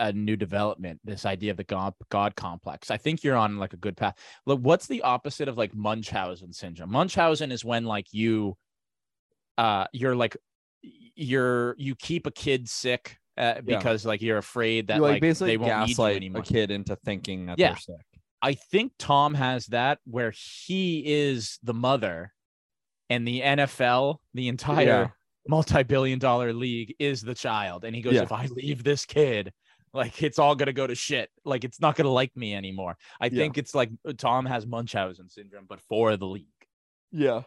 a 0.00 0.12
new 0.12 0.36
development 0.36 0.98
this 1.04 1.24
idea 1.24 1.50
of 1.50 1.56
the 1.56 1.64
god 1.64 1.94
god 2.10 2.34
complex 2.34 2.90
i 2.90 2.96
think 2.96 3.22
you're 3.22 3.36
on 3.36 3.58
like 3.58 3.72
a 3.74 3.76
good 3.76 3.96
path 3.96 4.14
look 4.46 4.58
what's 4.60 4.86
the 4.86 5.02
opposite 5.02 5.46
of 5.46 5.56
like 5.56 5.74
munchausen 5.74 6.52
syndrome 6.52 6.90
munchausen 6.90 7.52
is 7.52 7.64
when 7.64 7.84
like 7.84 8.06
you 8.12 8.56
uh 9.58 9.86
you're 9.92 10.16
like 10.16 10.36
you're 11.14 11.74
you 11.78 11.94
keep 11.94 12.26
a 12.26 12.30
kid 12.30 12.68
sick 12.68 13.18
uh, 13.36 13.54
Yeah. 13.56 13.76
because 13.78 14.04
like 14.04 14.22
you're 14.22 14.38
afraid 14.38 14.88
that 14.88 14.96
you 14.96 15.02
like, 15.02 15.12
like, 15.12 15.20
basically 15.22 15.52
they 15.52 15.56
won't 15.58 15.80
need 15.80 15.88
you 15.90 15.94
gaslight 15.94 16.22
a 16.34 16.42
kid 16.42 16.70
into 16.70 16.96
thinking 16.96 17.46
that 17.46 17.58
Yeah. 17.58 17.68
they're 17.68 17.76
sick. 17.76 18.06
I 18.42 18.54
think 18.54 18.92
Tom 18.98 19.34
has 19.34 19.66
that 19.66 19.98
where 20.04 20.32
he 20.34 21.02
is 21.06 21.58
the 21.62 21.74
mother 21.74 22.32
and 23.10 23.26
the 23.26 23.40
NFL, 23.42 24.16
the 24.34 24.48
entire 24.48 24.84
Yeah. 24.84 25.08
multi-billion 25.48 26.18
dollar 26.18 26.52
league 26.52 26.94
is 26.98 27.20
the 27.20 27.34
child. 27.34 27.84
And 27.84 27.94
he 27.94 28.02
goes, 28.02 28.14
Yeah. 28.14 28.22
if 28.22 28.32
I 28.32 28.46
leave 28.46 28.82
this 28.82 29.04
kid, 29.04 29.52
like 29.92 30.22
it's 30.22 30.38
all 30.38 30.54
gonna 30.54 30.72
go 30.72 30.86
to 30.86 30.94
shit. 30.94 31.30
Like 31.44 31.64
it's 31.64 31.80
not 31.80 31.96
gonna 31.96 32.10
like 32.10 32.36
me 32.36 32.54
anymore. 32.54 32.96
I 33.20 33.26
Yeah. 33.26 33.30
think 33.38 33.58
it's 33.58 33.74
like 33.74 33.90
Tom 34.18 34.46
has 34.46 34.66
Munchausen 34.66 35.28
syndrome, 35.28 35.66
but 35.68 35.80
for 35.80 36.16
the 36.16 36.26
league. 36.26 36.46
Yeah. 37.12 37.42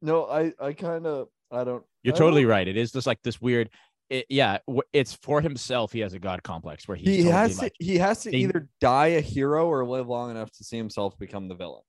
No, 0.00 0.26
I 0.26 0.52
I 0.60 0.72
kind 0.72 1.06
of 1.06 1.28
I 1.50 1.64
don't. 1.64 1.84
You're 2.02 2.14
I 2.14 2.18
totally 2.18 2.42
don't- 2.42 2.50
right. 2.50 2.68
It 2.68 2.76
is 2.76 2.92
just 2.92 3.06
like 3.06 3.22
this 3.22 3.40
weird. 3.40 3.70
It, 4.10 4.26
yeah, 4.28 4.58
it's 4.92 5.14
for 5.14 5.40
himself. 5.40 5.90
He 5.92 6.00
has 6.00 6.12
a 6.12 6.18
god 6.18 6.42
complex 6.42 6.86
where 6.86 6.96
he's 6.96 7.06
He 7.08 7.16
totally 7.18 7.32
has 7.32 7.56
to 7.56 7.62
like, 7.62 7.72
he 7.78 7.96
has 7.98 8.22
to 8.24 8.36
either 8.36 8.68
die 8.80 9.06
a 9.08 9.20
hero 9.20 9.66
or 9.68 9.86
live 9.86 10.06
long 10.08 10.30
enough 10.30 10.50
to 10.52 10.64
see 10.64 10.76
himself 10.76 11.16
become 11.18 11.48
the 11.48 11.54
villain. 11.54 11.82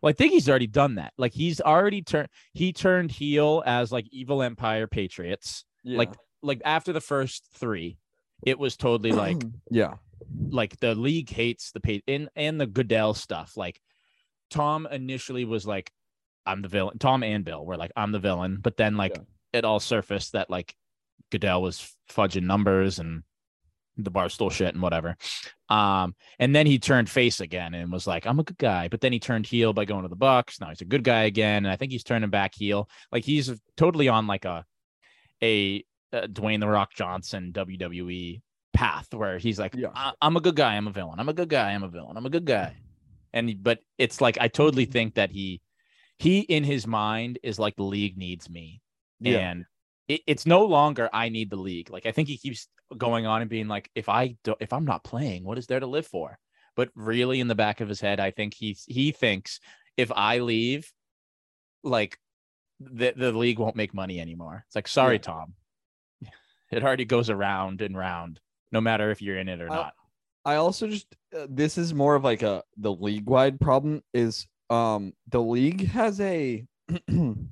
Well, 0.00 0.08
I 0.10 0.12
think 0.12 0.32
he's 0.32 0.48
already 0.48 0.68
done 0.68 0.94
that. 0.94 1.12
Like 1.18 1.32
he's 1.34 1.60
already 1.60 2.00
turned. 2.02 2.28
He 2.54 2.72
turned 2.72 3.10
heel 3.10 3.62
as 3.66 3.92
like 3.92 4.06
evil 4.12 4.42
Empire 4.42 4.86
Patriots. 4.86 5.64
Like 5.84 6.12
like 6.42 6.60
after 6.64 6.92
the 6.92 7.00
first 7.00 7.48
three, 7.56 7.98
it 8.44 8.58
was 8.58 8.76
totally 8.76 9.12
like 9.12 9.42
yeah, 9.70 9.94
like 10.50 10.78
the 10.80 10.94
league 10.94 11.30
hates 11.30 11.72
the 11.72 11.80
pay 11.80 12.02
and 12.08 12.28
and 12.36 12.60
the 12.60 12.66
Goodell 12.66 13.14
stuff. 13.14 13.56
Like 13.56 13.80
Tom 14.50 14.86
initially 14.90 15.44
was 15.44 15.66
like, 15.66 15.90
I'm 16.46 16.62
the 16.62 16.68
villain. 16.68 16.98
Tom 16.98 17.22
and 17.22 17.44
Bill 17.44 17.64
were 17.64 17.76
like, 17.76 17.92
I'm 17.96 18.12
the 18.12 18.18
villain. 18.18 18.58
But 18.60 18.76
then 18.76 18.96
like 18.96 19.12
Yeah. 19.16 19.22
it 19.52 19.64
all 19.64 19.80
surfaced 19.80 20.32
that 20.32 20.50
like 20.50 20.74
Goodell 21.30 21.62
was 21.62 21.94
fudging 22.10 22.44
numbers 22.44 22.98
and 22.98 23.22
the 24.00 24.10
barstool 24.12 24.50
shit 24.52 24.72
and 24.74 24.82
whatever. 24.82 25.16
Um, 25.68 26.14
and 26.38 26.54
then 26.54 26.66
he 26.66 26.78
turned 26.78 27.10
face 27.10 27.40
again 27.40 27.74
and 27.74 27.90
was 27.90 28.06
like, 28.06 28.26
I'm 28.26 28.38
a 28.38 28.44
good 28.44 28.56
guy. 28.56 28.86
But 28.88 29.00
then 29.00 29.12
he 29.12 29.18
turned 29.18 29.44
heel 29.44 29.72
by 29.72 29.84
going 29.84 30.04
to 30.04 30.08
the 30.08 30.14
Bucks. 30.16 30.60
Now 30.60 30.68
he's 30.68 30.80
a 30.82 30.84
good 30.86 31.02
guy 31.02 31.24
again. 31.24 31.64
And 31.66 31.68
I 31.72 31.74
think 31.76 31.90
he's 31.90 32.04
turning 32.04 32.30
back 32.30 32.54
heel. 32.54 32.88
Like 33.10 33.24
he's 33.24 33.50
totally 33.76 34.08
on 34.08 34.26
like 34.28 34.44
a 34.44 34.64
a, 35.42 35.84
uh 36.12 36.22
Dwayne 36.26 36.60
the 36.60 36.68
Rock 36.68 36.94
Johnson 36.94 37.52
WWE 37.54 38.40
path 38.72 39.12
where 39.12 39.38
he's 39.38 39.58
like, 39.58 39.74
Yeah. 39.74 39.88
I- 39.94 40.12
I'm 40.22 40.36
a 40.36 40.40
good 40.40 40.56
guy. 40.56 40.76
I'm 40.76 40.86
a 40.86 40.92
villain. 40.92 41.18
I'm 41.18 41.28
a 41.28 41.32
good 41.34 41.48
guy. 41.48 41.70
I'm 41.72 41.82
a 41.82 41.88
villain. 41.88 42.16
I'm 42.16 42.26
a 42.26 42.30
good 42.30 42.44
guy. 42.44 42.76
And 43.32 43.62
but 43.62 43.80
it's 43.98 44.20
like 44.20 44.38
I 44.40 44.48
totally 44.48 44.84
think 44.86 45.14
that 45.14 45.30
he 45.30 45.60
he 46.18 46.40
in 46.40 46.64
his 46.64 46.86
mind 46.86 47.38
is 47.42 47.58
like 47.58 47.76
the 47.76 47.82
league 47.84 48.16
needs 48.16 48.48
me. 48.48 48.80
Yeah. 49.20 49.50
And 49.50 49.64
it, 50.08 50.22
it's 50.26 50.46
no 50.46 50.64
longer 50.64 51.10
I 51.12 51.28
need 51.28 51.50
the 51.50 51.56
league. 51.56 51.90
Like 51.90 52.06
I 52.06 52.12
think 52.12 52.28
he 52.28 52.38
keeps 52.38 52.68
going 52.96 53.26
on 53.26 53.42
and 53.42 53.50
being 53.50 53.68
like, 53.68 53.90
if 53.94 54.08
I 54.08 54.36
do, 54.44 54.54
if 54.60 54.72
I'm 54.72 54.86
not 54.86 55.04
playing, 55.04 55.44
what 55.44 55.58
is 55.58 55.66
there 55.66 55.80
to 55.80 55.86
live 55.86 56.06
for? 56.06 56.38
But 56.76 56.88
really, 56.94 57.40
in 57.40 57.48
the 57.48 57.54
back 57.54 57.80
of 57.80 57.88
his 57.88 58.00
head, 58.00 58.18
I 58.20 58.30
think 58.30 58.54
he 58.54 58.76
he 58.86 59.12
thinks 59.12 59.60
if 59.96 60.10
I 60.12 60.38
leave, 60.38 60.90
like 61.82 62.18
the 62.80 63.12
the 63.16 63.32
league 63.32 63.58
won't 63.58 63.76
make 63.76 63.92
money 63.92 64.20
anymore. 64.20 64.64
It's 64.66 64.76
like, 64.76 64.88
sorry, 64.88 65.16
Yeah. 65.16 65.22
Tom, 65.22 65.54
it 66.70 66.82
already 66.82 67.04
goes 67.04 67.30
around 67.30 67.80
and 67.80 67.96
round, 67.96 68.40
no 68.72 68.80
matter 68.80 69.10
if 69.10 69.22
you're 69.22 69.38
in 69.38 69.48
it 69.48 69.60
or 69.60 69.70
I- 69.70 69.74
not. 69.74 69.94
I 70.44 70.54
also 70.56 70.88
just 70.88 71.14
uh, 71.36 71.46
this 71.50 71.76
is 71.76 71.92
more 71.92 72.14
of 72.14 72.24
like 72.24 72.42
a 72.42 72.62
the 72.78 72.92
league 72.92 73.28
wide 73.28 73.60
problem 73.60 74.02
is 74.14 74.46
um 74.70 75.12
the 75.28 75.42
league 75.42 75.88
has 75.88 76.20
a 76.20 76.64
and 77.08 77.46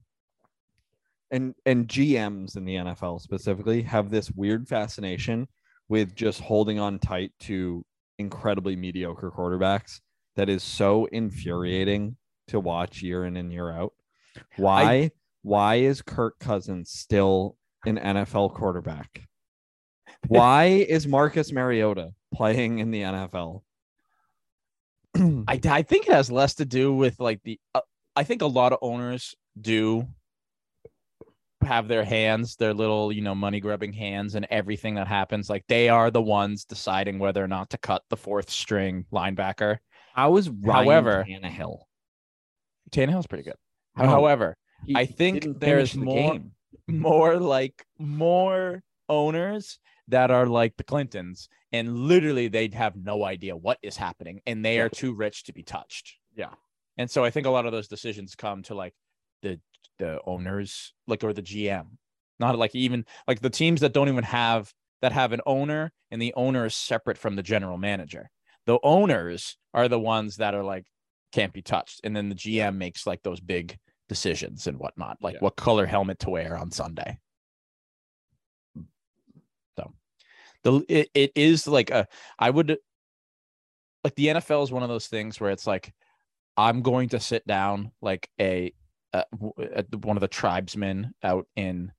and 1.31 1.55
GMs 1.67 2.57
in 2.57 2.65
the 2.65 2.77
NFL 2.77 3.21
specifically 3.21 3.83
have 3.83 4.09
this 4.11 4.31
weird 4.31 4.67
fascination 4.67 5.47
with 5.89 6.15
just 6.15 6.41
holding 6.41 6.79
on 6.79 6.99
tight 6.99 7.33
to 7.41 7.85
incredibly 8.19 8.77
mediocre 8.77 9.31
quarterbacks 9.31 10.01
that 10.37 10.49
is 10.49 10.63
so 10.63 11.07
infuriating 11.07 12.17
to 12.49 12.61
watch 12.61 13.03
year 13.03 13.25
in 13.27 13.37
and 13.37 13.53
year 13.53 13.71
out. 13.71 13.93
Why 14.57 15.11
why 15.43 15.77
is 15.77 16.03
Kirk 16.03 16.39
Cousins 16.39 16.91
still 16.91 17.57
an 17.87 17.99
NFL 17.99 18.55
quarterback? 18.55 19.23
Why 20.29 20.65
is 20.67 21.07
Marcus 21.07 21.53
Mariota 21.53 22.11
playing 22.35 22.79
in 22.81 22.91
the 22.91 23.03
NFL? 23.03 23.63
I, 25.17 25.59
I 25.65 25.83
think 25.83 26.07
it 26.09 26.13
has 26.13 26.31
less 26.31 26.55
to 26.57 26.65
do 26.67 26.93
with 26.93 27.19
like 27.21 27.41
the 27.43 27.59
uh, 27.75 27.81
I 28.15 28.23
think 28.25 28.43
a 28.43 28.47
lot 28.47 28.73
of 28.73 28.79
owners 28.83 29.35
do 29.59 30.07
have 31.63 31.89
their 31.89 32.05
hands, 32.05 32.57
their 32.57 32.75
little, 32.75 33.11
you 33.11 33.23
know, 33.23 33.35
money 33.35 33.61
grubbing 33.61 33.93
hands 33.93 34.35
and 34.35 34.47
everything 34.51 34.95
that 34.97 35.07
happens. 35.09 35.49
Like 35.49 35.65
they 35.69 35.89
are 35.89 36.11
the 36.11 36.23
ones 36.23 36.65
deciding 36.65 37.19
whether 37.19 37.43
or 37.43 37.49
not 37.49 37.71
to 37.71 37.79
cut 37.79 38.03
the 38.11 38.17
fourth 38.17 38.51
string 38.51 39.07
linebacker. 39.13 39.79
How 40.15 40.37
is 40.37 40.49
Ryan 40.51 40.85
However- 40.85 41.27
Tannehill? 41.29 41.79
Tannehill's 42.91 43.27
pretty 43.27 43.45
good. 43.45 43.57
No, 43.97 44.07
However, 44.07 44.57
I 44.95 45.07
think 45.07 45.47
there's 45.59 45.93
the 45.93 46.01
more- 46.01 46.33
game. 46.33 46.53
More 46.87 47.39
like 47.39 47.85
more 47.99 48.83
owners 49.09 49.79
that 50.09 50.31
are 50.31 50.47
like 50.47 50.77
the 50.77 50.85
Clintons 50.85 51.49
and 51.73 51.97
literally 51.97 52.49
they'd 52.49 52.75
have 52.75 52.97
no 52.97 53.25
idea 53.25 53.57
what 53.57 53.79
is 53.83 53.97
happening 53.97 54.41
and 54.47 54.65
they 54.65 54.81
are 54.81 54.89
too 54.89 55.15
rich 55.15 55.45
to 55.45 55.53
be 55.53 55.63
touched. 55.63 56.17
Yeah. 56.35 56.51
And 56.97 57.11
so 57.11 57.25
I 57.25 57.31
think 57.31 57.47
a 57.47 57.51
lot 57.51 57.67
of 57.67 57.73
those 57.73 57.89
decisions 57.89 58.35
come 58.35 58.63
to 58.65 58.75
like 58.75 58.95
the 59.43 59.61
the 59.99 60.21
owners 60.27 60.93
like 61.07 61.25
or 61.25 61.33
the 61.33 61.43
GM. 61.43 61.87
Not 62.39 62.59
like 62.59 62.75
even 62.75 63.07
like 63.27 63.41
the 63.41 63.51
teams 63.51 63.81
that 63.81 63.93
don't 63.93 64.09
even 64.09 64.25
have 64.25 64.73
that 65.03 65.13
have 65.13 65.33
an 65.33 65.41
owner 65.47 65.93
and 66.11 66.21
the 66.21 66.35
owner 66.37 66.67
is 66.67 66.75
separate 66.75 67.19
from 67.19 67.37
the 67.37 67.43
general 67.43 67.79
manager. 67.79 68.31
The 68.67 68.79
owners 68.83 69.57
are 69.75 69.89
the 69.89 70.01
ones 70.01 70.37
that 70.37 70.55
are 70.55 70.65
like 70.65 70.87
can't 71.33 71.53
be 71.53 71.63
touched 71.63 72.01
and 72.05 72.15
then 72.17 72.29
the 72.29 72.35
GM 72.35 72.77
makes 72.77 73.07
like 73.07 73.23
those 73.23 73.41
big 73.41 73.77
decisions 74.09 74.67
and 74.67 74.79
whatnot, 74.79 75.19
like 75.21 75.35
Yeah. 75.35 75.41
what 75.41 75.57
color 75.57 75.87
helmet 75.87 76.19
to 76.21 76.31
wear 76.31 76.57
on 76.57 76.71
Sunday. 76.71 77.19
So 79.79 79.93
the 80.63 80.85
it, 80.89 81.11
it 81.15 81.33
is 81.35 81.67
like 81.67 81.91
a 81.91 82.07
I 82.39 82.51
would 82.51 82.79
like 84.05 84.15
the 84.15 84.29
NFL 84.29 84.63
is 84.63 84.73
one 84.73 84.83
of 84.83 84.89
those 84.89 85.09
things 85.09 85.41
where 85.41 85.51
it's 85.51 85.67
like 85.67 85.93
I'm 86.57 86.83
going 86.83 87.11
to 87.11 87.21
sit 87.21 87.47
down 87.47 87.93
like 88.01 88.31
a, 88.41 88.73
w- 89.33 89.53
at 89.75 89.95
one 89.95 90.17
of 90.17 90.23
the 90.23 90.29
tribesmen 90.29 91.13
out 91.23 91.47
in 91.55 91.93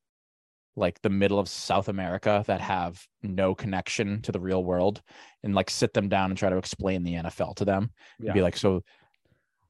like 0.76 1.02
the 1.02 1.10
middle 1.10 1.38
of 1.40 1.50
South 1.50 1.90
America 1.90 2.44
that 2.48 2.62
have 2.62 3.06
no 3.24 3.54
connection 3.54 4.22
to 4.22 4.32
the 4.32 4.40
real 4.40 4.64
world 4.64 5.02
and 5.44 5.54
like 5.54 5.70
sit 5.70 5.94
them 5.94 6.08
down 6.08 6.32
and 6.32 6.38
try 6.38 6.50
to 6.50 6.58
explain 6.58 7.04
the 7.04 7.14
NFL 7.16 7.56
to 7.58 7.66
them 7.66 7.92
and 8.20 8.34
be 8.34 8.42
like 8.42 8.58
so 8.58 8.84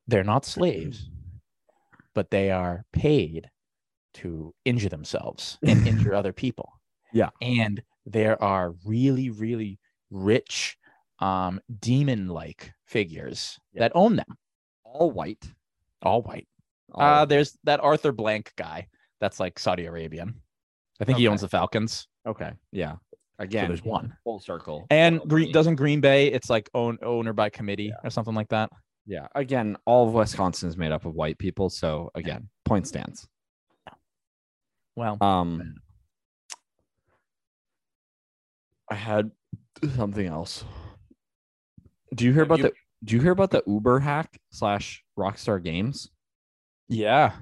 they're 0.08 0.24
not 0.24 0.46
slaves 0.46 1.10
but 2.18 2.32
they 2.32 2.50
are 2.50 2.84
paid 2.94 3.48
to 4.16 4.52
injure 4.66 4.90
themselves 4.90 5.60
and 5.68 5.88
injure 5.88 6.16
other 6.16 6.34
people. 6.34 6.68
Yeah. 7.14 7.30
And 7.44 7.84
there 8.08 8.42
are 8.42 8.74
really, 8.84 9.30
really 9.30 9.78
rich, 10.10 10.78
um, 11.20 11.62
demon 11.80 12.28
like 12.28 12.74
figures 12.88 13.60
Yeah. 13.72 13.82
that 13.82 13.92
own 13.94 14.16
them, 14.16 14.36
all 14.84 15.12
white. 15.12 15.46
all 16.02 16.24
white. 16.24 16.48
all 16.92 17.04
Uh, 17.04 17.20
white. 17.20 17.30
there's 17.30 17.56
that 17.66 17.82
Arthur 17.82 18.12
Blank 18.12 18.52
guy 18.56 18.88
that's 19.20 19.40
like 19.40 19.60
Saudi 19.60 19.86
Arabian. 19.86 20.42
I 21.00 21.06
think 21.06 21.20
he 21.20 21.28
owns 21.28 21.42
the 21.42 21.48
Falcons. 21.50 22.08
okay, 22.26 22.54
yeah. 22.72 22.96
Again, 23.38 23.68
there's 23.68 23.84
one. 23.84 24.18
full 24.24 24.40
circle. 24.40 24.88
And 24.90 25.22
Green, 25.30 25.52
doesn't 25.52 25.76
Green 25.76 26.02
Bay, 26.02 26.32
it's 26.32 26.50
like 26.50 26.68
own 26.74 26.98
owner 27.04 27.34
by 27.34 27.52
committee 27.52 27.94
or 28.04 28.10
something 28.10 28.34
like 28.34 28.50
that. 28.50 28.72
Yeah. 29.08 29.28
Again, 29.34 29.78
all 29.86 30.08
of 30.08 30.14
Wisconsin 30.14 30.70
is 30.70 30.78
made 30.78 30.92
up 30.92 31.06
of 31.06 31.16
white 31.16 31.38
people. 31.40 31.70
So 31.70 32.12
again, 32.14 32.50
point 32.66 32.86
stands. 32.88 33.28
Well, 34.96 35.18
Um, 35.22 35.76
I 38.90 38.96
had 38.96 39.32
something 39.96 40.26
else. 40.26 40.64
Do 42.16 42.26
you 42.26 42.34
hear 42.34 42.44
about 42.44 42.60
you- 42.60 42.64
the? 42.66 42.74
Do 43.04 43.16
you 43.16 43.22
hear 43.22 43.32
about 43.32 43.52
the 43.52 43.62
Uber 43.68 44.00
hack 44.00 44.40
slash 44.50 45.04
Rockstar 45.18 45.62
Games? 45.64 46.10
yeah. 46.88 47.34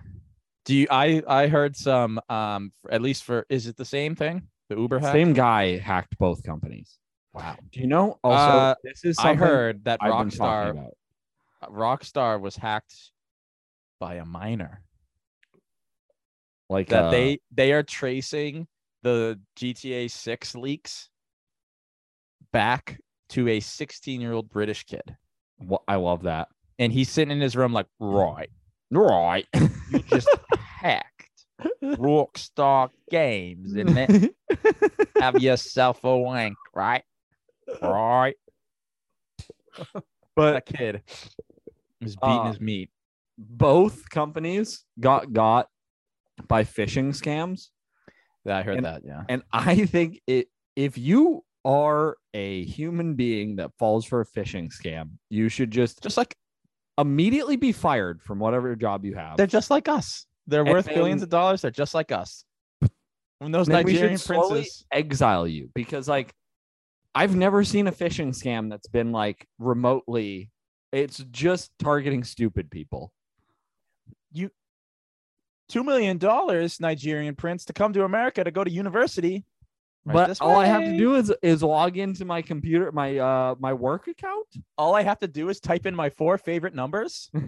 Do 0.65 0.73
you 0.75 0.87
I 0.89 1.21
I 1.27 1.45
heard 1.47 1.75
some 1.77 2.19
um 2.27 2.73
at 2.89 2.99
least 3.03 3.23
for 3.23 3.45
is 3.49 3.67
it 3.67 3.77
the 3.77 3.85
same 3.85 4.15
thing? 4.15 4.47
The 4.69 4.75
Uber 4.75 4.97
hack? 4.97 5.13
Same 5.13 5.33
guy 5.33 5.77
hacked 5.77 6.17
both 6.17 6.41
companies. 6.43 6.97
Wow. 7.33 7.55
Do 7.71 7.79
you 7.81 7.85
know? 7.85 8.19
Also, 8.23 8.57
Uh, 8.57 8.75
this 8.83 9.05
is 9.05 9.19
I 9.19 9.35
heard 9.35 9.83
that 9.83 9.99
I've 10.01 10.11
Rockstar. 10.11 10.89
Rockstar 11.63 12.39
was 12.39 12.55
hacked 12.55 13.11
by 13.99 14.15
a 14.15 14.25
minor. 14.25 14.83
Like 16.69 16.89
That 16.89 17.05
uh, 17.05 17.11
they 17.11 17.39
they 17.51 17.73
are 17.73 17.83
tracing 17.83 18.67
the 19.03 19.39
GTA 19.55 20.09
6 20.09 20.55
leaks 20.55 21.09
back 22.51 22.99
to 23.29 23.47
a 23.49 23.59
16-year-old 23.59 24.49
British 24.49 24.83
kid. 24.83 25.15
wha- 25.59 25.79
I 25.87 25.95
love 25.95 26.23
that. 26.23 26.47
And 26.79 26.91
he's 26.91 27.09
sitting 27.09 27.31
in 27.31 27.41
his 27.41 27.55
room 27.55 27.73
like, 27.73 27.87
right, 27.99 28.49
Right. 28.91 29.45
you 29.89 29.99
just 29.99 30.29
hacked 30.57 31.45
Rockstar 31.83 32.89
Games, 33.09 33.75
isn't 33.75 33.97
it? 33.97 34.35
Have 35.19 35.39
yourself 35.41 36.03
a 36.03 36.17
wank, 36.17 36.57
right? 36.73 37.03
Right. 37.81 38.35
but 40.35 40.53
That 40.53 40.65
kid 40.65 41.01
was 42.01 42.15
beating 42.15 42.39
Uh, 42.39 42.47
his 42.51 42.59
meat. 42.61 42.89
both 43.37 44.09
companies 44.09 44.83
got 44.99 45.31
got 45.33 45.67
by 46.47 46.63
phishing 46.63 47.09
scams 47.09 47.69
Yeah, 48.45 48.57
I 48.57 48.63
heard 48.63 48.77
and- 48.77 48.85
that. 48.85 49.01
Yeah. 49.05 49.23
and 49.29 49.41
i 49.51 49.85
think 49.85 50.21
it 50.27 50.47
if 50.75 50.97
you 50.97 51.43
are 51.63 52.17
a 52.33 52.63
human 52.65 53.15
being 53.15 53.55
that 53.55 53.71
falls 53.79 54.05
for 54.05 54.21
a 54.21 54.25
phishing 54.25 54.71
scam 54.71 55.11
you 55.29 55.49
should 55.49 55.71
just 55.71 56.03
Just 56.03 56.17
like 56.17 56.35
immediately 56.97 57.55
be 57.57 57.71
fired 57.71 58.21
from 58.21 58.39
whatever 58.39 58.75
job 58.75 59.03
you 59.05 59.15
have 59.15 59.35
they're 59.37 59.47
just 59.47 59.69
like 59.71 59.87
us. 59.89 60.25
They're 60.47 60.61
And 60.61 60.69
worth 60.69 60.87
billions 60.87 61.23
of 61.23 61.29
dollars. 61.29 61.61
They're 61.63 61.71
just 61.71 61.93
like 61.95 62.11
us. 62.11 62.45
When 63.39 63.51
those 63.51 63.65
then 63.67 63.83
Nigerian 63.83 64.17
slowly 64.19 64.61
princes, 64.61 64.85
exile 64.91 65.47
you 65.47 65.69
because 65.73 66.07
like 66.07 66.31
I've 67.15 67.35
never 67.35 67.63
seen 67.63 67.87
a 67.87 67.93
phishing 67.93 68.29
scam 68.29 68.69
that's 68.69 68.89
been 68.89 69.13
like 69.13 69.47
remotely. 69.57 70.51
It's 70.91 71.17
just 71.31 71.71
targeting 71.79 72.25
stupid 72.25 72.69
people. 72.69 73.13
You 74.33 74.51
two 75.69 75.83
million 75.83 76.17
dollars, 76.17 76.81
Nigerian 76.81 77.33
prince, 77.35 77.63
to 77.65 77.73
come 77.73 77.93
to 77.93 78.03
America 78.03 78.43
to 78.43 78.51
go 78.51 78.65
to 78.65 78.69
university. 78.69 79.45
Right 80.03 80.13
but 80.13 80.39
all 80.41 80.55
I 80.57 80.65
have 80.65 80.83
to 80.83 80.95
do 80.97 81.15
is 81.15 81.33
is 81.41 81.63
log 81.63 81.97
into 81.97 82.25
my 82.25 82.41
computer, 82.41 82.91
my 82.91 83.17
uh 83.17 83.55
my 83.59 83.73
work 83.73 84.07
account. 84.07 84.45
all 84.77 84.93
I 84.93 85.01
have 85.01 85.19
to 85.19 85.27
do 85.27 85.47
is 85.49 85.59
type 85.59 85.85
in 85.85 85.95
my 85.95 86.09
four 86.11 86.37
favorite 86.37 86.75
numbers. 86.75 87.31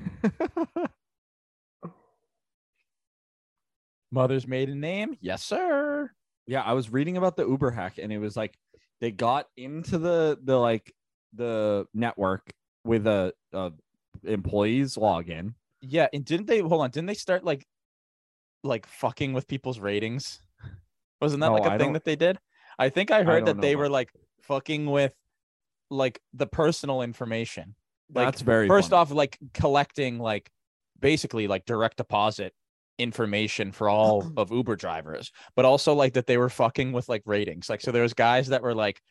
Mother's 4.11 4.47
maiden 4.47 4.79
name, 4.79 5.17
yes, 5.19 5.43
sir. 5.43 6.09
yeah, 6.47 6.61
I 6.61 6.71
was 6.73 6.89
reading 6.89 7.17
about 7.17 7.35
the 7.35 7.45
Uber 7.45 7.71
hack, 7.71 7.97
and 8.01 8.11
it 8.11 8.19
was 8.19 8.37
like 8.37 8.57
they 9.01 9.11
got 9.11 9.47
into 9.55 9.97
the 9.97 10.37
the 10.43 10.57
like 10.57 10.93
the 11.33 11.87
network 11.93 12.49
with 12.83 13.07
a, 13.07 13.33
a 13.53 13.71
employee's 14.23 14.95
login. 14.95 15.53
Yeah, 15.81 16.07
and 16.13 16.25
didn't 16.25 16.47
they 16.47 16.59
hold 16.59 16.81
on? 16.81 16.89
Didn't 16.89 17.07
they 17.07 17.13
start 17.13 17.43
like 17.43 17.65
like 18.63 18.85
fucking 18.85 19.33
with 19.33 19.47
people's 19.47 19.79
ratings? 19.79 20.39
Wasn't 21.21 21.41
that 21.41 21.47
No, 21.47 21.53
like 21.53 21.65
a 21.65 21.73
I 21.73 21.77
thing 21.77 21.93
that 21.93 22.05
they 22.05 22.15
did? 22.15 22.39
I 22.79 22.89
think 22.89 23.11
I 23.11 23.23
heard 23.23 23.45
don't 23.45 23.57
that 23.57 23.61
they 23.61 23.75
were 23.75 23.89
like 23.89 24.09
fucking 24.41 24.85
with 24.85 25.13
like 25.89 26.19
the 26.33 26.47
personal 26.47 27.01
information. 27.01 27.75
Like, 28.13 28.27
That's 28.27 28.41
very 28.41 28.67
First 28.67 28.91
funny. 28.91 29.01
off, 29.01 29.11
like 29.11 29.37
collecting 29.53 30.19
like 30.19 30.49
basically 30.99 31.47
like 31.47 31.65
direct 31.65 31.97
deposit 31.97 32.53
information 32.97 33.71
for 33.71 33.89
all 33.89 34.31
of 34.37 34.51
Uber 34.51 34.75
drivers, 34.75 35.31
but 35.55 35.65
also 35.65 35.93
like 35.93 36.13
that 36.13 36.27
they 36.27 36.37
were 36.37 36.49
fucking 36.49 36.91
with 36.91 37.09
like 37.09 37.23
ratings. 37.25 37.69
Like 37.69 37.81
so 37.81 37.91
there 37.91 38.03
was 38.03 38.13
guys 38.13 38.47
that 38.47 38.61
were 38.61 38.75
like 38.75 39.01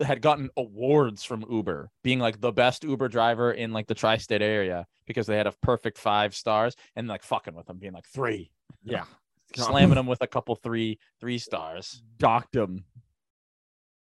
had 0.00 0.22
gotten 0.22 0.48
awards 0.56 1.24
from 1.24 1.44
Uber 1.50 1.90
being 2.02 2.18
like 2.18 2.40
the 2.40 2.52
best 2.52 2.84
Uber 2.84 3.08
driver 3.08 3.52
in 3.52 3.72
like 3.72 3.86
the 3.86 3.94
tri-state 3.94 4.42
area 4.42 4.86
because 5.06 5.26
they 5.26 5.36
had 5.36 5.46
a 5.46 5.52
perfect 5.62 5.98
five 5.98 6.34
stars 6.34 6.74
and 6.96 7.08
like 7.08 7.22
fucking 7.22 7.54
with 7.54 7.66
them 7.66 7.78
being 7.78 7.92
like 7.92 8.06
three, 8.06 8.50
yeah, 8.82 9.04
slamming 9.56 9.96
them 9.96 10.06
with 10.06 10.22
a 10.22 10.26
couple 10.26 10.54
three 10.54 10.98
three 11.20 11.38
stars. 11.38 12.02
docked 12.18 12.52
them. 12.52 12.84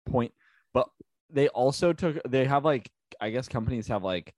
Point, 0.07 0.33
but 0.73 0.89
they 1.29 1.47
also 1.49 1.93
took. 1.93 2.17
They 2.27 2.45
have 2.45 2.65
like 2.65 2.89
I 3.19 3.29
guess 3.29 3.47
companies 3.47 3.87
have 3.87 4.03
like 4.03 4.33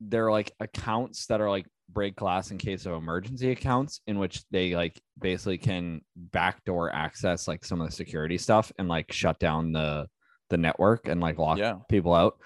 they're 0.00 0.30
like 0.30 0.52
accounts 0.60 1.26
that 1.26 1.40
are 1.40 1.50
like 1.50 1.66
break 1.88 2.16
glass 2.16 2.50
in 2.50 2.58
case 2.58 2.84
of 2.86 2.92
emergency 2.94 3.50
accounts 3.50 4.00
in 4.06 4.18
which 4.18 4.42
they 4.50 4.74
like 4.74 5.00
basically 5.20 5.56
can 5.58 6.00
backdoor 6.16 6.92
access 6.92 7.46
like 7.48 7.64
some 7.64 7.80
of 7.80 7.88
the 7.88 7.92
security 7.94 8.36
stuff 8.38 8.72
and 8.78 8.88
like 8.88 9.10
shut 9.12 9.38
down 9.38 9.72
the 9.72 10.06
the 10.50 10.56
network 10.56 11.08
and 11.08 11.20
like 11.20 11.38
lock 11.38 11.58
Yeah. 11.58 11.76
people 11.88 12.12
out. 12.14 12.38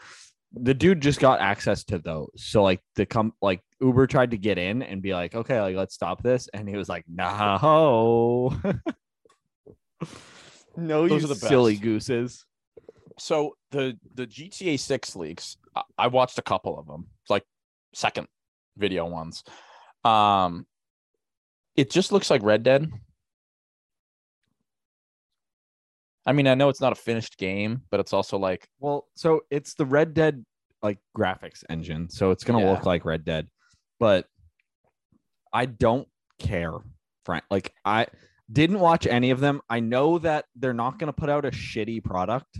The 0.52 0.74
dude 0.74 1.00
just 1.00 1.20
got 1.20 1.40
access 1.40 1.84
to 1.84 1.98
those. 1.98 2.30
So 2.36 2.62
like 2.62 2.80
the 2.96 3.06
com 3.06 3.32
like 3.40 3.60
Uber 3.80 4.06
tried 4.08 4.32
to 4.32 4.38
get 4.38 4.58
in 4.58 4.82
and 4.82 5.00
be 5.00 5.14
like, 5.14 5.34
okay, 5.34 5.60
like 5.60 5.76
let's 5.76 5.94
stop 5.94 6.22
this. 6.22 6.48
And 6.52 6.68
he 6.68 6.76
was 6.76 6.88
like, 6.88 7.04
no. 7.08 8.52
no, 10.76 11.08
Those 11.08 11.22
you 11.22 11.24
are 11.26 11.28
the 11.28 11.34
silly 11.36 11.74
best. 11.74 11.82
gooses. 11.82 12.44
So 13.18 13.54
the 13.70 13.98
the 14.14 14.26
GTA 14.26 14.78
6 14.78 15.16
leaks, 15.16 15.56
I, 15.76 15.82
I 15.98 16.06
watched 16.08 16.38
a 16.38 16.42
couple 16.42 16.78
of 16.78 16.86
them, 16.86 17.06
like 17.28 17.44
second 17.94 18.26
video 18.80 19.06
ones. 19.06 19.44
Um 20.04 20.66
it 21.76 21.90
just 21.90 22.10
looks 22.10 22.30
like 22.30 22.42
Red 22.42 22.62
Dead. 22.64 22.90
I 26.26 26.32
mean, 26.32 26.46
I 26.46 26.54
know 26.54 26.68
it's 26.68 26.80
not 26.80 26.92
a 26.92 26.96
finished 26.96 27.38
game, 27.38 27.82
but 27.90 28.00
it's 28.00 28.12
also 28.12 28.38
like 28.38 28.68
Well, 28.78 29.06
so 29.14 29.42
it's 29.50 29.74
the 29.74 29.86
Red 29.86 30.14
Dead 30.14 30.44
like 30.82 30.98
graphics 31.16 31.62
engine, 31.68 32.08
so 32.08 32.30
it's 32.30 32.44
gonna 32.44 32.60
Yeah. 32.60 32.72
look 32.72 32.86
like 32.86 33.04
Red 33.04 33.24
Dead, 33.24 33.48
but 33.98 34.26
I 35.52 35.66
don't 35.66 36.08
care. 36.38 36.72
Frank, 37.24 37.44
like 37.50 37.72
I 37.84 38.06
didn't 38.50 38.80
watch 38.80 39.06
any 39.06 39.30
of 39.30 39.40
them. 39.40 39.60
I 39.68 39.80
know 39.80 40.18
that 40.18 40.46
they're 40.56 40.72
not 40.74 40.98
gonna 40.98 41.12
put 41.12 41.28
out 41.30 41.44
a 41.44 41.50
shitty 41.50 42.02
product. 42.02 42.58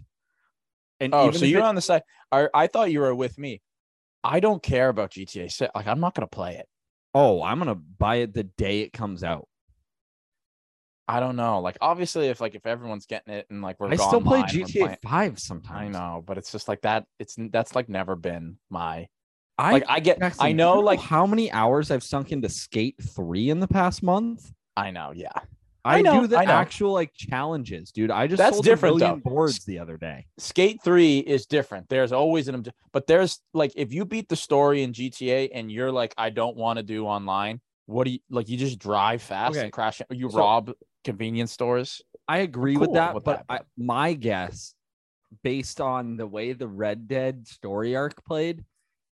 And 1.00 1.14
Oh, 1.14 1.30
so 1.30 1.46
you're 1.46 1.60
it- 1.60 1.64
on 1.64 1.74
the 1.74 1.80
side. 1.80 2.02
I, 2.30 2.48
I 2.52 2.66
thought 2.66 2.90
you 2.92 3.00
were 3.00 3.14
with 3.14 3.38
me. 3.38 3.62
I 4.22 4.40
don't 4.40 4.62
care 4.62 4.88
about 4.88 5.10
GTA 5.12 5.50
6. 5.50 5.70
Like, 5.74 5.86
I'm 5.86 6.00
not 6.00 6.14
gonna 6.14 6.26
play 6.26 6.56
it. 6.56 6.66
oh, 7.14 7.42
I'm 7.42 7.58
gonna 7.58 7.74
buy 7.74 8.16
it 8.16 8.34
the 8.34 8.44
day 8.44 8.80
it 8.80 8.92
comes 8.92 9.24
out. 9.24 9.46
I 11.08 11.18
don't 11.18 11.34
know. 11.34 11.58
Like, 11.60 11.76
obviously, 11.80 12.28
if 12.28 12.40
like 12.40 12.54
if 12.54 12.66
everyone's 12.66 13.06
getting 13.06 13.34
it 13.34 13.46
and 13.50 13.62
like 13.62 13.80
we're 13.80 13.88
I 13.88 13.96
still 13.96 14.20
play 14.20 14.40
online, 14.40 14.48
GTA 14.48 14.96
Five 15.02 15.32
I 15.32 15.34
sometimes. 15.36 15.92
know, 15.92 16.22
but 16.24 16.38
it's 16.38 16.52
just 16.52 16.68
like 16.68 16.82
that. 16.82 17.04
It's 17.18 17.34
that's 17.50 17.74
like 17.74 17.88
never 17.88 18.14
been 18.14 18.58
my 18.70 19.08
I 19.58 19.72
like. 19.72 19.84
I 19.88 19.98
get. 20.00 20.20
Jackson, 20.20 20.46
I 20.46 20.52
know. 20.52 20.78
Like 20.78 21.00
how 21.00 21.26
many 21.26 21.50
hours 21.50 21.90
I've 21.90 22.04
sunk 22.04 22.30
into 22.30 22.48
Skate 22.48 22.94
Three 23.14 23.50
in 23.50 23.58
the 23.58 23.66
past 23.66 24.02
month. 24.04 24.52
I 24.76 24.92
know. 24.92 25.12
Yeah. 25.12 25.32
I, 25.84 25.98
I 25.98 26.02
know, 26.02 26.20
do 26.22 26.26
the 26.26 26.38
I 26.38 26.44
actual 26.44 26.92
like 26.92 27.12
challenges, 27.14 27.90
dude. 27.90 28.10
I 28.10 28.26
just 28.26 28.38
That's 28.38 28.56
sold 28.56 28.64
different, 28.64 28.98
though. 28.98 29.16
boards 29.16 29.64
the 29.64 29.78
other 29.78 29.96
day. 29.96 30.26
Skate 30.38 30.80
3 30.84 31.18
is 31.20 31.46
different. 31.46 31.88
There's 31.88 32.12
always 32.12 32.48
an 32.48 32.64
but 32.92 33.06
there's 33.06 33.40
like 33.54 33.72
if 33.76 33.92
you 33.92 34.04
beat 34.04 34.28
the 34.28 34.36
story 34.36 34.82
in 34.82 34.92
GTA 34.92 35.50
and 35.54 35.70
you're 35.72 35.90
like 35.92 36.14
I 36.18 36.30
don't 36.30 36.56
want 36.56 36.78
to 36.78 36.82
do 36.82 37.06
online, 37.06 37.60
what 37.86 38.04
do 38.04 38.10
you 38.10 38.18
like 38.28 38.48
you 38.48 38.56
just 38.58 38.78
drive 38.78 39.22
fast 39.22 39.56
Okay. 39.56 39.64
and 39.64 39.72
crash 39.72 40.02
you 40.10 40.30
So- 40.30 40.38
rob 40.38 40.72
convenience 41.04 41.52
stores? 41.52 42.02
I 42.28 42.38
agree 42.38 42.76
with 42.76 42.92
that, 42.92 43.14
with 43.14 43.24
but 43.24 43.44
that, 43.48 43.60
I, 43.60 43.60
my 43.76 44.12
guess, 44.12 44.74
based 45.42 45.80
on 45.80 46.16
the 46.16 46.26
way 46.26 46.52
the 46.52 46.68
Red 46.68 47.08
Dead 47.08 47.48
story 47.48 47.96
arc 47.96 48.24
played, 48.24 48.64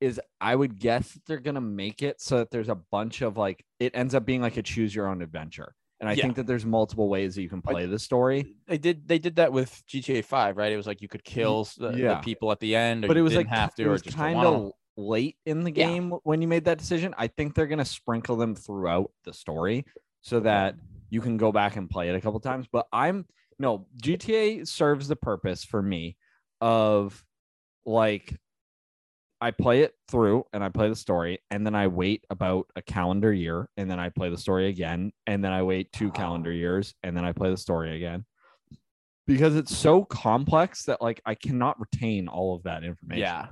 is 0.01 0.21
I 0.41 0.57
would 0.57 0.81
guess 0.81 1.17
they're 1.27 1.39
gonna 1.39 1.61
make 1.61 2.03
it 2.03 2.21
so 2.21 2.39
that 2.39 2.51
there's 2.51 2.69
a 2.69 2.75
bunch 2.75 3.23
of 3.23 3.37
like 3.37 3.65
it 3.79 3.93
ends 3.95 4.15
up 4.15 4.25
being 4.25 4.41
like 4.43 4.57
a 4.57 4.63
choose 4.63 4.95
your 4.95 5.07
own 5.09 5.23
adventure. 5.23 5.75
And 6.05 6.11
I 6.11 6.17
Yeah. 6.17 6.25
think 6.25 6.37
that 6.37 6.47
there's 6.47 6.67
multiple 6.67 7.09
ways 7.09 7.35
that 7.35 7.41
you 7.41 7.49
can 7.49 7.63
play 7.63 7.87
the 7.87 7.99
story. 7.99 8.55
They 8.69 8.77
did 8.77 9.09
they 9.09 9.19
did 9.19 9.37
that 9.37 9.55
with 9.55 9.83
GTA 9.87 10.23
5, 10.23 10.59
right? 10.59 10.71
It 10.71 10.77
was 10.77 10.87
like 10.87 11.01
you 11.01 11.09
could 11.09 11.25
kill 11.25 11.65
the, 11.79 11.93
the 11.93 12.17
people 12.23 12.53
at 12.53 12.61
the 12.61 12.77
end 12.77 13.07
or 13.07 13.09
But 13.09 13.17
it 13.17 13.23
was 13.23 13.33
didn't 13.33 13.47
like 13.47 13.57
have 13.57 13.75
to 13.77 13.85
it 13.85 13.87
or 13.87 13.93
was 13.93 14.03
just 14.03 14.15
kind 14.19 14.37
of 14.45 14.73
late 14.99 15.37
in 15.47 15.65
the 15.65 15.71
Yeah. 15.75 15.87
game 15.87 16.11
when 16.25 16.43
you 16.43 16.49
made 16.49 16.67
that 16.67 16.77
decision. 16.77 17.15
I 17.17 17.29
think 17.29 17.55
they're 17.55 17.67
gonna 17.67 17.87
sprinkle 17.87 18.37
them 18.37 18.55
throughout 18.55 19.13
the 19.25 19.33
story 19.33 19.87
so 20.21 20.41
that 20.41 20.77
you 21.09 21.23
can 21.23 21.39
go 21.39 21.53
back 21.53 21.77
and 21.77 21.89
play 21.89 22.11
it 22.11 22.15
a 22.15 22.21
couple 22.21 22.39
times. 22.39 22.67
But 22.71 22.87
I'm 22.93 23.27
no 23.59 23.87
GTA 23.97 24.67
serves 24.67 25.09
the 25.09 25.17
purpose 25.17 25.65
for 25.65 25.81
me 25.81 26.19
of 26.61 27.25
like 27.87 28.37
I 29.45 29.51
play 29.51 29.83
it 29.83 29.93
through 30.09 30.47
and 30.55 30.65
I 30.65 30.71
play 30.71 30.89
the 30.89 30.97
story 30.97 31.39
and 31.51 31.67
then 31.67 31.75
I 31.75 31.87
wait 31.89 32.25
about 32.31 32.67
a 32.77 32.81
calendar 32.81 33.31
year 33.31 33.69
and 33.77 33.91
then 33.91 34.01
I 34.01 34.09
play 34.09 34.31
the 34.31 34.39
story 34.39 34.69
again 34.69 35.13
and 35.27 35.45
then 35.45 35.53
I 35.53 35.63
wait 35.63 35.93
two 35.93 36.11
calendar 36.11 36.51
years 36.51 36.95
and 37.03 37.15
then 37.15 37.27
I 37.27 37.33
play 37.33 37.51
the 37.51 37.59
story 37.59 37.95
again 37.95 38.25
because 39.27 39.55
it's 39.55 39.77
so 39.77 40.03
complex 40.03 40.85
that 40.85 41.03
like 41.03 41.21
I 41.27 41.35
cannot 41.35 41.79
retain 41.79 42.27
all 42.27 42.55
of 42.57 42.63
that 42.63 42.85
information. 42.85 43.21
Yeah. 43.21 43.49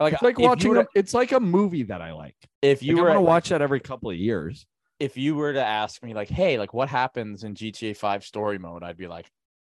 Like, 0.00 0.14
It's 0.14 0.22
like 0.22 0.40
watching 0.40 0.70
were 0.72 0.80
a, 0.80 0.86
it's 0.96 1.14
like 1.14 1.30
a 1.30 1.38
movie 1.38 1.84
that 1.84 2.02
I 2.02 2.14
like. 2.14 2.34
if 2.60 2.82
You 2.82 2.94
like, 2.94 3.02
were 3.02 3.08
gonna 3.10 3.22
watch 3.22 3.50
that 3.50 3.62
every 3.62 3.78
couple 3.80 4.10
of 4.10 4.16
years. 4.16 4.66
if 4.98 5.16
you 5.16 5.36
were 5.36 5.52
to 5.52 5.64
ask 5.64 6.02
me 6.02 6.14
like, 6.14 6.28
hey, 6.28 6.58
like 6.58 6.74
what 6.74 6.88
happens 6.88 7.44
in 7.44 7.54
GTA 7.54 7.96
5 7.96 8.24
story 8.24 8.58
mode, 8.58 8.82
I'd 8.82 8.96
be 8.96 9.06
like, 9.06 9.30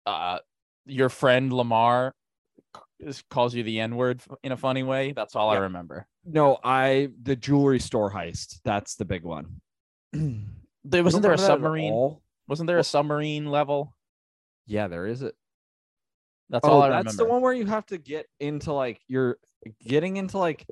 uh 0.08 0.40
your 0.88 1.10
friend 1.10 1.54
Lamar 1.54 2.16
calls 3.30 3.54
you 3.54 3.64
the 3.64 3.80
N-word 3.80 4.22
in 4.44 4.52
a 4.52 4.58
funny 4.58 4.84
way. 4.84 5.12
That's 5.14 5.36
all 5.36 5.50
I 5.50 5.58
remember. 5.58 6.08
No, 6.26 6.58
I 6.64 7.10
the 7.22 7.36
jewelry 7.36 7.80
store 7.80 8.12
heist. 8.12 8.60
That's 8.64 8.96
the 8.96 9.06
big 9.06 9.24
one. 9.24 9.62
There 10.84 11.04
wasn't 11.04 11.22
there 11.22 11.34
a 11.34 11.38
submarine? 11.38 11.94
All? 11.94 12.24
Wasn't 12.48 12.66
there 12.66 12.80
a 12.80 12.84
submarine 12.84 13.46
level? 13.46 13.94
Yeah, 14.66 14.88
there 14.88 15.06
is 15.06 15.22
it. 15.22 15.36
That's 16.50 16.66
Oh, 16.68 16.72
all 16.72 16.82
I 16.82 16.90
that's 16.90 16.92
remember. 16.92 17.04
That's 17.10 17.18
the 17.18 17.26
one 17.26 17.42
where 17.44 17.54
you 17.54 17.68
have 17.68 17.86
to 17.88 18.00
get 18.00 18.26
into 18.40 18.74
like 18.74 19.00
you're 19.08 19.38
getting 19.86 20.18
into 20.18 20.40
like 20.40 20.66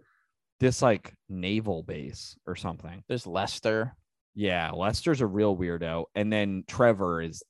this 0.59 0.82
like 0.82 1.13
naval 1.30 1.84
base 1.84 2.36
or 2.47 2.55
something. 2.55 3.03
There's 3.07 3.27
Lester. 3.27 3.95
Yeah, 4.34 4.71
Lester's 4.71 5.21
a 5.21 5.27
real 5.27 5.55
weirdo, 5.55 6.05
and 6.15 6.34
then 6.34 6.63
Trevor 6.67 7.21
is 7.21 7.43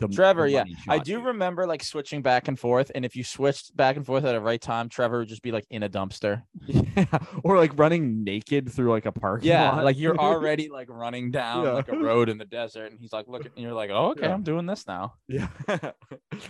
the 0.00 0.08
Trevor, 0.08 0.46
the 0.46 0.52
yeah. 0.52 0.58
money 0.60 0.76
I 0.88 0.98
do 0.98 1.16
dude. 1.16 1.24
remember 1.26 1.66
like 1.66 1.82
switching 1.84 2.20
back 2.20 2.48
and 2.48 2.58
forth. 2.58 2.90
And 2.94 3.04
if 3.04 3.14
you 3.14 3.22
switched 3.22 3.76
back 3.76 3.96
and 3.96 4.04
forth 4.04 4.24
at 4.24 4.32
the 4.32 4.40
right 4.40 4.60
time, 4.60 4.88
Trevor 4.88 5.20
would 5.20 5.28
just 5.28 5.42
be 5.42 5.52
like 5.52 5.66
in 5.70 5.82
a 5.82 5.88
dumpster. 5.88 6.42
Yeah, 6.96 7.18
or 7.42 7.56
like 7.56 7.76
running 7.76 8.22
naked 8.22 8.70
through 8.72 8.90
like 8.92 9.04
a 9.04 9.10
park. 9.12 9.40
Yeah, 9.44 9.72
lot. 9.72 9.84
like 9.84 9.98
you're 9.98 10.16
already 10.18 10.68
like 10.68 10.88
running 10.88 11.32
down 11.32 11.64
Yeah. 11.64 11.72
like 11.72 11.88
a 11.88 11.96
road 11.98 12.28
in 12.28 12.38
the 12.38 12.44
desert, 12.44 12.92
and 12.92 13.00
he's 13.00 13.12
like 13.12 13.26
look, 13.26 13.44
and 13.44 13.52
you're 13.56 13.72
like, 13.72 13.90
oh, 13.90 14.10
okay, 14.10 14.26
Yeah. 14.26 14.34
I'm 14.34 14.44
doing 14.44 14.64
this 14.66 14.86
now. 14.86 15.14
yeah. 15.26 15.48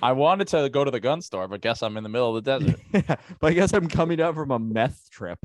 I 0.03 0.12
wanted 0.12 0.49
to 0.49 0.68
go 0.68 0.84
to 0.84 0.90
the 0.90 1.01
gun 1.01 1.22
store, 1.22 1.49
but 1.49 1.62
guess 1.62 1.82
I'm 1.82 1.97
in 1.97 2.03
the 2.03 2.11
middle 2.11 2.36
of 2.36 2.45
the 2.45 2.59
desert. 2.59 2.78
yeah. 2.92 3.16
But 3.40 3.47
I 3.49 3.53
guess 3.55 3.72
I'm 3.72 3.88
coming 3.88 4.20
out 4.20 4.34
from 4.34 4.51
a 4.51 4.59
meth 4.59 5.09
trip. 5.11 5.38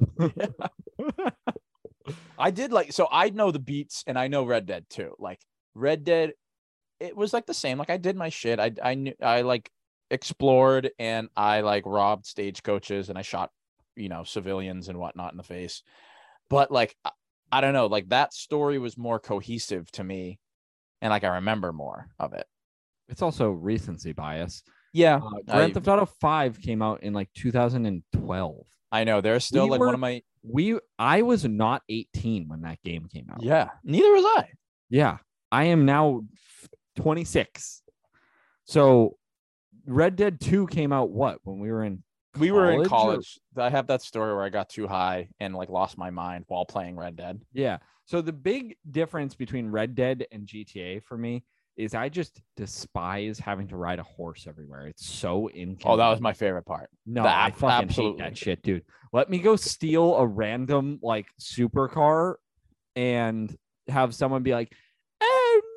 I 2.38 2.52
did 2.52 2.72
like 2.72 2.92
so 2.94 3.08
I 3.12 3.30
know 3.30 3.52
the 3.52 3.60
beats 3.60 4.04
and 4.08 4.18
I 4.18 4.28
know 4.28 4.44
Red 4.46 4.66
Dead 4.66 4.86
too. 4.90 5.14
Like 5.20 5.40
Red 5.76 6.04
Dead, 6.04 6.34
it 7.00 7.16
was 7.16 7.34
like 7.34 7.46
the 7.46 7.54
same. 7.54 7.78
Like 7.78 7.90
I 7.90 7.98
did 7.98 8.16
my 8.16 8.30
shit. 8.30 8.60
I 8.60 8.72
I 8.84 8.96
knew 8.96 9.14
I 9.22 9.42
like 9.42 9.72
explored 10.12 10.92
and 11.00 11.30
I 11.36 11.62
like 11.62 11.84
robbed 11.86 12.26
stagecoaches 12.26 13.10
and 13.10 13.18
I 13.18 13.22
shot, 13.22 13.52
you 13.96 14.10
know, 14.10 14.24
civilians 14.24 14.90
and 14.90 14.98
whatnot 15.00 15.32
in 15.34 15.38
the 15.38 15.44
face. 15.44 15.84
But 16.50 16.72
like 16.72 16.96
I, 17.06 17.12
I 17.52 17.62
don't 17.62 17.74
know, 17.74 17.88
like 17.88 18.10
that 18.10 18.34
story 18.34 18.80
was 18.80 18.98
more 18.98 19.20
cohesive 19.20 19.90
to 19.94 20.04
me, 20.04 20.40
and 21.02 21.10
like 21.12 21.24
I 21.24 21.36
remember 21.36 21.72
more 21.74 22.08
of 22.20 22.34
it. 22.34 22.46
It's 23.08 23.22
also 23.22 23.50
recency 23.50 24.14
bias. 24.14 24.62
Yeah, 24.94 25.18
Uh, 25.18 25.30
I, 25.48 25.56
Grand 25.58 25.74
Theft 25.76 25.88
Auto 25.88 26.06
5 26.06 26.62
came 26.62 26.82
out 26.82 27.04
in 27.04 27.14
like 27.14 27.30
2012. 27.36 28.56
I 28.92 29.04
know. 29.04 29.22
There's 29.22 29.46
still 29.46 29.66
We 29.66 29.70
like 29.72 29.80
were- 29.80 29.86
one 29.88 29.94
of 29.96 30.00
my 30.00 30.22
We 30.44 30.80
I 30.98 31.22
was 31.22 31.46
not 31.46 31.84
18 31.90 32.48
when 32.48 32.62
that 32.62 32.82
game 32.84 33.08
came 33.12 33.28
out. 33.32 33.44
yeah. 33.44 33.70
Neither 33.84 34.12
was 34.12 34.26
I. 34.26 34.50
Yeah. 34.90 35.18
I 35.52 35.66
am 35.66 35.86
now 35.86 36.22
26. 37.04 37.82
So 38.66 39.16
Red 39.86 40.16
Dead 40.16 40.40
2 40.40 40.68
came 40.68 40.92
out 40.94 41.10
what 41.10 41.40
when 41.44 41.60
we 41.60 41.72
were 41.72 41.84
in 41.84 42.04
We 42.38 42.52
were 42.52 42.72
in 42.72 42.86
College 42.86 43.40
or- 43.56 43.64
I 43.64 43.70
have 43.70 43.88
that 43.88 44.02
story 44.02 44.34
where 44.36 44.44
I 44.44 44.50
got 44.50 44.70
too 44.70 44.88
high 44.88 45.30
and 45.40 45.56
like 45.56 45.70
lost 45.70 45.98
my 45.98 46.10
mind 46.10 46.46
while 46.48 46.66
playing 46.66 46.96
Red 46.98 47.16
Dead. 47.16 47.42
Yeah. 47.54 47.78
So 48.06 48.22
the 48.22 48.34
big 48.34 48.76
difference 48.90 49.36
between 49.36 49.70
Red 49.70 49.96
Dead 49.96 50.26
and 50.32 50.46
GTA 50.48 51.04
for 51.04 51.18
me 51.18 51.44
is 51.78 51.96
I 51.96 52.10
just 52.10 52.42
despise 52.58 53.40
having 53.40 53.68
to 53.70 53.78
ride 53.78 54.00
a 54.00 54.04
horse 54.04 54.46
everywhere. 54.48 54.88
It's 54.88 55.06
so 55.06 55.48
inconvenient. 55.50 55.82
Oh, 55.86 55.96
that 55.98 56.10
was 56.10 56.20
my 56.20 56.34
favorite 56.34 56.66
part. 56.66 56.90
No, 57.06 57.24
The 57.24 57.30
I 57.30 57.52
fucking 57.52 57.70
hate 57.70 57.84
absolutely. 57.90 58.24
that 58.24 58.38
shit, 58.38 58.62
dude. 58.64 58.84
Let 59.14 59.30
me 59.30 59.40
go 59.40 59.56
steal 59.56 60.16
a 60.18 60.28
random 60.28 61.00
like 61.02 61.28
supercar 61.40 62.36
and 62.96 63.56
have 63.88 64.14
someone 64.14 64.44
be 64.44 64.52
like, 64.54 64.74
"Oh 65.22 65.62
no," 65.64 65.69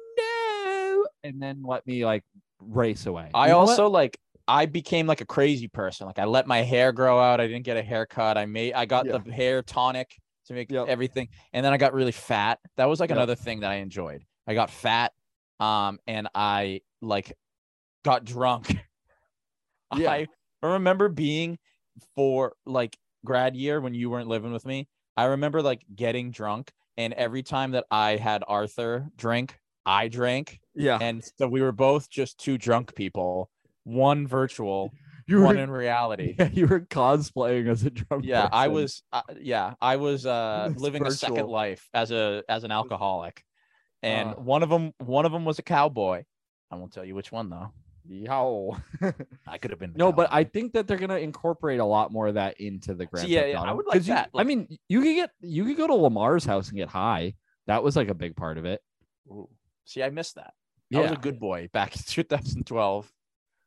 and 1.25 1.41
then 1.41 1.63
let 1.63 1.87
me 1.87 2.05
like 2.05 2.25
race 2.61 3.07
away. 3.07 3.31
I 3.35 3.47
You 3.47 3.53
know 3.53 3.59
what? 3.61 3.71
also 3.71 3.89
like 3.89 4.19
I 4.49 4.67
became 4.67 5.07
like 5.07 5.21
a 5.21 5.27
crazy 5.27 5.69
person. 5.69 6.07
Like 6.07 6.19
I 6.19 6.25
let 6.25 6.47
my 6.47 6.63
hair 6.63 6.93
grow 6.93 7.19
out. 7.21 7.41
I 7.41 7.47
didn't 7.47 7.65
get 7.65 7.77
a 7.77 7.83
haircut. 7.83 8.37
I 8.37 8.47
made 8.47 8.75
I 8.75 8.85
got 8.85 9.07
Yeah. 9.07 9.19
the 9.19 9.33
hair 9.33 9.63
tonic 9.63 10.17
to 10.47 10.55
make 10.55 10.71
Yep. 10.71 10.89
everything. 10.89 11.29
And 11.53 11.65
then 11.65 11.73
I 11.73 11.77
got 11.77 11.95
really 11.95 12.13
fat. 12.13 12.59
That 12.77 12.87
was 12.87 13.01
like 13.01 13.11
Yep. 13.11 13.17
another 13.17 13.35
thing 13.35 13.61
that 13.61 13.71
I 13.71 13.77
enjoyed. 13.77 14.25
I 14.47 14.55
got 14.55 14.71
fat 14.71 15.13
um 15.61 15.99
and 16.07 16.29
I 16.35 16.81
like 17.01 17.33
got 18.05 18.25
drunk. 18.25 18.77
Yeah. 19.95 20.11
I 20.11 20.27
remember 20.63 21.11
being 21.11 21.59
for 22.17 22.55
like 22.65 22.97
grad 23.27 23.55
year 23.55 23.79
when 23.79 23.93
you 23.93 24.09
weren't 24.09 24.27
living 24.27 24.51
with 24.51 24.65
me. 24.65 24.89
I 25.19 25.25
remember 25.25 25.61
like 25.61 25.83
getting 25.95 26.31
drunk 26.31 26.73
and 26.97 27.13
every 27.13 27.43
time 27.43 27.73
that 27.73 27.85
I 27.91 28.17
had 28.17 28.43
Arthur 28.49 29.11
drink, 29.17 29.59
I 29.85 30.09
drank 30.09 30.61
yeah, 30.75 30.99
and 31.01 31.23
so 31.39 31.49
we 31.49 31.61
were 31.61 31.73
both 31.73 32.09
just 32.11 32.39
two 32.39 32.59
drunk 32.59 32.95
people, 32.95 33.51
one 33.85 34.27
virtual, 34.27 34.91
you 35.27 35.43
one 35.43 35.59
in 35.59 35.71
reality. 35.71 36.35
yeah, 36.39 36.49
you 36.53 36.67
were 36.67 36.81
cosplaying 36.81 37.69
as 37.69 37.85
a 37.85 37.91
drunk. 37.91 38.25
Yeah, 38.25 38.49
I 38.53 38.69
was. 38.69 39.03
Uh, 39.13 39.23
yeah, 39.41 39.75
I 39.81 39.97
was 39.97 40.27
uh, 40.27 40.69
It's 40.73 40.81
living 40.83 41.07
a 41.07 41.11
second 41.11 41.47
life 41.49 41.89
as 41.95 42.11
a 42.11 42.43
as 42.49 42.65
an 42.65 42.71
alcoholic, 42.73 43.43
and 44.03 44.31
Uh. 44.31 44.35
one 44.35 44.63
of 44.63 44.69
them 44.71 44.93
one 44.99 45.27
of 45.27 45.33
them 45.33 45.45
was 45.45 45.59
a 45.59 45.63
cowboy. 45.63 46.25
I 46.71 46.77
won't 46.77 46.93
tell 46.93 47.05
you 47.05 47.15
which 47.15 47.31
one 47.33 47.51
though. 47.51 47.73
Yo. 48.09 48.77
I 49.47 49.59
could 49.59 49.71
have 49.71 49.79
been. 49.79 49.93
no, 49.95 50.11
but 50.11 50.29
I 50.33 50.43
think 50.43 50.73
that 50.73 50.89
they're 50.89 50.97
gonna 50.97 51.19
incorporate 51.19 51.79
a 51.79 51.85
lot 51.85 52.11
more 52.11 52.27
of 52.27 52.35
that 52.35 52.61
into 52.61 52.95
the 52.95 53.07
Grand 53.07 53.29
yeah, 53.29 53.43
Theft 53.43 53.53
yeah, 53.53 53.63
I 53.63 53.73
would 53.73 53.87
like 53.87 53.99
'Cause 53.99 54.09
you- 54.09 54.15
that, 54.15 54.31
I 54.35 54.43
mean, 54.43 54.67
you 54.89 55.03
could 55.03 55.15
get 55.15 55.31
you 55.41 55.65
could 55.65 55.77
go 55.77 55.87
to 55.87 55.95
Lamar's 55.95 56.45
house 56.45 56.69
and 56.71 56.77
get 56.79 56.89
high. 56.89 57.35
That 57.69 57.85
was 57.85 57.95
like 57.95 58.09
a 58.09 58.15
big 58.15 58.35
part 58.35 58.59
of 58.59 58.65
it. 58.65 58.81
Ooh. 59.29 59.49
See, 59.85 60.03
I 60.03 60.11
missed 60.11 60.35
that. 60.35 60.53
I 60.99 61.03
was 61.03 61.13
a 61.13 61.17
good 61.17 61.41
boy 61.41 61.69
back 61.73 61.97
in 61.97 62.03
2012. 62.03 63.11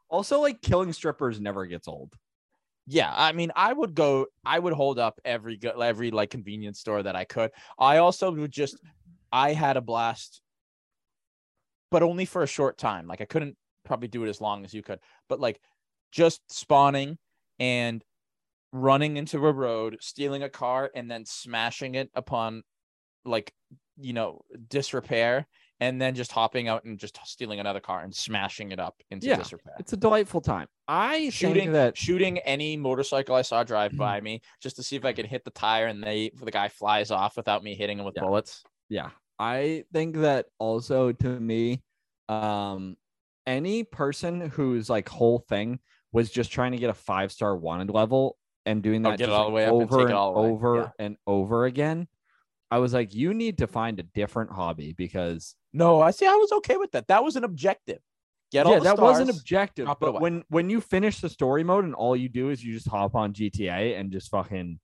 Also, 0.09 0.41
like 0.41 0.61
killing 0.61 0.93
strippers 0.93 1.39
never 1.39 1.65
gets 1.65 1.87
old. 1.87 2.13
Yeah, 2.87 3.11
I 3.13 3.31
mean, 3.31 3.51
I 3.55 3.73
would 3.73 3.95
go. 3.95 4.27
I 4.45 4.59
would 4.59 4.73
hold 4.73 4.99
up 4.99 5.19
every 5.25 5.57
go- 5.57 5.79
every 5.81 6.11
like 6.11 6.29
convenience 6.29 6.79
store 6.79 7.01
that 7.01 7.15
I 7.15 7.23
could. 7.23 7.51
I 7.79 7.97
also 7.97 8.31
would 8.31 8.51
just. 8.51 8.77
I 9.31 9.53
had 9.53 9.75
a 9.75 9.81
blast, 9.81 10.41
but 11.89 12.03
only 12.03 12.25
for 12.25 12.43
a 12.43 12.47
short 12.47 12.77
time. 12.77 13.07
Like 13.07 13.21
I 13.21 13.25
couldn't 13.25 13.57
probably 13.83 14.07
do 14.07 14.23
it 14.23 14.29
as 14.29 14.39
long 14.39 14.65
as 14.65 14.73
you 14.73 14.83
could. 14.83 14.99
But 15.27 15.39
like, 15.39 15.59
just 16.11 16.41
spawning 16.49 17.17
and 17.59 18.03
running 18.71 19.17
into 19.17 19.37
a 19.45 19.51
road, 19.51 19.97
stealing 20.01 20.43
a 20.43 20.49
car, 20.49 20.91
and 20.93 21.09
then 21.09 21.25
smashing 21.25 21.95
it 21.95 22.09
upon, 22.13 22.63
like, 23.23 23.53
you 23.97 24.13
know, 24.13 24.41
disrepair, 24.67 25.47
and 25.79 26.01
then 26.01 26.15
just 26.15 26.31
hopping 26.31 26.67
out 26.67 26.83
and 26.85 26.97
just 26.97 27.19
stealing 27.25 27.59
another 27.59 27.79
car 27.79 28.01
and 28.01 28.15
smashing 28.15 28.71
it 28.71 28.79
up 28.79 29.01
into 29.11 29.27
Yeah. 29.27 29.37
disrepair 29.37 29.75
It's 29.79 29.93
a 29.93 29.97
delightful 29.97 30.41
time. 30.41 30.67
I 30.87 31.29
shooting 31.29 31.71
that 31.73 31.97
shooting 31.97 32.37
any 32.39 32.77
motorcycle 32.77 33.35
I 33.35 33.41
saw 33.41 33.63
drive 33.63 33.95
by 33.97 34.21
me 34.21 34.41
just 34.61 34.75
to 34.77 34.83
see 34.83 34.95
if 34.95 35.03
I 35.05 35.13
could 35.13 35.25
hit 35.25 35.43
the 35.43 35.51
tire 35.51 35.87
and 35.87 36.03
they 36.03 36.31
the 36.35 36.51
guy 36.51 36.69
flies 36.69 37.11
off 37.11 37.35
without 37.37 37.63
me 37.63 37.75
hitting 37.75 37.99
him 37.99 38.05
with 38.05 38.15
Yeah. 38.15 38.21
bullets. 38.23 38.63
yeah, 38.89 39.09
I 39.39 39.83
think 39.91 40.15
that 40.17 40.47
also 40.59 41.11
to 41.11 41.39
me, 41.39 41.83
um, 42.29 42.97
any 43.47 43.83
person 43.83 44.41
whose 44.49 44.89
like 44.89 45.09
whole 45.09 45.39
thing 45.39 45.79
was 46.11 46.31
just 46.31 46.51
trying 46.51 46.71
to 46.71 46.77
get 46.77 46.89
a 46.89 46.93
five 46.93 47.31
star 47.31 47.57
wanted 47.57 47.89
level 47.89 48.37
and 48.65 48.81
doing 48.81 49.05
Oh, 49.05 49.09
that 49.11 49.19
get 49.19 49.29
it 49.29 49.33
all 49.33 49.45
the 49.45 49.51
way 49.51 49.65
up 49.65 49.73
and 49.73 49.83
over 49.83 49.99
and 50.01 50.09
way. 50.09 50.15
over 50.15 50.75
Yeah. 50.77 50.89
and 50.99 51.17
over 51.27 51.65
again. 51.65 52.07
I 52.71 52.79
was 52.79 52.93
like, 52.93 53.13
you 53.13 53.33
need 53.33 53.59
to 53.59 53.67
find 53.67 53.99
a 53.99 54.03
different 54.03 54.51
hobby 54.51 54.93
because 54.93 55.55
No, 55.75 56.01
I 56.01 56.11
see. 56.11 56.25
I 56.25 56.35
was 56.35 56.51
okay 56.53 56.77
with 56.77 56.91
that. 56.93 57.07
That 57.09 57.23
was 57.23 57.35
an 57.35 57.43
objective. 57.43 57.99
Get 58.51 58.65
all 58.65 58.73
yeah, 58.73 58.79
that 58.79 58.97
was 58.97 59.19
an 59.19 59.29
objective. 59.29 59.89
But 59.99 60.21
when 60.21 60.43
when 60.47 60.69
you 60.69 60.79
finish 60.79 61.19
the 61.19 61.29
story 61.29 61.63
mode 61.63 61.83
and 61.83 61.93
all 61.93 62.15
you 62.15 62.29
do 62.29 62.49
is 62.49 62.63
you 62.63 62.73
just 62.73 62.87
hop 62.87 63.13
on 63.15 63.33
GTA 63.33 63.99
and 63.99 64.11
just 64.11 64.29
fucking 64.31 64.79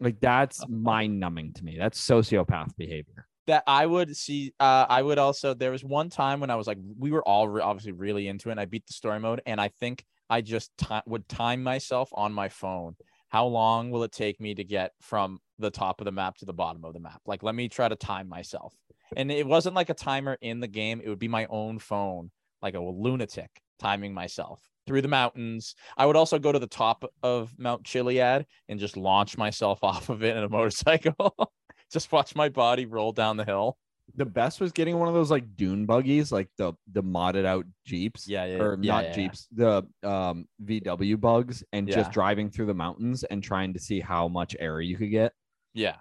like 0.00 0.18
that's 0.20 0.66
mind 0.68 1.20
numbing 1.20 1.52
to 1.54 1.64
me. 1.64 1.76
That's 1.78 2.00
sociopath 2.00 2.74
behavior. 2.76 3.26
that 3.48 3.64
I 3.66 3.84
would 3.84 4.16
see. 4.16 4.54
Uh, 4.58 4.86
I 4.88 5.02
would 5.02 5.18
also. 5.18 5.52
There 5.52 5.72
was 5.72 5.84
one 5.84 6.08
time 6.08 6.40
when 6.40 6.50
I 6.50 6.56
was 6.56 6.66
like, 6.66 6.78
we 6.98 7.10
were 7.10 7.22
all 7.22 7.48
re- 7.48 7.62
obviously 7.62 7.92
really 7.92 8.28
into 8.28 8.48
it. 8.48 8.52
And 8.52 8.60
I 8.60 8.64
beat 8.64 8.86
the 8.86 8.94
story 8.94 9.20
mode, 9.20 9.42
and 9.44 9.60
I 9.60 9.68
think 9.68 10.04
I 10.30 10.40
just 10.40 10.70
ti- 10.78 11.02
would 11.06 11.28
time 11.28 11.62
myself 11.62 12.08
on 12.14 12.32
my 12.32 12.48
phone. 12.48 12.96
How 13.28 13.46
long 13.46 13.90
will 13.90 14.04
it 14.04 14.12
take 14.12 14.40
me 14.40 14.54
to 14.54 14.64
get 14.64 14.92
from 15.02 15.40
the 15.58 15.70
top 15.70 16.00
of 16.00 16.04
the 16.04 16.12
map 16.12 16.38
to 16.38 16.44
the 16.44 16.52
bottom 16.52 16.84
of 16.84 16.92
the 16.92 17.00
map? 17.00 17.20
Like, 17.26 17.42
let 17.42 17.54
me 17.54 17.68
try 17.68 17.88
to 17.88 17.96
time 17.96 18.28
myself. 18.28 18.74
And 19.16 19.30
it 19.30 19.46
wasn't 19.46 19.74
like 19.74 19.90
a 19.90 19.94
timer 19.94 20.36
in 20.40 20.60
the 20.60 20.68
game. 20.68 21.00
It 21.02 21.08
would 21.08 21.18
be 21.18 21.28
my 21.28 21.46
own 21.46 21.78
phone, 21.78 22.30
like 22.60 22.74
a 22.74 22.80
lunatic, 22.80 23.50
timing 23.78 24.12
myself 24.12 24.60
through 24.86 25.02
the 25.02 25.08
mountains. 25.08 25.74
I 25.96 26.06
would 26.06 26.16
also 26.16 26.38
go 26.38 26.50
to 26.50 26.58
the 26.58 26.66
top 26.66 27.04
of 27.22 27.54
Mount 27.58 27.84
Chiliad 27.84 28.46
and 28.68 28.80
just 28.80 28.96
launch 28.96 29.36
myself 29.36 29.78
off 29.84 30.08
of 30.08 30.24
it 30.24 30.36
in 30.36 30.42
a 30.42 30.48
motorcycle. 30.48 31.34
just 31.92 32.10
watch 32.10 32.34
my 32.34 32.48
body 32.48 32.86
roll 32.86 33.12
down 33.12 33.36
the 33.36 33.44
hill. 33.44 33.78
The 34.14 34.24
best 34.24 34.58
was 34.58 34.72
getting 34.72 34.98
one 34.98 35.08
of 35.08 35.14
those 35.14 35.30
like 35.30 35.54
dune 35.54 35.84
buggies, 35.84 36.32
like 36.32 36.48
the 36.56 36.72
the 36.90 37.02
modded 37.02 37.44
out 37.44 37.66
Jeeps. 37.84 38.26
Yeah, 38.26 38.46
yeah, 38.46 38.56
Or 38.56 38.78
yeah, 38.80 38.92
not 38.92 39.04
yeah. 39.04 39.12
Jeeps, 39.12 39.48
the 39.52 39.86
um 40.02 40.48
VW 40.64 41.20
bugs, 41.20 41.62
and 41.74 41.86
just 41.86 42.10
driving 42.10 42.50
through 42.50 42.66
the 42.66 42.74
mountains 42.74 43.22
and 43.24 43.42
trying 43.42 43.74
to 43.74 43.78
see 43.78 44.00
how 44.00 44.26
much 44.26 44.56
air 44.58 44.80
you 44.80 44.96
could 44.96 45.10
get. 45.10 45.34
Yeah. 45.74 45.96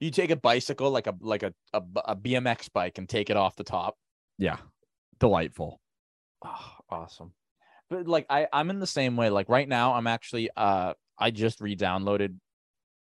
You 0.00 0.10
take 0.10 0.30
a 0.30 0.36
bicycle 0.36 0.90
like 0.90 1.06
a 1.06 1.14
like 1.20 1.42
a, 1.42 1.54
a, 1.72 1.82
a 2.06 2.16
BMX 2.16 2.72
bike 2.72 2.98
and 2.98 3.08
take 3.08 3.30
it 3.30 3.36
off 3.36 3.56
the 3.56 3.64
top. 3.64 3.96
Yeah. 4.38 4.56
Delightful. 5.20 5.80
Oh, 6.44 6.70
awesome. 6.90 7.32
But 7.88 8.08
like 8.08 8.26
I 8.28 8.48
I'm 8.52 8.70
in 8.70 8.80
the 8.80 8.86
same 8.86 9.16
way. 9.16 9.30
Like 9.30 9.48
right 9.48 9.68
now 9.68 9.94
I'm 9.94 10.06
actually 10.06 10.50
uh 10.56 10.94
I 11.18 11.30
just 11.30 11.60
re-downloaded 11.60 12.34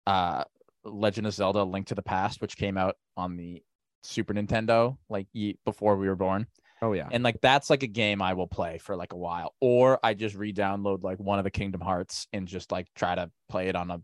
uh 0.06 0.44
Legend 0.84 1.26
of 1.26 1.34
Zelda 1.34 1.62
Link 1.64 1.88
to 1.88 1.94
the 1.94 2.02
Past 2.02 2.40
which 2.40 2.56
came 2.56 2.78
out 2.78 2.96
on 3.16 3.36
the 3.36 3.62
Super 4.02 4.32
Nintendo 4.32 4.96
like 5.10 5.26
ye- 5.32 5.58
before 5.64 5.96
we 5.96 6.08
were 6.08 6.16
born. 6.16 6.46
Oh 6.80 6.92
yeah. 6.92 7.08
And 7.10 7.22
like 7.22 7.40
that's 7.42 7.68
like 7.68 7.82
a 7.82 7.88
game 7.88 8.22
I 8.22 8.32
will 8.34 8.46
play 8.46 8.78
for 8.78 8.96
like 8.96 9.12
a 9.12 9.16
while 9.16 9.54
or 9.60 9.98
I 10.02 10.14
just 10.14 10.36
re-download 10.36 11.02
like 11.02 11.18
one 11.18 11.38
of 11.38 11.44
the 11.44 11.50
Kingdom 11.50 11.80
Hearts 11.80 12.28
and 12.32 12.46
just 12.48 12.72
like 12.72 12.86
try 12.94 13.14
to 13.14 13.30
play 13.50 13.68
it 13.68 13.76
on 13.76 13.90
a 13.90 14.00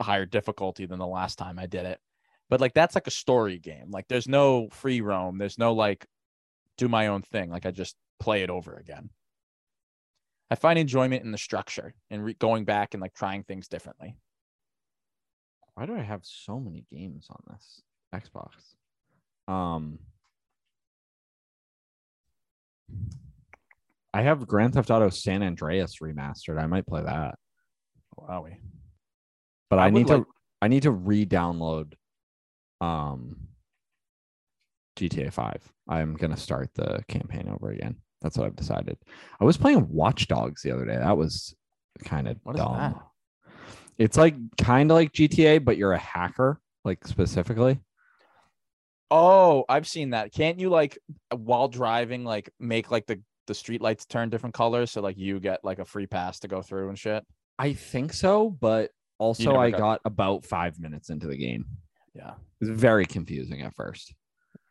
higher 0.00 0.26
difficulty 0.26 0.86
than 0.86 0.98
the 0.98 1.06
last 1.06 1.36
time 1.36 1.58
I 1.58 1.66
did 1.66 1.86
it. 1.86 2.00
But 2.50 2.60
like 2.60 2.74
that's 2.74 2.94
like 2.94 3.06
a 3.06 3.12
story 3.12 3.58
game. 3.58 3.90
Like 3.90 4.06
there's 4.08 4.28
no 4.28 4.68
free 4.70 5.00
roam. 5.00 5.38
There's 5.38 5.58
no 5.58 5.74
like 5.74 6.06
do 6.76 6.88
my 6.88 7.08
own 7.08 7.22
thing. 7.22 7.50
Like 7.50 7.66
I 7.66 7.70
just 7.70 7.96
play 8.18 8.42
it 8.42 8.50
over 8.50 8.76
again. 8.76 9.10
I 10.50 10.54
find 10.54 10.78
enjoyment 10.78 11.24
in 11.24 11.32
the 11.32 11.38
structure 11.38 11.94
and 12.10 12.24
re- 12.24 12.34
going 12.34 12.64
back 12.64 12.94
and 12.94 13.02
like 13.02 13.12
trying 13.12 13.42
things 13.42 13.68
differently. 13.68 14.16
Why 15.74 15.86
do 15.86 15.94
I 15.94 16.00
have 16.02 16.22
so 16.24 16.58
many 16.58 16.86
games 16.90 17.28
on 17.30 17.42
this 17.50 17.82
Xbox? 18.14 19.52
Um, 19.52 19.98
I 24.12 24.22
have 24.22 24.48
Grand 24.48 24.74
Theft 24.74 24.90
Auto 24.90 25.10
San 25.10 25.42
Andreas 25.42 25.98
remastered. 26.02 26.58
I 26.58 26.66
might 26.66 26.86
play 26.86 27.02
that, 27.02 27.34
Wowie. 28.18 28.56
But 29.70 29.78
I 29.78 29.86
I, 29.86 29.90
need 29.90 30.08
like- 30.08 30.22
to. 30.22 30.26
I 30.60 30.68
need 30.68 30.82
to 30.82 30.90
re-download 30.90 31.92
um 32.80 33.36
GTA 34.98 35.32
5. 35.32 35.72
I'm 35.88 36.14
gonna 36.14 36.36
start 36.36 36.70
the 36.74 37.04
campaign 37.08 37.48
over 37.48 37.70
again. 37.70 37.96
That's 38.20 38.36
what 38.36 38.46
I've 38.46 38.56
decided. 38.56 38.98
I 39.40 39.44
was 39.44 39.56
playing 39.56 39.88
Watch 39.88 40.26
Dogs 40.26 40.62
the 40.62 40.72
other 40.72 40.84
day. 40.84 40.96
That 40.96 41.16
was 41.16 41.54
kind 42.04 42.26
of 42.28 42.36
dumb. 42.44 42.76
that? 42.76 42.96
It's 43.96 44.16
like 44.16 44.34
kind 44.58 44.90
of 44.90 44.96
like 44.96 45.12
GTA, 45.12 45.64
but 45.64 45.76
you're 45.76 45.92
a 45.92 45.98
hacker, 45.98 46.60
like 46.84 47.06
specifically. 47.06 47.80
Oh, 49.10 49.64
I've 49.68 49.86
seen 49.88 50.10
that. 50.10 50.32
Can't 50.32 50.58
you 50.60 50.68
like 50.68 50.98
while 51.34 51.68
driving, 51.68 52.24
like 52.24 52.50
make 52.60 52.90
like 52.90 53.06
the 53.06 53.20
the 53.46 53.54
street 53.54 53.80
lights 53.80 54.04
turn 54.04 54.28
different 54.28 54.54
colors 54.54 54.90
so 54.90 55.00
like 55.00 55.16
you 55.16 55.40
get 55.40 55.64
like 55.64 55.78
a 55.78 55.84
free 55.84 56.06
pass 56.06 56.38
to 56.40 56.48
go 56.48 56.60
through 56.60 56.88
and 56.90 56.98
shit? 56.98 57.24
I 57.58 57.72
think 57.72 58.12
so, 58.12 58.50
but 58.50 58.90
also 59.18 59.56
I 59.56 59.70
got- 59.70 59.78
got 59.78 60.00
about 60.04 60.44
five 60.44 60.78
minutes 60.80 61.10
into 61.10 61.26
the 61.26 61.36
game. 61.36 61.66
Yeah. 62.14 62.34
It 62.60 62.68
was 62.68 62.70
very 62.70 63.06
confusing 63.06 63.62
at 63.62 63.74
first. 63.74 64.14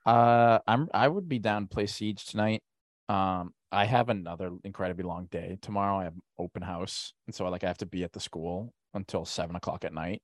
Uh, 0.06 0.60
I'm 0.68 0.90
I 0.94 1.08
would 1.08 1.28
be 1.30 1.40
down 1.40 1.64
to 1.64 1.70
play 1.70 1.86
Siege 1.86 2.26
tonight. 2.26 2.64
Um, 3.10 3.54
I 3.72 3.86
have 3.86 4.10
another 4.10 4.52
incredibly 4.64 5.04
long 5.04 5.28
day 5.32 5.58
tomorrow. 5.62 6.00
I 6.00 6.06
have 6.06 6.14
open 6.38 6.62
house, 6.62 7.14
and 7.26 7.36
so 7.36 7.46
I 7.46 7.50
like 7.50 7.64
I 7.64 7.68
have 7.68 7.78
to 7.80 7.86
be 7.86 8.04
at 8.04 8.14
the 8.14 8.20
school 8.20 8.74
until 8.94 9.26
seven 9.26 9.56
o'clock 9.56 9.84
at 9.86 9.94
night. 9.94 10.22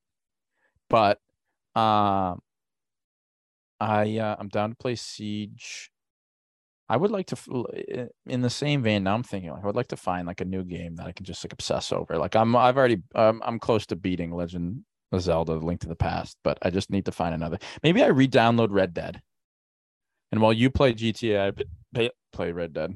But, 0.89 1.19
um, 1.75 2.41
I 3.79 4.17
uh, 4.17 4.35
I'm 4.39 4.47
down 4.49 4.69
to 4.71 4.75
play 4.75 4.95
Siege. 4.95 5.91
I 6.89 6.97
would 6.97 7.11
like 7.11 7.27
to, 7.27 7.35
f- 7.35 7.47
l- 7.51 7.67
i- 7.73 8.07
in 8.25 8.41
the 8.41 8.49
same 8.49 8.83
vein. 8.83 9.03
Now 9.03 9.15
I'm 9.15 9.23
thinking, 9.23 9.51
like, 9.51 9.63
I 9.63 9.65
would 9.65 9.75
like 9.75 9.87
to 9.87 9.97
find 9.97 10.27
like 10.27 10.41
a 10.41 10.45
new 10.45 10.63
game 10.63 10.95
that 10.97 11.07
I 11.07 11.11
can 11.11 11.25
just 11.25 11.43
like 11.43 11.53
obsess 11.53 11.91
over. 11.91 12.17
Like 12.17 12.35
I'm, 12.35 12.55
I've 12.55 12.77
already, 12.77 13.01
um, 13.15 13.41
I'm 13.45 13.59
close 13.59 13.85
to 13.87 13.95
beating 13.95 14.31
Legend 14.31 14.83
of 15.11 15.21
Zelda: 15.21 15.53
Link 15.53 15.79
to 15.81 15.87
the 15.87 15.95
Past, 15.95 16.37
but 16.43 16.57
I 16.61 16.69
just 16.69 16.89
need 16.89 17.05
to 17.05 17.11
find 17.11 17.33
another. 17.33 17.57
Maybe 17.83 18.03
I 18.03 18.07
re-download 18.07 18.67
Red 18.71 18.93
Dead. 18.93 19.21
And 20.31 20.41
while 20.41 20.53
you 20.53 20.69
play 20.71 20.93
GTA, 20.93 21.53
I 21.95 22.09
play, 22.33 22.51
Red 22.51 22.73
Dead. 22.73 22.95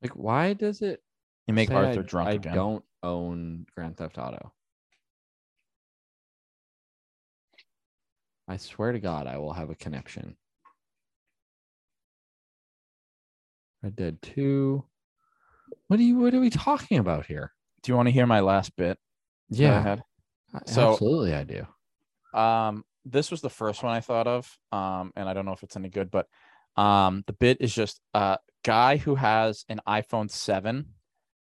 Like, 0.00 0.12
why 0.12 0.52
does 0.54 0.80
it 0.80 1.02
You 1.48 1.54
make 1.54 1.70
Arthur 1.70 2.00
I, 2.00 2.02
drunk 2.02 2.28
I 2.28 2.32
again. 2.34 2.54
don't 2.54 2.84
own 3.02 3.66
Grand 3.74 3.96
Theft 3.96 4.16
Auto. 4.16 4.52
I 8.48 8.56
swear 8.56 8.92
to 8.92 9.00
God, 9.00 9.26
I 9.26 9.38
will 9.38 9.52
have 9.52 9.70
a 9.70 9.74
connection. 9.74 10.36
Red 13.82 13.96
Dead 13.96 14.22
2. 14.22 14.84
What 15.88 15.98
are 16.00 16.02
you 16.02 16.18
what 16.18 16.34
are 16.34 16.40
we 16.40 16.50
talking 16.50 16.98
about 16.98 17.26
here? 17.26 17.52
Do 17.82 17.92
you 17.92 17.96
want 17.96 18.06
to 18.08 18.12
hear 18.12 18.26
my 18.26 18.40
last 18.40 18.76
bit? 18.76 18.98
Yeah? 19.48 19.96
I- 20.54 20.60
So- 20.66 20.92
absolutely 20.92 21.34
I 21.34 21.44
do. 21.44 21.66
Um, 22.38 22.84
this 23.04 23.30
was 23.30 23.40
the 23.40 23.50
first 23.50 23.82
one 23.82 23.92
I 23.92 24.00
thought 24.00 24.26
of. 24.26 24.58
Um, 24.72 25.12
and 25.16 25.28
I 25.28 25.32
don't 25.32 25.46
know 25.46 25.52
if 25.52 25.62
it's 25.62 25.76
any 25.76 25.88
good, 25.88 26.10
but 26.10 26.26
um, 26.76 27.24
the 27.26 27.32
bit 27.32 27.56
is 27.60 27.74
just 27.74 28.00
a 28.14 28.38
guy 28.62 28.96
who 28.98 29.14
has 29.16 29.64
an 29.68 29.80
iPhone 29.88 30.30
7 30.30 30.86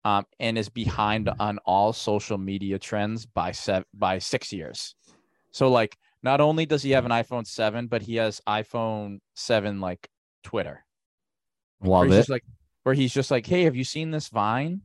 um, 0.05 0.25
and 0.41 0.59
is 0.59 0.69
behind 0.69 1.29
on 1.39 1.59
all 1.65 1.93
social 1.93 2.39
media 2.39 2.79
trends 2.79 3.27
by 3.27 3.53
seven 3.53 3.85
by 3.95 4.19
six 4.19 4.53
years. 4.53 4.95
So 5.53 5.71
like 5.71 5.97
not 6.23 6.41
only 6.41 6.67
does 6.67 6.83
he 6.83 6.91
have 6.93 7.05
an 7.05 7.11
iPhone 7.13 7.47
7, 7.47 7.87
but 7.87 8.03
he 8.03 8.17
has 8.17 8.41
iPhone 8.49 9.19
7 9.35 9.81
like 9.81 10.09
Twitter. 10.43 10.85
Where 11.85 12.01
Love 12.01 12.07
he's 12.09 12.15
it. 12.15 12.19
just 12.21 12.31
like 12.31 12.45
where 12.83 12.95
he's 12.95 13.13
just 13.15 13.31
like, 13.31 13.47
Hey, 13.47 13.63
have 13.65 13.77
you 13.77 13.85
seen 13.85 14.11
this 14.11 14.29
Vine? 14.29 14.83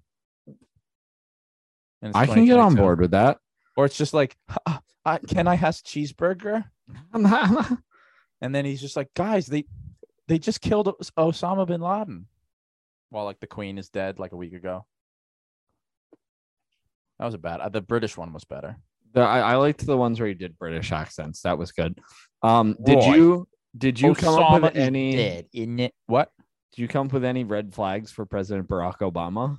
I 2.14 2.26
can 2.26 2.45
get 2.45 2.60
on 2.60 2.76
board 2.76 3.00
with 3.02 3.12
that. 3.12 3.39
Or 3.76 3.86
it's 3.86 3.97
just 3.97 4.14
like, 4.14 4.36
"Uh, 4.66 5.18
can 5.28 5.47
I 5.47 5.56
have 5.56 5.76
cheeseburger? 5.76 6.64
I'm 7.14 7.24
not- 7.24 7.43
I'm 7.43 7.54
not- 7.54 7.78
And 8.41 8.56
then 8.56 8.64
he's 8.66 8.80
just 8.82 8.95
like, 8.95 9.10
guys, 9.16 9.47
they 9.47 9.66
they 10.28 10.39
just 10.39 10.62
killed 10.62 10.88
Os- 10.88 11.12
Osama 11.18 11.66
bin 11.68 11.82
Laden. 11.82 12.28
While 13.10 13.26
like 13.26 13.39
the 13.39 13.47
Queen 13.47 13.78
is 13.78 13.89
dead 13.89 14.18
like 14.20 14.32
a 14.32 14.38
week 14.38 14.54
ago. 14.54 14.86
That 17.18 17.26
was 17.26 17.34
a 17.34 17.38
bad. 17.39 17.60
uh, 17.60 17.70
The 17.70 17.82
British 17.82 18.16
one 18.16 18.32
was 18.32 18.45
better. 18.45 18.78
The, 19.14 19.22
I, 19.22 19.39
I 19.39 19.56
liked 19.56 19.86
the 19.86 19.97
ones 19.97 20.20
where 20.20 20.30
you 20.30 20.36
did 20.36 20.58
British 20.58 20.91
accents. 20.91 21.41
That 21.41 21.58
was 21.58 21.72
good. 21.72 22.00
Um, 22.43 22.78
did 22.84 22.95
Roy. 23.00 23.16
you 23.16 23.47
did 23.78 24.00
you 24.00 24.14
come 24.16 24.41
up 24.41 24.62
with 24.62 24.76
any? 24.76 25.16
dead, 25.16 25.47
isn't 25.54 25.80
it? 25.80 25.93
What? 26.06 26.32
Did 26.72 26.82
you 26.82 26.88
come 26.88 27.07
up 27.07 27.13
with 27.13 27.26
any 27.26 27.43
red 27.43 27.74
flags 27.74 28.11
for 28.11 28.26
President 28.26 28.67
Barack 28.67 28.97
Obama? 28.99 29.57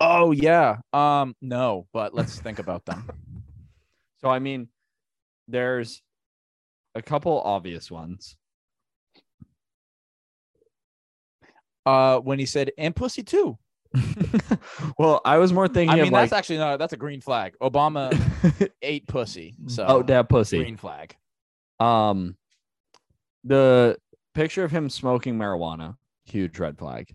Oh 0.00 0.32
yeah. 0.32 0.78
Um, 0.92 1.36
no, 1.40 1.86
but 1.92 2.14
let's 2.14 2.38
think 2.38 2.58
about 2.58 2.84
them. 2.84 3.08
So 4.20 4.28
I 4.30 4.38
mean, 4.38 4.68
there's 5.48 6.00
a 6.94 7.02
couple 7.02 7.40
obvious 7.40 7.90
ones. 7.90 8.36
Uh, 11.84 12.20
when 12.20 12.38
he 12.38 12.46
said 12.46 12.70
and 12.78 12.94
pussy 12.94 13.24
too. 13.24 13.58
well, 14.98 15.20
I 15.24 15.38
was 15.38 15.52
more 15.52 15.66
thinking 15.66 15.98
I 15.98 16.02
mean, 16.02 16.12
that's 16.12 16.30
like, 16.30 16.38
actually 16.38 16.58
no, 16.58 16.76
that's 16.76 16.92
a 16.92 16.96
green 16.96 17.20
flag. 17.20 17.54
Obama 17.60 18.16
ate 18.82 19.06
pussy. 19.08 19.54
So 19.66 19.84
oh, 19.88 20.02
dad 20.02 20.28
pussy. 20.28 20.58
green 20.58 20.76
flag. 20.76 21.16
Um, 21.80 22.36
the 23.44 23.98
picture 24.34 24.62
of 24.64 24.70
him 24.70 24.88
smoking 24.88 25.36
marijuana, 25.36 25.96
huge 26.24 26.58
red 26.58 26.78
flag. 26.78 27.14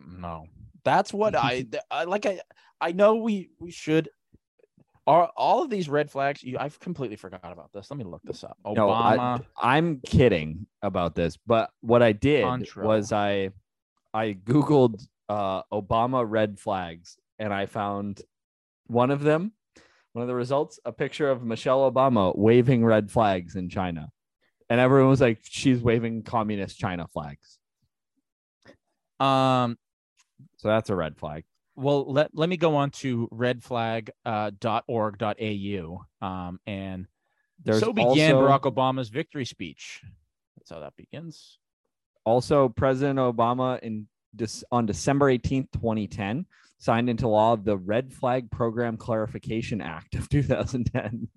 No, 0.00 0.46
that's 0.84 1.12
what 1.12 1.34
I, 1.36 1.66
I 1.90 2.04
like. 2.04 2.26
I 2.26 2.40
I 2.80 2.92
know 2.92 3.16
we 3.16 3.50
we 3.58 3.70
should. 3.70 4.08
Are 5.06 5.30
all 5.36 5.62
of 5.62 5.68
these 5.68 5.86
red 5.88 6.10
flags? 6.10 6.42
You, 6.42 6.56
I've 6.58 6.80
completely 6.80 7.16
forgot 7.16 7.40
about 7.52 7.70
this. 7.74 7.90
Let 7.90 7.98
me 7.98 8.04
look 8.04 8.22
this 8.24 8.42
up. 8.42 8.56
No, 8.64 8.88
I- 8.88 9.16
Obama. 9.18 9.44
I'm 9.60 10.00
kidding 10.00 10.66
about 10.80 11.14
this, 11.14 11.36
but 11.46 11.70
what 11.82 12.02
I 12.02 12.12
did 12.12 12.44
Contra. 12.44 12.86
was 12.86 13.12
I 13.12 13.50
I 14.14 14.32
googled 14.32 15.06
uh 15.28 15.62
Obama 15.72 16.24
red 16.26 16.58
flags 16.58 17.18
and 17.38 17.52
I 17.52 17.66
found 17.66 18.22
one 18.86 19.10
of 19.10 19.22
them, 19.22 19.52
one 20.12 20.22
of 20.22 20.28
the 20.28 20.34
results, 20.34 20.78
a 20.86 20.92
picture 20.92 21.30
of 21.30 21.42
Michelle 21.42 21.90
Obama 21.90 22.36
waving 22.36 22.84
red 22.84 23.10
flags 23.10 23.56
in 23.56 23.68
China. 23.68 24.10
And 24.70 24.80
everyone 24.80 25.10
was 25.10 25.20
like, 25.20 25.38
she's 25.42 25.80
waving 25.80 26.22
communist 26.22 26.78
China 26.78 27.06
flags. 27.12 27.58
um. 29.20 29.78
So 30.56 30.68
that's 30.68 30.90
a 30.90 30.96
red 30.96 31.16
flag. 31.16 31.44
Well, 31.76 32.10
let 32.10 32.30
let 32.34 32.48
me 32.48 32.56
go 32.56 32.76
on 32.76 32.90
to 32.90 33.28
redflag 33.32 34.10
uh, 34.24 34.52
dot 34.58 34.84
org 34.86 35.18
dot 35.18 35.36
au. 35.40 36.04
Um, 36.22 36.60
and 36.66 37.06
There's 37.62 37.80
so 37.80 37.92
began 37.92 38.34
also, 38.34 38.48
Barack 38.48 38.60
Obama's 38.62 39.08
victory 39.08 39.44
speech. 39.44 40.02
That's 40.56 40.70
how 40.70 40.80
that 40.80 40.96
begins. 40.96 41.58
also 42.24 42.68
President 42.70 43.18
Obama 43.18 43.78
in 43.80 44.06
on 44.72 44.86
December 44.86 45.26
18th, 45.26 45.70
2010, 45.72 46.46
signed 46.78 47.08
into 47.08 47.28
law 47.28 47.56
the 47.56 47.76
Red 47.76 48.12
Flag 48.12 48.50
Program 48.50 48.96
Clarification 48.96 49.80
Act 49.80 50.14
of 50.14 50.28
2010. 50.28 51.28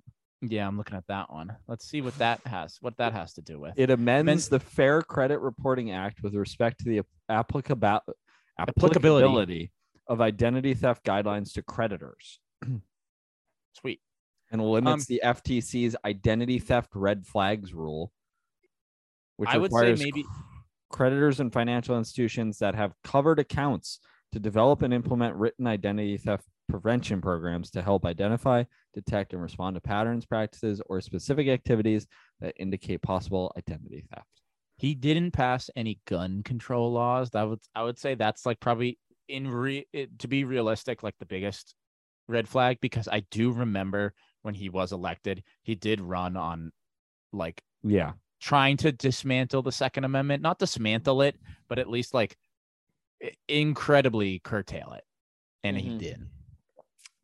Yeah, 0.41 0.67
I'm 0.67 0.77
looking 0.77 0.95
at 0.97 1.07
that 1.07 1.31
one. 1.33 1.55
Let's 1.67 1.85
see 1.89 2.01
what 2.01 2.17
that 2.19 2.41
has. 2.45 2.77
What 2.81 2.97
that 2.97 3.13
has 3.13 3.33
to 3.33 3.41
do 3.41 3.59
with. 3.59 3.73
It 3.75 3.89
amends 3.89 4.51
Men- 4.51 4.59
the 4.59 4.63
Fair 4.63 5.01
Credit 5.01 5.39
Reporting 5.39 5.91
Act 5.91 6.21
with 6.21 6.35
respect 6.35 6.79
to 6.79 6.85
the 6.85 7.01
Applicability. 7.29 8.15
applicability 8.59 9.71
of 10.07 10.21
identity 10.21 10.73
theft 10.73 11.03
guidelines 11.03 11.53
to 11.53 11.61
creditors 11.61 12.39
Sweet. 13.73 13.99
and 14.51 14.61
limits 14.63 15.03
Um, 15.03 15.05
the 15.09 15.21
FTC's 15.23 15.95
identity 16.05 16.59
theft 16.59 16.91
red 16.95 17.25
flags 17.25 17.73
rule, 17.73 18.11
which 19.35 19.49
I 19.49 19.57
would 19.57 19.71
say 19.71 19.77
requires 19.79 19.99
maybe- 19.99 20.25
creditors 20.89 21.39
and 21.41 21.51
financial 21.51 21.97
institutions 21.97 22.59
that 22.59 22.73
have 22.75 22.93
covered 23.03 23.39
accounts 23.39 23.99
to 24.31 24.39
develop 24.39 24.81
and 24.83 24.93
implement 24.93 25.35
written 25.35 25.67
identity 25.67 26.15
theft 26.17 26.45
prevention 26.67 27.21
programs 27.21 27.71
to 27.71 27.81
help 27.81 28.05
identify, 28.05 28.63
detect, 28.93 29.33
and 29.33 29.41
respond 29.41 29.75
to 29.75 29.81
patterns, 29.81 30.25
practices, 30.25 30.81
or 30.87 31.01
specific 31.01 31.47
activities 31.47 32.07
that 32.41 32.53
indicate 32.57 33.01
possible 33.01 33.51
identity 33.57 34.03
theft. 34.13 34.27
he 34.77 34.93
didn't 34.93 35.31
pass 35.31 35.69
any 35.75 35.99
gun 36.05 36.43
control 36.43 36.91
laws. 36.91 37.31
That 37.31 37.43
would 37.49 37.59
I 37.73 37.83
would 37.83 37.97
say 37.97 38.15
that's 38.15 38.45
like 38.45 38.59
probably 38.59 38.99
in 39.27 39.49
re 39.49 39.85
it, 39.93 40.19
to 40.19 40.27
be 40.27 40.43
realistic, 40.43 41.03
like 41.03 41.15
the 41.19 41.25
biggest 41.25 41.73
red 42.27 42.47
flag 42.47 42.79
because 42.81 43.07
I 43.07 43.21
do 43.31 43.51
remember 43.51 44.13
when 44.43 44.53
he 44.53 44.69
was 44.69 44.91
elected, 44.91 45.43
he 45.63 45.75
did 45.75 45.99
run 46.01 46.37
on 46.37 46.71
like 47.33 47.61
Yeah. 47.83 48.13
trying 48.39 48.77
to 48.77 48.91
dismantle 48.91 49.63
the 49.63 49.71
Second 49.71 50.03
Amendment, 50.03 50.43
not 50.43 50.59
dismantle 50.59 51.21
it, 51.23 51.37
but 51.67 51.79
at 51.79 51.89
least 51.89 52.13
like 52.13 52.37
incredibly 53.47 54.39
curtail 54.39 54.93
it, 54.93 55.03
and 55.63 55.77
he 55.77 55.89
Mhm. 55.89 55.97
did. 55.97 56.29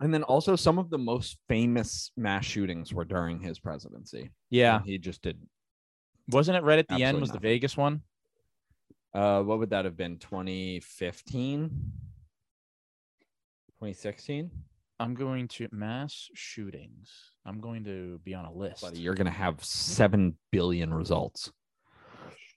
And 0.04 0.14
then 0.14 0.24
also 0.24 0.58
some 0.58 0.78
of 0.80 0.89
the 0.89 0.97
most 0.97 1.38
famous 1.47 2.12
mass 2.18 2.43
shootings 2.43 2.93
were 2.93 3.06
during 3.06 3.39
his 3.39 3.58
presidency. 3.58 4.32
Yeah, 4.49 4.76
and 4.76 4.86
he 4.86 4.97
just 4.97 5.22
did. 5.22 5.39
wasn't 6.28 6.58
it 6.58 6.64
right 6.64 6.78
at 6.78 6.89
the 6.89 7.01
end? 7.01 7.22
Was 7.22 7.32
the. 7.32 7.39
Vegas 7.39 7.78
one? 7.78 8.01
Uh, 9.14 9.43
what 9.43 9.60
would 9.60 9.70
that 9.70 9.86
have 9.86 9.95
been? 9.95 10.18
2015, 10.18 11.70
2016. 11.70 14.51
I'm 14.99 15.14
going 15.14 15.47
to 15.47 15.70
mass 15.72 16.28
shootings. 16.34 17.10
I'm 17.45 17.62
going 17.62 17.86
to 17.86 18.20
be 18.26 18.34
on 18.34 18.43
a 18.43 18.51
list. 18.51 18.82
Buddy, 18.82 18.99
you're 18.99 19.16
gonna 19.16 19.32
have 19.32 19.64
seven 19.64 20.36
billion 20.51 20.93
results, 20.93 21.49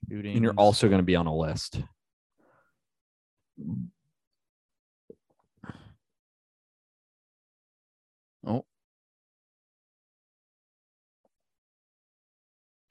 Shootings. 0.09 0.35
and 0.35 0.43
you're 0.43 0.53
also 0.55 0.89
gonna 0.89 1.01
be 1.01 1.15
on 1.15 1.27
a 1.27 1.35
list. 1.35 1.81
Oh. 8.47 8.65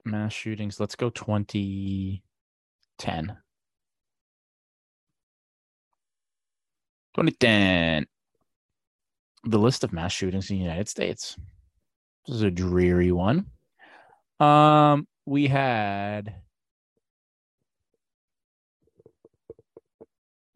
Mass 0.04 0.32
shootings. 0.32 0.78
Let's 0.78 0.94
go 0.94 1.10
2010. 1.10 2.20
2010. 7.14 8.06
The 9.44 9.58
list 9.58 9.82
of 9.84 9.92
mass 9.92 10.12
shootings 10.12 10.50
in 10.50 10.58
the 10.58 10.62
United 10.62 10.88
States. 10.88 11.36
This 12.26 12.36
is 12.36 12.42
a 12.42 12.50
dreary 12.50 13.12
one. 13.12 13.46
Um, 14.38 15.08
we 15.24 15.46
had 15.46 16.34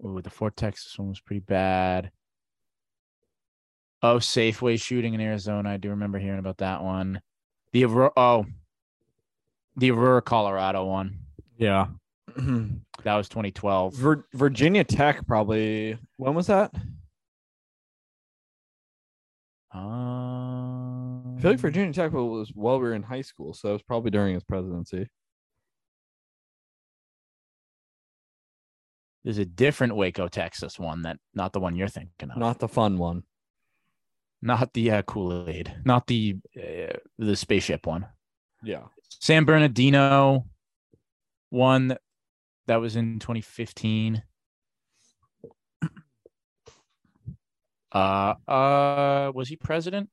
Oh, 0.03 0.21
the 0.21 0.31
Fort 0.31 0.57
Texas 0.57 0.99
one 0.99 1.09
was 1.09 1.21
pretty 1.21 1.41
bad. 1.41 2.11
Oh, 4.03 4.17
Safeway 4.17 4.81
shooting 4.81 5.15
in 5.15 5.21
Arizona. 5.21 5.71
I 5.71 5.77
do 5.77 5.91
remember 5.91 6.19
hearing 6.19 6.39
about 6.39 6.59
that 6.59 6.83
one. 6.83 7.21
The 7.73 7.85
Aurora, 7.85 8.13
oh, 8.17 8.47
the 9.77 9.91
Aurora, 9.91 10.23
Colorado 10.23 10.87
one. 10.87 11.19
Yeah. 11.57 11.89
That 13.03 13.17
was 13.17 13.31
2012. 13.31 13.95
Vir- 13.95 14.27
Virginia 14.35 14.85
Tech 14.85 15.27
probably. 15.27 15.97
When 16.19 16.35
was 16.35 16.49
that? 16.49 16.71
Um, 19.73 21.37
I 21.39 21.41
feel 21.41 21.53
like 21.53 21.61
Virginia 21.61 21.95
Tech 21.95 22.13
was 22.13 22.51
while 22.55 22.79
we 22.79 22.89
were 22.89 22.95
in 22.95 23.03
high 23.03 23.23
school, 23.23 23.55
so 23.55 23.71
it 23.71 23.73
was 23.73 23.83
probably 23.83 24.11
during 24.11 24.35
his 24.35 24.45
presidency. 24.45 25.09
there's 29.25 29.39
a 29.39 29.45
different 29.45 29.97
Waco, 29.97 30.29
Texas 30.29 30.79
one 30.79 31.03
that 31.03 31.19
not 31.35 31.53
the 31.53 31.61
one 31.61 31.77
you're 31.77 31.89
thinking 31.89 32.31
of. 32.31 32.37
Not 32.37 32.59
the 32.59 32.69
fun 32.69 32.97
one. 32.99 33.23
Not 34.43 34.73
the 34.73 34.91
uh, 34.91 35.03
Kool 35.03 35.49
Aid, 35.49 35.75
not 35.85 36.07
the 36.07 36.37
uh, 36.57 36.97
the 37.19 37.37
spaceship 37.37 37.87
one. 37.87 38.07
Yeah. 38.63 38.85
San 39.09 39.45
Bernardino 39.45 40.47
one 41.51 41.89
that, 41.89 42.01
that 42.67 42.77
was 42.77 42.97
in 42.97 43.19
2015. 43.19 44.23
Uh 47.93 48.35
uh 48.47 49.33
was 49.35 49.49
he 49.49 49.57
president? 49.57 50.09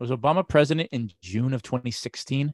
Was 0.00 0.10
Obama 0.10 0.46
president 0.46 0.88
in 0.90 1.12
June 1.22 1.54
of 1.54 1.62
2016 1.62 2.52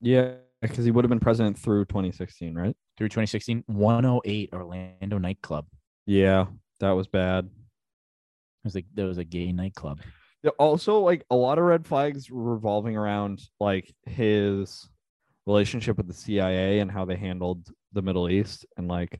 Yeah, 0.00 0.36
because 0.62 0.86
he 0.86 0.90
would 0.90 1.04
have 1.04 1.10
been 1.10 1.20
president 1.20 1.58
through 1.58 1.84
2016, 1.84 2.54
right? 2.54 2.74
through 2.96 3.08
2016? 3.08 3.64
108 3.66 4.50
Orlando 4.54 5.18
nightclub. 5.18 5.66
Yeah, 6.06 6.46
that 6.80 6.92
was 6.92 7.06
bad. 7.06 7.50
Was 8.66 8.74
like 8.74 8.86
there 8.94 9.06
was 9.06 9.18
a 9.18 9.24
gay 9.24 9.52
nightclub. 9.52 10.00
Also, 10.58 11.00
like 11.00 11.24
a 11.30 11.34
lot 11.34 11.58
of 11.58 11.64
red 11.64 11.86
flags 11.86 12.30
revolving 12.30 12.96
around 12.96 13.42
like 13.58 13.92
his 14.04 14.88
relationship 15.46 15.96
with 15.96 16.06
the 16.06 16.14
CIA 16.14 16.78
and 16.80 16.90
how 16.90 17.04
they 17.04 17.16
handled 17.16 17.66
the 17.92 18.02
Middle 18.02 18.28
East 18.28 18.66
and 18.76 18.86
like 18.88 19.18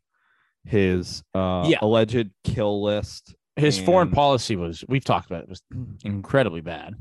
his 0.65 1.23
uh 1.35 1.67
Yeah. 1.69 1.79
alleged 1.81 2.31
kill 2.45 2.83
list 2.83 3.35
His 3.57 3.79
foreign 3.79 4.11
policy 4.11 4.55
was 4.57 4.85
we've 4.89 5.05
talked 5.05 5.27
about 5.31 5.43
it 5.45 5.49
was 5.49 5.63
incredibly 6.05 6.61
bad. 6.61 6.95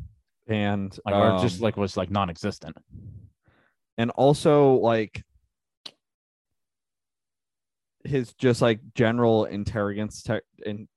and 0.47 0.97
Like 1.05 1.15
or 1.15 1.37
just 1.41 1.59
um, 1.59 1.63
like 1.63 1.77
was 1.77 1.97
like 1.97 2.09
non-existent. 2.11 2.77
and 3.97 4.11
also 4.11 4.73
like 4.75 5.23
his 8.03 8.33
just 8.35 8.61
like 8.61 8.79
general 8.93 9.45
interrogance 9.45 10.21
tech 10.21 10.43
in 10.65 10.87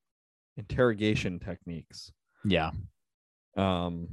interrogation 0.59 1.39
techniques 1.39 2.13
Yeah. 2.45 2.73
um 3.57 4.09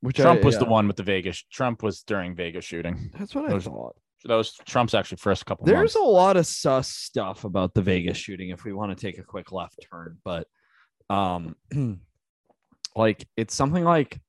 which 0.00 0.16
Trump 0.16 0.40
I- 0.42 0.44
was 0.46 0.56
the 0.58 0.64
one 0.64 0.86
with 0.86 0.96
the 0.96 1.02
Vegas. 1.02 1.42
Trump 1.52 1.82
was 1.82 2.02
during 2.02 2.34
Vegas 2.36 2.64
shooting. 2.64 3.10
that's 3.18 3.34
what 3.34 3.52
i 3.52 3.58
thought 3.58 3.96
That 4.24 4.36
was 4.36 4.54
Trump's 4.64 4.94
actually 4.94 5.18
first 5.18 5.44
couple 5.44 5.66
there's 5.66 5.94
months. 5.94 5.96
a 5.96 6.00
lot 6.00 6.36
of 6.36 6.46
sus 6.46 6.88
stuff 6.88 7.44
about 7.44 7.74
the 7.74 7.82
vegas 7.82 8.16
shooting 8.16 8.50
if 8.50 8.64
we 8.64 8.72
want 8.72 8.96
to 8.96 9.06
take 9.06 9.18
a 9.18 9.24
quick 9.24 9.50
left 9.52 9.84
turn 9.90 10.18
but 10.24 10.46
um 11.10 11.56
like 12.96 13.26
it's 13.36 13.54
something 13.54 13.84
like 13.84 14.20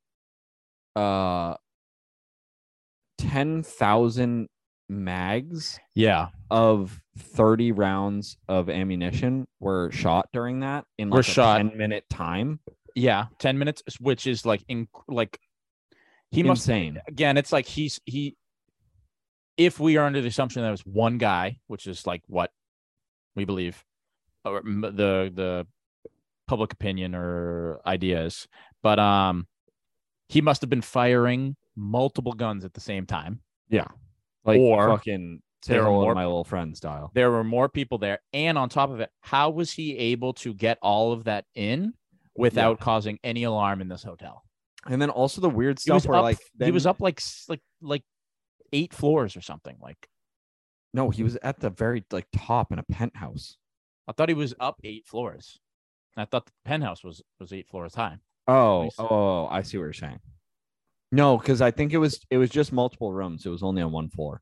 uh 0.96 1.54
10,000 3.20 4.48
mags 4.90 5.80
yeah. 5.96 6.30
of 6.50 7.00
30 7.18 7.72
rounds 7.72 8.38
of 8.48 8.70
ammunition 8.70 9.48
were 9.60 9.92
shot 9.92 10.28
during 10.34 10.62
that 10.62 10.86
in 10.98 11.10
Were 11.10 11.18
like 11.18 11.28
a 11.28 11.32
shot. 11.32 11.58
10 11.58 11.78
minute 11.78 12.06
time. 12.10 12.60
Yeah. 12.96 13.28
10 13.40 13.58
minutes, 13.58 13.84
which 14.00 14.28
is 14.28 14.46
like 14.46 14.64
in 14.68 14.88
like 15.08 15.40
he 16.32 16.44
must 16.44 16.68
insane. 16.68 17.00
again, 17.08 17.38
it's 17.38 17.52
like 17.52 17.66
he's 17.66 18.00
he 18.06 18.36
if 19.58 19.80
we 19.80 19.98
are 19.98 20.06
under 20.06 20.22
the 20.22 20.28
assumption 20.28 20.62
that 20.62 20.68
it 20.70 20.72
was 20.72 20.86
one 20.86 21.18
guy, 21.18 21.60
which 21.68 21.88
is 21.88 22.06
like 22.06 22.24
what 22.28 22.52
we 23.36 23.46
believe 23.46 23.84
or 24.46 24.62
the 24.64 25.32
the 25.34 25.68
public 26.48 26.74
opinion 26.74 27.14
or 27.14 27.80
ideas, 27.86 28.48
but 28.82 29.00
um 29.00 29.48
he 30.28 30.42
must 30.42 30.62
have 30.62 30.70
been 30.70 30.82
firing 30.82 31.56
multiple 31.76 32.34
guns 32.34 32.64
at 32.64 32.74
the 32.74 32.82
same 32.82 33.06
time. 33.06 33.42
Like 34.46 34.60
Or 34.60 34.88
fucking 34.90 35.42
are 35.70 35.84
more- 35.84 36.16
my 36.16 36.26
little 36.26 36.44
friend 36.44 36.76
style. 36.76 37.12
There 37.14 37.32
were 37.32 37.44
more 37.44 37.70
people 37.70 37.98
there 37.98 38.20
and 38.34 38.58
on 38.58 38.70
top 38.70 38.90
of 38.90 39.00
it, 39.00 39.10
how 39.22 39.50
was 39.50 39.72
he 39.72 39.98
able 39.98 40.34
to 40.36 40.54
get 40.54 40.78
all 40.82 41.12
of 41.12 41.26
that 41.26 41.46
in 41.56 41.94
without 42.36 42.80
causing 42.80 43.20
any 43.24 43.44
alarm 43.44 43.82
in 43.82 43.88
this 43.90 44.04
hotel? 44.04 44.44
And 44.86 45.02
then 45.02 45.10
also 45.10 45.42
the 45.42 45.50
weird 45.50 45.80
stuff 45.80 46.06
where 46.06 46.18
up, 46.18 46.24
like 46.24 46.40
he 46.62 46.72
was 46.72 46.86
up 46.86 47.02
like 47.02 47.22
like 47.50 47.62
like 47.82 48.04
eight 48.72 48.94
floors 48.94 49.36
or 49.36 49.42
something. 49.42 49.76
Like 49.82 50.08
No, 50.94 51.10
he 51.10 51.24
was 51.24 51.36
at 51.44 51.60
the 51.60 51.70
very 51.70 52.06
like 52.12 52.28
top 52.36 52.72
in 52.72 52.80
a 52.80 52.84
penthouse. 52.84 53.58
I 54.08 54.14
thought 54.14 54.30
he 54.30 54.36
was 54.36 54.54
up 54.60 54.80
eight 54.84 55.06
floors. 55.06 55.60
I 56.16 56.26
thought 56.26 56.46
the 56.46 56.52
penthouse 56.64 57.04
was 57.04 57.22
was 57.40 57.52
eight 57.52 57.68
floors 57.68 57.96
high. 57.96 58.18
Oh, 58.48 58.84
oh, 58.86 58.90
oh, 58.98 59.08
oh, 59.10 59.48
I 59.52 59.62
see 59.62 59.78
what 59.78 59.84
you're 59.84 59.94
saying. 59.94 60.20
No, 61.12 61.38
because 61.38 61.62
I 61.62 61.72
think 61.72 61.94
it 61.94 61.98
was 61.98 62.20
it 62.30 62.38
was 62.38 62.50
just 62.50 62.72
multiple 62.72 63.12
rooms. 63.12 63.46
It 63.46 63.50
was 63.50 63.64
only 63.64 63.82
on 63.82 63.92
one 63.92 64.10
floor. 64.10 64.42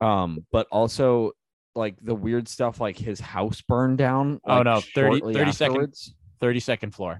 Um, 0.00 0.44
but 0.52 0.66
also 0.70 1.32
like 1.74 1.96
the 2.02 2.14
weird 2.14 2.48
stuff, 2.48 2.80
like 2.80 2.96
his 2.98 3.20
house 3.20 3.60
burned 3.60 3.98
down. 3.98 4.40
Oh, 4.44 4.56
like, 4.56 4.64
no, 4.64 4.80
30 4.80 5.18
shortly 5.18 5.34
30 5.34 5.52
second- 5.52 5.72
afterwards. 5.72 6.14
Thirty 6.40 6.60
second 6.60 6.94
floor. 6.94 7.18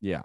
Yeah. 0.00 0.22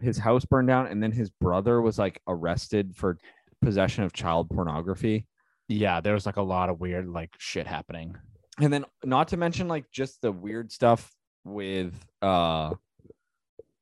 His 0.00 0.18
house 0.18 0.44
burned 0.44 0.68
down, 0.68 0.86
and 0.86 1.02
then 1.02 1.12
his 1.12 1.30
brother 1.30 1.80
was 1.80 1.98
like 1.98 2.20
arrested 2.28 2.94
for 2.96 3.18
possession 3.62 4.04
of 4.04 4.12
child 4.12 4.48
pornography. 4.50 5.26
Yeah, 5.68 6.00
there 6.00 6.14
was 6.14 6.24
like 6.26 6.36
a 6.36 6.42
lot 6.42 6.70
of 6.70 6.80
weird 6.80 7.08
like 7.08 7.30
shit 7.38 7.66
happening. 7.66 8.16
And 8.60 8.72
then 8.72 8.84
not 9.04 9.28
to 9.28 9.36
mention 9.36 9.68
like 9.68 9.90
just 9.90 10.20
the 10.22 10.32
weird 10.32 10.70
stuff 10.72 11.12
with 11.44 11.94
uh 12.22 12.72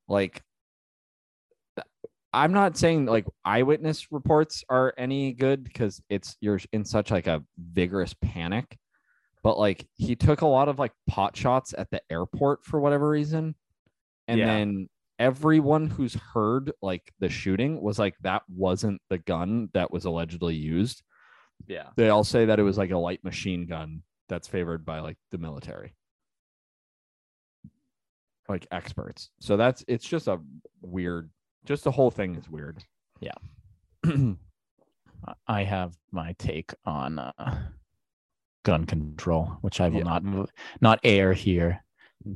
like 0.09 0.43
i'm 2.33 2.53
not 2.53 2.77
saying 2.77 3.07
like 3.07 3.27
eyewitness 3.45 4.13
reports 4.13 4.63
are 4.69 4.93
any 4.99 5.33
good 5.33 5.65
because 5.65 6.01
it's 6.09 6.37
you're 6.41 6.61
in 6.73 6.85
such 6.85 7.11
like 7.11 7.27
a 7.27 7.43
vigorous 7.59 8.15
panic 8.21 8.77
but 9.43 9.59
like 9.59 9.87
he 9.95 10.15
took 10.17 10.43
a 10.43 10.47
lot 10.47 10.69
of 10.69 10.79
like 10.79 10.93
pot 11.07 11.37
shots 11.37 11.75
at 11.77 11.91
the 11.91 12.01
airport 12.11 12.65
for 12.65 12.81
whatever 12.81 13.09
reason 13.09 13.55
and 14.29 14.39
Yeah. 14.39 14.47
then 14.47 14.89
everyone 15.19 15.89
who's 15.89 16.15
heard 16.15 16.73
like 16.83 17.11
the 17.21 17.29
shooting 17.29 17.81
was 17.81 17.99
like 17.99 18.15
that 18.21 18.43
wasn't 18.49 19.01
the 19.09 19.19
gun 19.19 19.71
that 19.73 19.91
was 19.91 20.05
allegedly 20.05 20.55
used 20.55 21.03
Yeah. 21.67 21.89
they 21.97 22.11
all 22.11 22.25
say 22.25 22.45
that 22.47 22.59
it 22.59 22.65
was 22.65 22.77
like 22.77 22.91
a 22.91 22.99
light 22.99 23.25
machine 23.25 23.67
gun 23.67 24.03
that's 24.29 24.49
favored 24.49 24.85
by 24.85 25.01
like 25.01 25.17
the 25.31 25.39
military 25.39 25.95
like 28.49 28.67
experts 28.71 29.31
so 29.41 29.57
that's 29.57 29.85
it's 29.89 30.07
just 30.07 30.29
a 30.29 30.39
weird 30.81 31.31
just 31.65 31.85
the 31.85 31.91
whole 31.91 32.11
thing 32.11 32.35
is 32.37 32.49
weird 32.49 32.83
Yeah. 33.21 33.33
I 35.49 35.65
have 35.65 35.97
my 36.13 36.35
take 36.39 36.73
on 36.85 37.19
uh, 37.19 37.59
gun 38.65 38.85
control, 38.85 39.57
which 39.63 39.81
I 39.81 39.89
will 39.89 39.99
Yeah. 39.99 40.19
not 40.21 40.51
not 40.81 41.01
air 41.03 41.33
here 41.33 41.83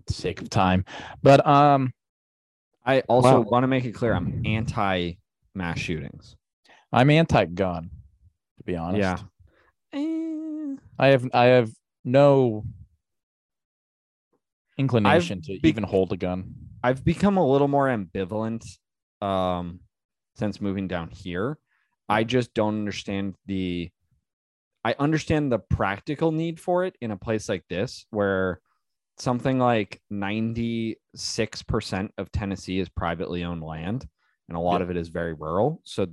for 0.06 0.12
sake 0.12 0.40
of 0.42 0.50
time. 0.50 0.84
But 1.22 1.46
um 1.46 1.92
i 2.86 3.00
also 3.02 3.40
Wow. 3.40 3.46
want 3.50 3.62
to 3.62 3.68
make 3.68 3.84
it 3.84 3.92
clear 3.92 4.14
i'm 4.14 4.42
anti 4.46 5.12
mass 5.54 5.78
shootings 5.78 6.34
I'm 6.92 7.10
anti 7.10 7.44
gun, 7.44 7.90
to 8.58 8.64
be 8.64 8.74
honest. 8.74 9.00
yeah 9.00 9.18
Eh, 9.92 10.76
I 10.98 11.06
have 11.08 11.28
I 11.32 11.44
have 11.44 11.70
no 12.04 12.64
inclination 14.78 15.42
to 15.42 15.58
be- 15.60 15.68
even 15.68 15.84
hold 15.84 16.12
a 16.12 16.16
gun. 16.16 16.54
I've 16.82 17.04
become 17.04 17.36
a 17.36 17.46
little 17.46 17.68
more 17.68 17.86
ambivalent 17.88 18.64
um 19.20 19.80
since 20.36 20.60
moving 20.60 20.88
down 20.88 21.10
here. 21.10 21.58
I 22.08 22.24
just 22.24 22.54
don't 22.54 22.78
understand 22.78 23.34
the 23.46 23.90
I 24.82 24.94
understand 24.98 25.52
the 25.52 25.58
practical 25.58 26.32
need 26.32 26.58
for 26.58 26.84
it 26.84 26.96
in 27.02 27.10
a 27.10 27.16
place 27.16 27.48
like 27.50 27.64
this 27.68 28.06
where 28.10 28.60
something 29.18 29.58
like 29.58 30.00
96% 30.10 30.96
of 32.16 32.32
Tennessee 32.32 32.78
is 32.78 32.88
privately 32.88 33.44
owned 33.44 33.62
land 33.62 34.08
and 34.48 34.56
a 34.56 34.60
lot 34.60 34.78
Yeah. 34.80 34.84
of 34.84 34.90
it 34.90 34.96
is 34.96 35.08
very 35.08 35.34
rural. 35.34 35.82
So 35.84 36.06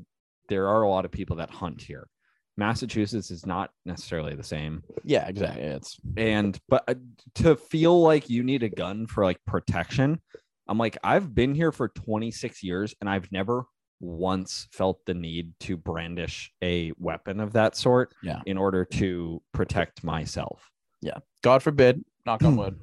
there 0.49 0.67
are 0.67 0.81
a 0.81 0.89
lot 0.89 1.05
of 1.05 1.11
people 1.11 1.37
that 1.37 1.49
hunt 1.49 1.81
here. 1.81 2.09
Massachusetts 2.57 3.29
is 3.31 3.45
not 3.45 3.69
necessarily 3.85 4.35
the 4.35 4.43
same 4.43 4.83
Yeah, 5.03 5.27
exactly. 5.27 5.61
It's 5.63 5.97
and 6.17 6.59
but 6.67 6.83
uh, 6.87 6.95
to 7.35 7.55
feel 7.55 8.01
like 8.01 8.29
you 8.29 8.43
need 8.43 8.63
a 8.63 8.69
gun 8.69 9.05
for 9.07 9.23
like 9.23 9.39
protection 9.45 10.19
i'm 10.67 10.77
like 10.77 10.97
i've 11.03 11.33
been 11.33 11.53
here 11.55 11.71
for 11.71 11.87
26 11.87 12.61
years 12.63 12.93
and 12.99 13.09
i've 13.09 13.31
never 13.31 13.63
once 14.01 14.67
felt 14.71 14.99
the 15.05 15.13
need 15.13 15.53
to 15.61 15.77
brandish 15.77 16.51
a 16.63 16.91
weapon 16.99 17.39
of 17.39 17.53
that 17.53 17.75
sort 17.75 18.13
Yeah. 18.21 18.41
in 18.45 18.57
order 18.57 18.83
to 18.85 19.41
protect 19.53 20.03
myself 20.03 20.69
Yeah. 21.01 21.19
God 21.43 21.63
forbid, 21.63 22.03
knock 22.25 22.43
on 22.43 22.57
wood. 22.57 22.79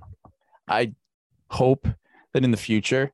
I 0.66 0.94
hope 1.50 1.86
that 2.32 2.42
in 2.44 2.50
the 2.50 2.56
future, 2.56 3.12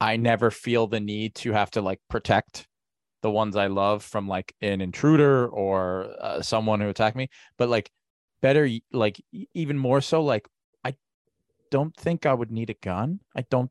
I 0.00 0.16
never 0.16 0.50
feel 0.50 0.86
the 0.86 1.00
need 1.00 1.34
to 1.36 1.52
have 1.52 1.70
to 1.72 1.80
like 1.82 2.00
protect 2.08 2.66
the 3.22 3.30
ones 3.30 3.56
I 3.56 3.66
love 3.66 4.02
from 4.02 4.28
like 4.28 4.54
an 4.60 4.80
intruder 4.80 5.46
or 5.48 6.14
uh, 6.20 6.42
someone 6.42 6.80
who 6.80 6.88
attacked 6.88 7.16
me. 7.16 7.28
But 7.58 7.68
like, 7.68 7.90
better, 8.40 8.68
like 8.92 9.20
even 9.54 9.76
more 9.78 10.00
so, 10.00 10.22
like 10.22 10.48
I 10.84 10.94
don't 11.70 11.94
think 11.96 12.24
I 12.26 12.32
would 12.34 12.50
need 12.50 12.70
a 12.70 12.74
gun. 12.74 13.20
I 13.36 13.42
don't 13.50 13.70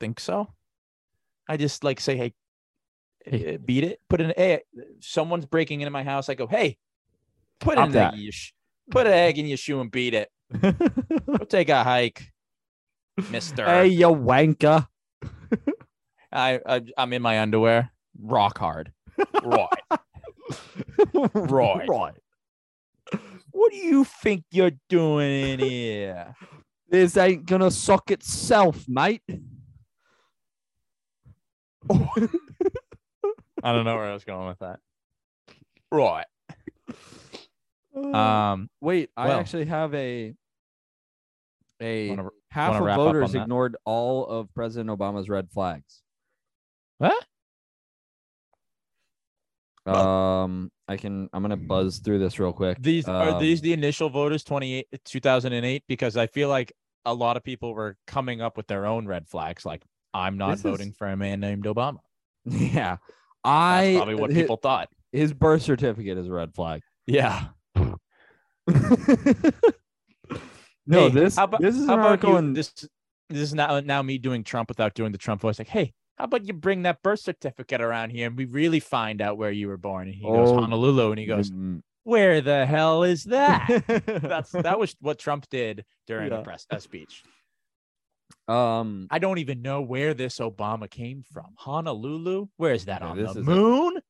think 0.00 0.20
so. 0.20 0.52
I 1.48 1.56
just 1.56 1.84
like 1.84 2.00
say, 2.00 2.16
hey, 2.16 2.34
Hey. 3.24 3.54
uh, 3.54 3.58
beat 3.58 3.82
it. 3.82 3.98
Put 4.08 4.20
an 4.20 4.32
hey, 4.36 4.60
someone's 5.00 5.46
breaking 5.46 5.80
into 5.80 5.90
my 5.90 6.04
house. 6.04 6.28
I 6.28 6.34
go, 6.34 6.46
hey, 6.46 6.78
put 7.58 7.76
an 7.76 7.96
egg 7.96 8.12
in 8.14 8.20
your 8.20 8.32
sh- 8.32 8.52
put 8.90 9.06
an 9.08 9.12
egg 9.14 9.38
in 9.38 9.46
your 9.46 9.56
shoe 9.56 9.80
and 9.80 9.90
beat 9.90 10.14
it. 10.14 10.30
Go 10.62 11.38
take 11.48 11.68
a 11.68 11.82
hike, 11.82 12.30
Mister. 13.32 13.64
hey 13.64 13.88
you 13.88 14.06
wanker 14.06 14.86
I, 16.32 16.60
I 16.64 16.82
I'm 16.96 17.12
in 17.12 17.22
my 17.22 17.40
underwear, 17.40 17.90
rock 18.20 18.58
hard. 18.58 18.92
Right. 19.42 19.68
Right. 21.34 21.88
right 21.88 22.14
what 23.50 23.72
do 23.72 23.78
you 23.78 24.04
think 24.04 24.44
you're 24.52 24.70
doing 24.88 25.30
in 25.48 25.58
here? 25.58 26.36
this 26.88 27.16
ain't 27.16 27.46
gonna 27.46 27.70
suck 27.70 28.10
itself 28.12 28.84
mate 28.88 29.22
I 31.90 33.72
don't 33.72 33.84
know 33.84 33.96
where 33.96 34.04
I 34.06 34.12
was 34.12 34.24
going 34.24 34.48
with 34.48 34.58
that. 34.60 34.78
Right. 35.90 36.26
Um. 37.94 38.68
Wait, 38.80 39.10
I 39.16 39.28
well. 39.28 39.40
actually 39.40 39.64
have 39.66 39.94
a 39.94 40.34
a 41.80 42.10
Wanna, 42.10 42.28
half 42.50 42.72
wanna 42.74 42.86
of 42.86 42.96
voters 42.96 43.34
ignored 43.34 43.76
all 43.84 44.26
of 44.26 44.52
President 44.54 44.90
Obama's 44.90 45.28
red 45.28 45.50
flags. 45.50 46.02
what? 46.98 47.24
Um, 49.94 50.70
I 50.88 50.96
can. 50.96 51.28
I'm 51.32 51.42
gonna 51.42 51.56
buzz 51.56 51.98
through 51.98 52.18
this 52.18 52.38
real 52.38 52.52
quick. 52.52 52.78
These 52.80 53.08
are 53.08 53.30
Um, 53.30 53.40
these 53.40 53.60
the 53.60 53.72
initial 53.72 54.08
voters 54.10 54.42
28 54.44 54.86
2008 55.04 55.84
because 55.88 56.16
I 56.16 56.26
feel 56.26 56.48
like 56.48 56.72
a 57.04 57.14
lot 57.14 57.36
of 57.36 57.44
people 57.44 57.72
were 57.74 57.96
coming 58.06 58.40
up 58.40 58.56
with 58.56 58.66
their 58.66 58.84
own 58.86 59.06
red 59.06 59.28
flags 59.28 59.64
like 59.64 59.82
I'm 60.12 60.36
not 60.38 60.50
This 60.50 60.58
is- 60.60 60.62
voting 60.64 60.92
for 60.92 61.06
a 61.08 61.16
man 61.16 61.40
named 61.40 61.64
Obama. 61.64 61.98
Yeah, 62.46 62.96
That's 62.96 63.00
I 63.44 63.94
probably 63.96 64.14
what 64.16 64.32
hi- 64.32 64.40
people 64.42 64.56
thought. 64.56 64.88
His 65.12 65.32
birth 65.32 65.62
certificate 65.62 66.18
is 66.18 66.26
a 66.28 66.32
red 66.32 66.54
flag. 66.54 66.82
Yeah. 67.06 67.48
no, 67.76 67.94
Hey, 70.88 71.08
this 71.10 71.38
about- 71.38 71.60
this 71.60 71.74
is 71.74 71.82
an 71.82 71.88
How 71.88 71.94
about 71.94 72.06
article 72.06 72.30
you, 72.32 72.36
in 72.38 72.52
this 72.54 72.72
this 73.28 73.40
is 73.40 73.54
now 73.54 73.80
now 73.80 74.02
me 74.02 74.18
doing 74.18 74.44
Trump 74.44 74.68
without 74.68 74.94
doing 74.94 75.12
the 75.12 75.18
Trump 75.18 75.40
voice. 75.40 75.58
Like, 75.58 75.68
hey, 75.68 75.92
how 76.16 76.24
about 76.24 76.46
you 76.46 76.52
bring 76.54 76.82
that 76.82 77.02
birth 77.02 77.20
certificate 77.20 77.80
around 77.80 78.10
here 78.10 78.26
and 78.26 78.36
we 78.36 78.44
really 78.46 78.80
find 78.80 79.20
out 79.20 79.36
where 79.38 79.50
you 79.50 79.68
were 79.68 79.76
born? 79.76 80.08
And 80.08 80.14
he 80.16 80.22
goes 80.22 80.50
Oh, 80.50 80.60
Honolulu, 80.60 81.10
and 81.10 81.18
he 81.20 81.26
goes, 81.26 81.50
Mm, 81.50 81.82
where 82.04 82.40
the 82.40 82.64
hell 82.66 83.02
is 83.02 83.24
that? 83.24 83.66
That's 84.22 84.50
that 84.52 84.78
was 84.78 84.94
what 85.00 85.18
Trump 85.18 85.46
did 85.50 85.84
during 86.06 86.30
Yeah. 86.32 86.38
a 86.38 86.42
press 86.42 86.66
speech. 86.78 87.22
um. 88.48 89.06
I 89.10 89.18
don't 89.18 89.38
even 89.38 89.62
know 89.62 89.80
where 89.82 90.14
this 90.14 90.38
Obama 90.38 90.88
came 90.90 91.22
from. 91.32 91.46
Honolulu? 91.56 92.46
Where 92.56 92.72
is 92.72 92.84
that 92.86 93.02
Okay, 93.02 93.10
on 93.10 93.16
this 93.18 93.34
the 93.34 93.40
is 93.40 93.46
a- 93.46 93.50
moon? 93.50 94.00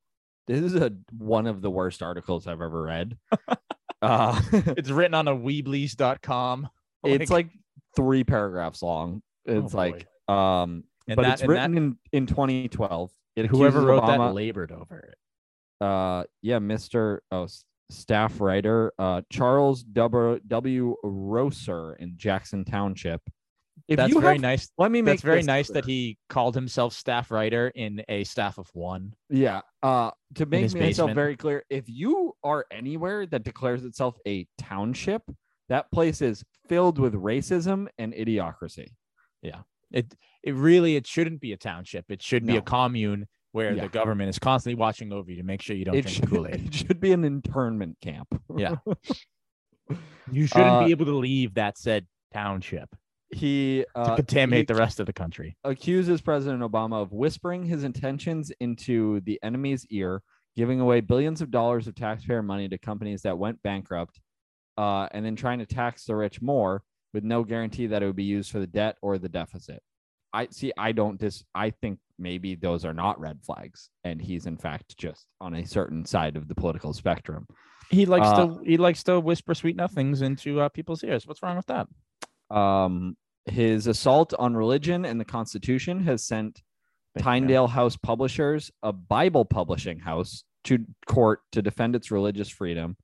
This 0.46 0.62
is 0.62 0.74
a 0.76 0.92
one 1.18 1.46
of 1.48 1.60
the 1.60 1.70
worst 1.70 2.02
articles 2.02 2.46
I've 2.46 2.60
ever 2.60 2.82
read. 2.82 3.16
uh, 4.02 4.40
it's 4.52 4.90
written 4.90 5.14
on 5.14 5.26
a 5.26 5.34
Weebly's.com. 5.34 6.68
it's 7.02 7.30
like 7.32 7.48
three 7.96 8.22
paragraphs 8.22 8.80
long. 8.82 9.22
Oh, 9.48 9.58
It's 9.64 9.74
like 9.74 10.06
um, 10.28 10.84
and 11.08 11.16
but 11.16 11.22
that, 11.22 11.32
it's 11.40 11.44
written 11.48 11.76
in 11.76 11.98
in 12.12 12.26
2012. 12.26 13.10
It 13.36 13.46
whoever 13.46 13.82
wrote 13.82 14.02
Obama, 14.02 14.28
that 14.28 14.34
labored 14.34 14.72
over 14.72 14.98
it. 15.12 15.84
uh 15.84 16.24
yeah 16.40 16.58
mr 16.58 17.18
oh 17.30 17.46
staff 17.90 18.40
writer 18.40 18.92
uh 18.98 19.20
charles 19.30 19.82
w 19.84 20.40
w 20.48 20.96
roser 21.04 21.94
in 21.98 22.14
jackson 22.16 22.64
township 22.64 23.20
if 23.88 23.98
That's 23.98 24.12
very 24.14 24.34
have- 24.36 24.40
nice. 24.40 24.70
let 24.78 24.90
me 24.90 25.02
make 25.02 25.16
That's 25.16 25.22
very 25.22 25.42
nice 25.42 25.68
that 25.68 25.84
he 25.84 26.16
called 26.30 26.54
himself 26.54 26.94
staff 26.94 27.30
writer 27.30 27.68
in 27.68 28.02
a 28.08 28.24
staff 28.24 28.56
of 28.58 28.68
one. 28.72 29.12
yeah 29.28 29.60
uh 29.82 30.10
to 30.36 30.46
make 30.46 30.62
myself 30.72 30.78
basement. 30.80 31.14
very 31.14 31.36
clear 31.36 31.62
if 31.68 31.84
you 31.88 32.32
are 32.42 32.64
anywhere 32.70 33.26
that 33.26 33.44
declares 33.44 33.84
itself 33.84 34.16
a 34.26 34.46
township 34.58 35.22
that 35.68 35.90
place 35.92 36.22
is 36.22 36.42
filled 36.68 36.98
with 36.98 37.12
racism 37.14 37.86
and 37.98 38.14
idiocracy 38.14 38.88
Yeah. 39.42 39.60
It 39.92 40.12
it 40.46 40.54
really 40.54 40.96
it 40.96 41.06
shouldn't 41.06 41.40
be 41.40 41.52
a 41.52 41.56
township. 41.58 42.06
It 42.10 42.22
should 42.22 42.46
be 42.46 42.56
a 42.56 42.62
commune 42.62 43.26
where 43.52 43.74
Yeah. 43.74 43.82
the 43.82 43.88
government 43.88 44.30
is 44.30 44.38
constantly 44.38 44.78
watching 44.78 45.12
over 45.12 45.30
you 45.30 45.36
to 45.38 45.42
make 45.42 45.60
sure 45.60 45.74
you 45.76 45.84
don't 45.84 45.96
it 45.96 46.02
drink 46.02 46.16
should, 46.16 46.28
Kool 46.30 46.46
Aid. 46.46 46.66
it 46.66 46.74
should 46.74 47.00
be 47.00 47.12
an 47.12 47.24
internment 47.24 47.98
camp 48.00 48.28
Yeah. 48.56 48.76
You 50.32 50.46
shouldn't 50.46 50.66
Uh, 50.68 50.84
be 50.84 50.90
able 50.90 51.04
to 51.06 51.14
leave 51.16 51.54
that 51.54 51.78
said 51.78 52.06
township 52.34 52.88
he 53.32 53.84
to 53.94 54.00
uh, 54.00 54.16
contaminate 54.16 54.68
he- 54.68 54.74
the 54.74 54.78
rest 54.78 54.98
of 55.00 55.06
the 55.06 55.12
country. 55.12 55.56
accuses 55.64 56.20
President 56.20 56.62
Obama 56.62 57.00
of 57.02 57.12
whispering 57.12 57.64
his 57.64 57.84
intentions 57.84 58.50
into 58.60 59.20
the 59.20 59.38
enemy's 59.42 59.86
ear, 59.90 60.22
giving 60.56 60.80
away 60.80 61.00
billions 61.00 61.40
of 61.40 61.50
dollars 61.50 61.86
of 61.86 61.94
taxpayer 61.94 62.42
money 62.42 62.68
to 62.68 62.78
companies 62.78 63.22
that 63.22 63.38
went 63.38 63.62
bankrupt, 63.62 64.20
uh, 64.76 65.08
and 65.12 65.24
then 65.24 65.34
trying 65.36 65.58
to 65.60 65.66
tax 65.66 66.04
the 66.04 66.14
rich 66.16 66.42
more 66.42 66.82
with 67.14 67.24
no 67.24 67.42
guarantee 67.44 67.86
that 67.86 68.02
it 68.02 68.06
would 68.06 68.16
be 68.16 68.24
used 68.24 68.50
for 68.50 68.58
the 68.58 68.66
debt 68.66 68.96
or 69.02 69.18
the 69.18 69.28
deficit. 69.28 69.82
I 70.40 70.48
see. 70.50 70.70
I 70.76 70.92
don't 70.92 71.18
dis. 71.18 71.44
I 71.54 71.70
think 71.70 71.98
maybe 72.18 72.54
those 72.54 72.84
are 72.84 72.94
not 72.94 73.20
red 73.20 73.38
flags, 73.46 73.90
and 74.04 74.20
he's 74.20 74.46
in 74.46 74.56
fact 74.56 74.96
just 74.96 75.26
on 75.40 75.54
a 75.54 75.66
certain 75.66 76.04
side 76.04 76.36
of 76.36 76.48
the 76.48 76.54
political 76.54 76.92
spectrum. 76.92 77.46
He 77.90 78.04
likes 78.06 78.28
Uh, 78.28 78.36
to 78.36 78.60
he 78.64 78.76
likes 78.76 79.02
to 79.04 79.20
whisper 79.20 79.54
sweet 79.54 79.76
nothings 79.76 80.22
into 80.22 80.60
uh, 80.60 80.68
people's 80.68 81.02
ears. 81.04 81.26
What's 81.26 81.42
wrong 81.42 81.56
with 81.56 81.70
that? 81.74 81.86
Um, 82.50 83.16
his 83.46 83.86
assault 83.86 84.34
on 84.38 84.56
religion 84.56 85.04
and 85.04 85.20
the 85.20 85.24
Constitution 85.24 86.04
has 86.04 86.26
sent. 86.26 86.62
Tyndale 87.18 87.68
House 87.68 87.96
Publishers, 87.96 88.70
a 88.82 88.92
Bible 88.92 89.46
publishing 89.46 89.98
house, 90.00 90.44
to 90.64 90.84
court 91.06 91.40
to 91.52 91.62
defend 91.62 91.96
its 91.96 92.10
religious 92.10 92.50
freedom. 92.50 92.96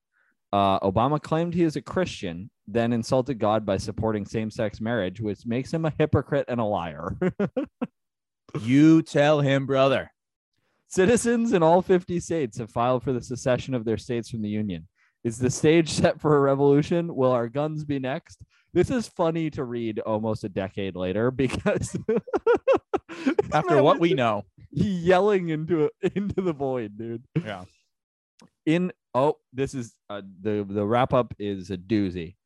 Uh, 0.53 0.79
Obama 0.81 1.21
claimed 1.23 1.55
he 1.55 1.63
is 1.63 1.77
a 1.77 1.83
Christian, 1.83 2.51
then 2.67 2.93
insulted 2.93 3.39
God 3.39 3.65
by 3.65 3.79
supporting 3.79 4.27
same 4.27 4.51
sex 4.51 4.81
marriage, 4.81 5.21
which 5.21 5.47
makes 5.47 5.73
him 5.73 5.85
a 5.85 5.93
hypocrite 5.99 6.45
and 6.49 6.61
a 6.61 6.65
liar. 6.65 7.17
You 8.61 9.03
tell 9.03 9.41
him, 9.41 9.67
brother. 9.67 10.11
Citizens 10.89 11.53
in 11.55 11.63
all 11.63 11.81
50 11.81 12.21
states 12.21 12.59
have 12.59 12.71
filed 12.71 13.03
for 13.03 13.13
the 13.13 13.23
secession 13.23 13.73
of 13.73 13.85
their 13.85 13.97
states 13.97 14.29
from 14.29 14.43
the 14.43 14.49
Union. 14.51 14.87
Is 15.25 15.39
the 15.39 15.51
stage 15.51 15.89
set 15.91 16.21
for 16.21 16.37
a 16.37 16.41
revolution? 16.41 17.15
Will 17.15 17.33
our 17.33 17.49
guns 17.49 17.85
be 17.85 17.99
next? 17.99 18.43
This 18.75 18.91
is 18.91 19.09
funny 19.09 19.51
to 19.51 19.65
read 19.65 20.01
almost 20.01 20.45
a 20.45 20.49
decade 20.49 20.97
later 20.97 21.31
because 21.31 21.97
After 23.53 23.83
what 23.83 24.01
we 24.01 24.15
know. 24.15 24.43
yelling 24.71 25.51
into 25.51 25.91
into 26.15 26.41
the 26.41 26.53
void, 26.53 26.97
dude. 26.97 27.25
Yeah. 27.43 27.65
In 28.67 28.93
oh, 29.15 29.39
this 29.53 29.75
is 29.75 29.95
uh, 30.11 30.23
the 30.41 30.67
the 30.69 30.87
wrap 30.87 31.13
up 31.13 31.35
is 31.39 31.71
a 31.71 31.77
doozy. 31.77 32.37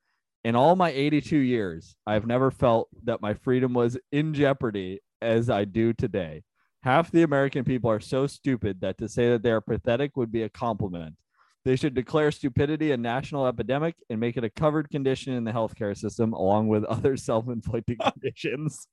In 0.45 0.55
all 0.55 0.77
my 0.77 0.91
82 0.91 1.39
years, 1.39 1.97
I've 2.07 2.27
never 2.27 2.51
felt 2.51 2.89
that 3.05 3.21
my 3.21 3.35
freedom 3.35 3.75
was 3.75 3.99
in 4.13 4.33
jeopardy 4.33 5.01
as 5.21 5.51
I 5.51 5.65
do 5.65 5.93
today. 5.93 6.45
Half 6.83 7.11
the 7.11 7.25
American 7.25 7.65
people 7.65 7.91
are 7.91 7.99
so 7.99 8.29
stupid 8.29 8.81
that 8.81 8.97
to 8.99 9.09
say 9.09 9.31
that 9.31 9.43
they 9.43 9.51
are 9.51 9.61
pathetic 9.61 10.17
would 10.17 10.31
be 10.31 10.43
a 10.43 10.49
compliment. 10.49 11.17
They 11.65 11.75
should 11.75 11.95
declare 11.95 12.31
stupidity 12.31 12.93
a 12.93 12.97
national 12.97 13.49
epidemic 13.49 13.97
and 14.09 14.21
make 14.21 14.37
it 14.37 14.45
a 14.45 14.51
covered 14.51 14.89
condition 14.89 15.33
in 15.33 15.43
the 15.43 15.51
healthcare 15.51 15.97
system, 15.97 16.33
along 16.33 16.69
with 16.69 16.85
other 16.85 17.17
self-inflicted 17.17 17.99
conditions. 17.99 18.87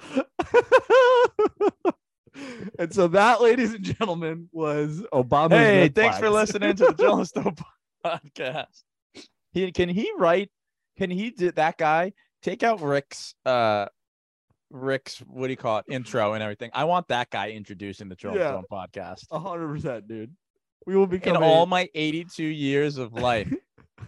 and 2.78 2.92
so 2.92 3.08
that, 3.08 3.40
ladies 3.40 3.74
and 3.74 3.82
gentlemen, 3.84 4.48
was 4.52 5.02
Obama. 5.12 5.50
Hey, 5.52 5.88
thanks 5.88 6.18
for 6.18 6.30
listening 6.30 6.76
to 6.76 6.86
the 6.92 6.96
Yellowstone 7.02 7.54
podcast. 8.04 8.82
He 9.52 9.70
can 9.72 9.88
he 9.88 10.10
write? 10.18 10.50
Can 10.98 11.10
he 11.10 11.30
do 11.30 11.50
that 11.52 11.76
guy 11.78 12.12
take 12.42 12.62
out 12.62 12.80
Rick's 12.80 13.34
uh 13.44 13.86
Rick's 14.70 15.18
what 15.20 15.46
do 15.46 15.52
you 15.52 15.56
call 15.56 15.78
it 15.78 15.84
intro 15.88 16.32
and 16.34 16.42
everything? 16.42 16.70
I 16.74 16.84
want 16.84 17.08
that 17.08 17.30
guy 17.30 17.50
introducing 17.50 18.08
the 18.08 18.16
Yellowstone 18.20 18.64
podcast. 18.70 19.24
A 19.30 19.38
hundred 19.38 19.68
percent, 19.68 20.08
dude. 20.08 20.34
We 20.86 20.96
will 20.96 21.12
In 21.12 21.36
a- 21.36 21.40
all 21.40 21.66
my 21.66 21.88
82 21.94 22.44
years 22.44 22.96
of 22.96 23.12
life, 23.12 23.52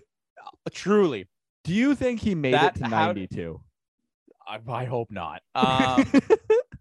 truly, 0.73 1.27
Do 1.65 1.75
you 1.75 1.95
think 1.97 2.21
he 2.21 2.35
made 2.35 2.55
That- 2.55 2.77
it 2.77 2.83
to 2.85 2.89
ninety-two? 2.89 3.61
I, 4.47 4.61
I 4.69 4.85
hope 4.85 5.11
not. 5.11 5.43
Um, 5.55 6.05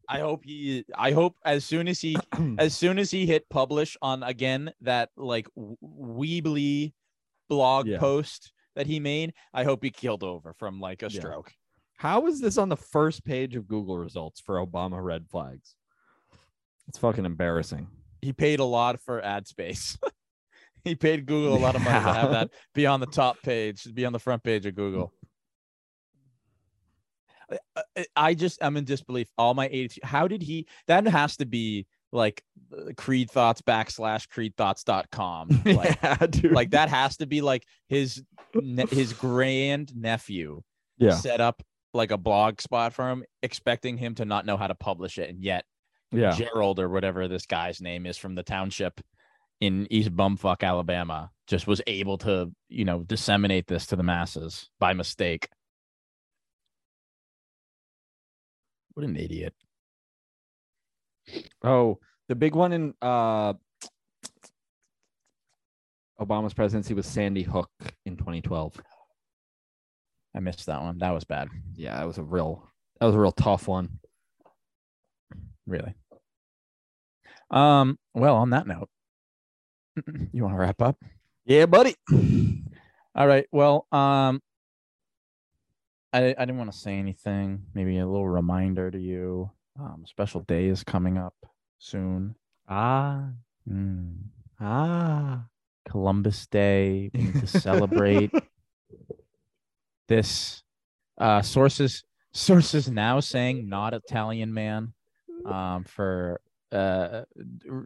I 0.10 0.20
hope 0.20 0.46
he. 0.46 0.86
I 0.96 1.12
hope 1.12 1.36
as 1.44 1.66
soon 1.66 1.88
as 1.88 2.00
he 2.00 2.18
as 2.58 2.76
soon 2.76 2.98
as 3.00 3.12
he 3.12 3.26
hit 3.26 3.50
publish 3.50 3.98
on 4.02 4.24
again 4.24 4.72
that 4.82 5.10
like 5.18 5.48
Weebly 5.58 6.94
blog 7.50 7.88
Yeah. 7.88 8.00
post 8.00 8.54
that 8.76 8.88
he 8.88 9.00
made, 9.00 9.34
I 9.54 9.64
hope 9.64 9.84
he 9.84 9.90
killed 9.90 10.24
over 10.24 10.54
from 10.54 10.80
like 10.80 11.04
a 11.04 11.10
Yeah. 11.10 11.20
stroke. 11.20 11.52
How 11.98 12.28
is 12.28 12.40
this 12.40 12.58
on 12.58 12.70
the 12.70 12.78
first 12.78 13.26
page 13.26 13.56
of 13.56 13.68
Google 13.68 13.98
results 13.98 14.40
for 14.40 14.64
Obama 14.66 15.04
red 15.04 15.28
flags? 15.30 15.76
It's 16.88 16.98
fucking 16.98 17.26
embarrassing. 17.26 17.88
He 18.22 18.34
paid 18.34 18.60
a 18.60 18.64
lot 18.66 19.02
for 19.02 19.22
ad 19.24 19.48
space. 19.48 19.98
he 20.84 20.96
paid 20.96 21.26
Google 21.26 21.56
a 21.56 21.60
lot 21.60 21.76
of 21.76 21.82
money 21.82 22.00
to 22.06 22.14
have 22.14 22.32
that 22.32 22.52
be 22.74 22.86
on 22.86 23.00
the 23.00 23.08
top 23.08 23.42
page, 23.44 23.88
be 23.94 24.06
on 24.06 24.14
the 24.14 24.20
front 24.20 24.44
page 24.44 24.66
of 24.66 24.76
Google. 24.76 25.12
I- 27.52 27.82
I- 27.98 28.06
I 28.16 28.34
just 28.34 28.60
I'm 28.62 28.78
in 28.78 28.84
disbelief. 28.86 29.28
All 29.38 29.54
my 29.54 29.68
82. 29.68 30.02
How 30.04 30.28
did 30.28 30.42
he? 30.42 30.68
That 30.88 31.08
has 31.08 31.38
to 31.38 31.46
be 31.46 31.88
like 32.12 32.42
uh, 32.76 32.92
Creed 32.96 33.30
Thoughts 33.32 33.62
backslash 33.62 34.28
creedthoughts.com. 34.30 35.62
Like, 35.66 36.00
yeah, 36.02 36.18
dude. 36.28 36.52
like 36.52 36.72
that 36.72 36.90
has 36.90 37.18
to 37.18 37.26
be 37.26 37.42
like 37.42 37.64
his 37.88 38.24
his 38.90 39.14
grand 39.14 39.96
nephew 39.96 40.62
Yeah. 40.98 41.16
set 41.16 41.42
up 41.42 41.62
like 41.94 42.12
a 42.12 42.18
blog 42.18 42.62
spot 42.62 42.94
for 42.94 43.10
him, 43.10 43.24
expecting 43.44 43.98
him 43.98 44.16
to 44.16 44.26
not 44.26 44.46
know 44.46 44.58
how 44.58 44.68
to 44.68 44.76
publish 44.76 45.18
it, 45.18 45.30
and 45.30 45.44
yet 45.44 45.66
Yeah. 46.12 46.32
Gerald 46.32 46.80
or 46.80 46.90
whatever 46.90 47.28
this 47.28 47.46
guy's 47.46 47.82
name 47.82 48.06
is 48.06 48.18
from 48.18 48.36
the 48.36 48.44
township 48.44 49.02
in 49.60 49.88
East 49.90 50.16
Bumfuck, 50.16 50.62
Alabama, 50.64 51.32
just 51.48 51.66
was 51.68 51.82
able 51.88 52.18
to 52.20 52.52
you 52.70 52.86
know 52.86 53.04
disseminate 53.04 53.68
this 53.68 53.88
to 53.88 53.96
the 53.96 54.04
masses 54.04 54.70
by 54.80 54.94
mistake. 54.94 55.50
What 58.98 59.06
an 59.06 59.16
idiot! 59.16 59.54
Oh, 61.64 62.00
the 62.30 62.34
big 62.34 62.56
one 62.56 62.74
in 62.74 62.96
uh 63.00 63.54
Obama's 66.20 66.56
presidency 66.56 66.96
was 66.96 67.06
Sandy 67.06 67.44
Hook 67.44 67.70
in 68.08 68.18
2012. 68.18 68.74
I 70.36 70.40
missed 70.40 70.66
that 70.66 70.82
one. 70.82 70.98
That 70.98 71.12
was 71.12 71.26
bad. 71.26 71.48
Yeah, 71.76 71.96
that 71.98 72.08
was 72.08 72.18
a 72.18 72.24
real 72.24 72.68
that 73.00 73.06
was 73.06 73.14
a 73.14 73.20
real 73.20 73.32
tough 73.34 73.68
one. 73.68 74.00
Really. 75.68 75.94
Um. 77.52 78.00
Well, 78.16 78.38
on 78.38 78.50
that 78.50 78.66
note, 78.66 78.90
you 80.34 80.42
want 80.42 80.56
to 80.56 80.60
wrap 80.60 80.82
up? 80.82 80.98
Yeah, 81.46 81.68
buddy. 81.68 81.94
All 83.14 83.28
right. 83.28 83.46
Well, 83.52 83.86
um, 83.92 84.42
I 86.14 86.36
I 86.38 86.46
didn't 86.46 86.58
want 86.58 86.72
to 86.72 86.78
say 86.78 86.98
anything. 86.98 87.64
Maybe 87.74 87.98
a 88.00 88.06
little 88.08 88.28
reminder 88.28 88.90
to 88.92 88.98
you. 89.00 89.52
Um, 89.80 90.04
special 90.08 90.42
day 90.42 90.66
is 90.68 90.84
coming 90.84 91.18
up 91.18 91.36
soon. 91.78 92.36
Ah, 92.68 93.30
Mm, 93.70 94.16
ah. 94.60 95.44
Columbus 95.90 96.48
Day. 96.48 97.10
We 97.14 97.22
need 97.22 97.40
to 97.42 97.48
celebrate 97.48 98.32
this. 100.08 100.64
Uh, 101.18 101.42
sources 101.42 102.04
sources 102.32 102.90
now 102.90 103.20
saying 103.20 103.68
not 103.68 103.94
Italian 103.94 104.54
man. 104.54 104.94
Um, 105.46 105.84
for 105.86 106.42
uh 106.72 107.24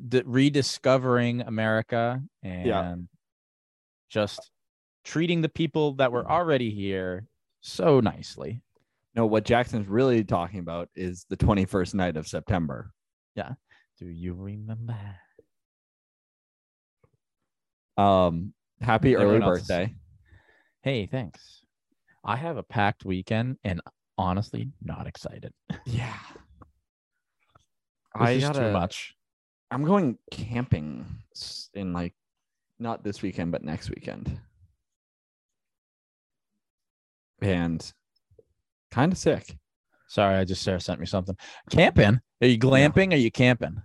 d- 0.10 0.23
rediscovering 0.26 1.41
America 1.41 2.22
and 2.41 2.65
Yeah. 2.65 2.95
just 4.10 4.49
treating 5.03 5.41
the 5.41 5.49
people 5.49 5.93
that 5.95 6.11
were 6.11 6.30
already 6.30 6.72
here 6.72 7.27
so 7.61 7.99
nicely. 7.99 8.61
No, 9.15 9.25
what 9.25 9.43
Jackson's 9.45 9.88
really 9.88 10.23
talking 10.23 10.59
about 10.59 10.89
is 10.95 11.25
the 11.29 11.38
21st 11.38 11.93
night 11.95 12.17
of 12.17 12.27
September. 12.27 12.91
Yeah. 13.35 13.53
Do 13.99 14.07
you 14.07 14.33
remember? 14.33 14.95
Um, 17.97 18.53
happy 18.79 19.15
early 19.15 19.25
Everyone 19.35 19.43
else 19.49 19.61
is- 19.61 19.67
birthday. 19.67 19.95
Hey, 20.83 21.05
thanks. 21.05 21.63
I 22.23 22.35
have 22.35 22.57
a 22.57 22.63
packed 22.63 23.05
weekend 23.05 23.57
and 23.63 23.81
honestly 24.17 24.71
not 24.81 25.07
excited. 25.07 25.53
Yeah. 25.85 26.13
This 28.19 28.27
I 28.27 28.31
is 28.31 28.43
gotta, 28.43 28.59
too 28.59 28.71
much. 28.71 29.15
I'm 29.69 29.83
going 29.83 30.17
camping 30.31 31.05
in 31.73 31.93
like 31.93 32.13
not 32.79 33.03
this 33.03 33.21
weekend, 33.21 33.51
but 33.51 33.63
next 33.63 33.89
weekend. 33.89 34.39
And 37.41 37.91
kind 38.91 39.11
of 39.11 39.18
sick. 39.18 39.57
Sorry, 40.07 40.35
I 40.35 40.43
just 40.45 40.61
Sarah 40.63 40.80
sent 40.81 40.99
me 40.99 41.05
something. 41.05 41.35
Camping? 41.69 42.19
Are 42.41 42.47
you 42.47 42.57
glamping? 42.59 43.11
Or 43.11 43.15
are 43.15 43.18
you 43.19 43.31
camping? 43.31 43.81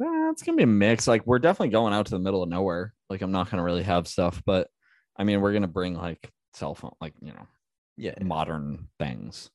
Eh, 0.00 0.30
it's 0.30 0.42
gonna 0.42 0.56
be 0.56 0.64
a 0.64 0.66
mix. 0.66 1.06
Like 1.06 1.26
we're 1.26 1.38
definitely 1.38 1.68
going 1.70 1.94
out 1.94 2.06
to 2.06 2.10
the 2.12 2.18
middle 2.18 2.42
of 2.42 2.48
nowhere. 2.48 2.94
Like 3.08 3.22
I'm 3.22 3.32
not 3.32 3.50
gonna 3.50 3.62
really 3.62 3.82
have 3.84 4.08
stuff, 4.08 4.42
but 4.44 4.68
I 5.16 5.24
mean 5.24 5.40
we're 5.40 5.52
gonna 5.52 5.68
bring 5.68 5.94
like 5.94 6.30
cell 6.54 6.74
phone, 6.74 6.92
like 7.00 7.14
you 7.20 7.32
know, 7.32 7.46
Yeah. 7.96 8.14
modern 8.22 8.88
things. 8.98 9.50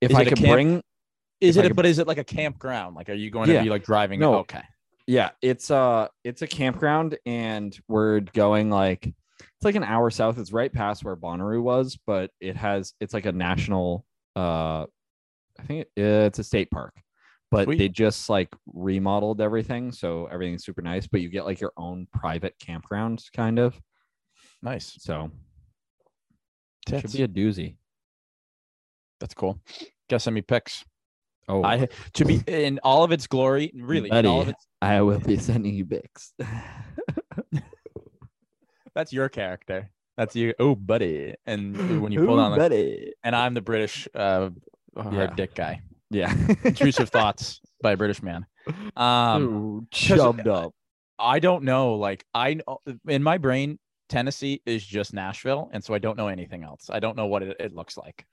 If 0.00 0.10
Is 0.10 0.16
I 0.16 0.24
could 0.24 0.38
camp- 0.38 0.52
bring 0.52 0.82
Is 1.40 1.56
it? 1.56 1.64
A, 1.64 1.68
could- 1.68 1.76
but 1.76 1.86
is 1.86 1.98
it 1.98 2.06
like 2.06 2.18
a 2.18 2.24
campground? 2.24 2.96
Like, 2.96 3.08
are 3.10 3.14
you 3.14 3.30
going 3.30 3.50
Yeah. 3.50 3.58
to 3.58 3.64
be 3.64 3.70
like 3.70 3.84
driving? 3.84 4.20
No. 4.20 4.36
Okay. 4.36 4.62
Yeah, 5.06 5.30
it's 5.42 5.70
uh 5.70 6.08
it's 6.24 6.40
a 6.42 6.46
campground 6.46 7.18
and 7.26 7.78
we're 7.88 8.20
going 8.20 8.70
like 8.70 9.12
it's 9.64 9.74
like 9.74 9.82
an 9.82 9.90
hour 9.90 10.10
south. 10.10 10.38
It's 10.38 10.52
right 10.52 10.70
past 10.70 11.04
where 11.04 11.16
Bonnaroo 11.16 11.62
was, 11.62 11.98
but 12.06 12.30
it 12.38 12.54
has 12.54 12.92
it's 13.00 13.14
like 13.14 13.24
a 13.24 13.32
national 13.32 14.04
uh 14.36 14.84
I 15.58 15.62
think 15.66 15.86
it, 15.96 16.02
it's 16.02 16.38
a 16.38 16.44
state 16.44 16.70
park. 16.70 16.94
But 17.50 17.64
Sweet. 17.64 17.78
they 17.78 17.88
just 17.88 18.28
like 18.28 18.50
remodeled 18.66 19.40
everything, 19.40 19.90
so 19.90 20.26
everything's 20.26 20.66
super 20.66 20.82
nice, 20.82 21.06
but 21.06 21.22
you 21.22 21.30
get 21.30 21.46
like 21.46 21.62
your 21.62 21.72
own 21.78 22.06
private 22.12 22.54
campground 22.58 23.24
kind 23.34 23.58
of. 23.58 23.80
Nice. 24.62 24.98
So 24.98 25.30
Tits. 26.84 27.00
should 27.00 27.12
be 27.12 27.22
a 27.22 27.28
doozy. 27.28 27.76
That's 29.18 29.32
cool. 29.32 29.60
Guess 30.10 30.24
send 30.24 30.34
me 30.34 30.42
pics. 30.42 30.84
Oh, 31.48 31.64
I 31.64 31.88
to 32.14 32.24
be 32.26 32.42
in 32.46 32.80
all 32.82 33.02
of 33.02 33.12
its 33.12 33.26
glory. 33.26 33.72
Really, 33.74 34.10
in 34.10 34.26
all 34.26 34.42
of 34.42 34.48
its, 34.48 34.66
I 34.82 35.00
will 35.00 35.20
be 35.20 35.38
sending 35.38 35.74
you 35.74 35.86
pics. 35.86 36.34
that's 38.94 39.12
your 39.12 39.28
character. 39.28 39.90
That's 40.16 40.36
you. 40.36 40.54
Oh, 40.60 40.74
buddy. 40.74 41.34
And 41.46 42.00
when 42.02 42.12
you 42.12 42.24
pull 42.24 42.36
Ooh, 42.36 42.40
on, 42.40 42.52
the, 42.52 42.56
buddy. 42.56 43.12
and 43.24 43.34
I'm 43.34 43.54
the 43.54 43.60
British 43.62 44.06
uh, 44.14 44.50
hard 44.96 45.14
Yeah. 45.14 45.34
dick 45.34 45.54
guy. 45.54 45.82
Yeah. 46.10 46.32
Intrusive 46.64 47.10
thoughts 47.10 47.60
by 47.82 47.92
a 47.92 47.96
British 47.96 48.22
man. 48.22 48.46
Um, 48.96 49.42
Ooh, 49.44 49.86
chubbed 49.90 50.46
up. 50.46 50.72
I 51.18 51.38
don't 51.40 51.64
know. 51.64 51.94
Like 51.94 52.24
I 52.34 52.54
know 52.54 52.78
in 53.08 53.22
my 53.22 53.38
brain, 53.38 53.78
Tennessee 54.08 54.60
is 54.66 54.84
just 54.84 55.12
Nashville, 55.14 55.70
and 55.72 55.82
so 55.82 55.94
I 55.94 55.98
don't 55.98 56.16
know 56.16 56.28
anything 56.28 56.62
else. 56.62 56.88
I 56.90 57.00
don't 57.00 57.16
know 57.16 57.26
what 57.26 57.42
it, 57.42 57.56
it 57.58 57.74
looks 57.74 57.96
like. 57.96 58.24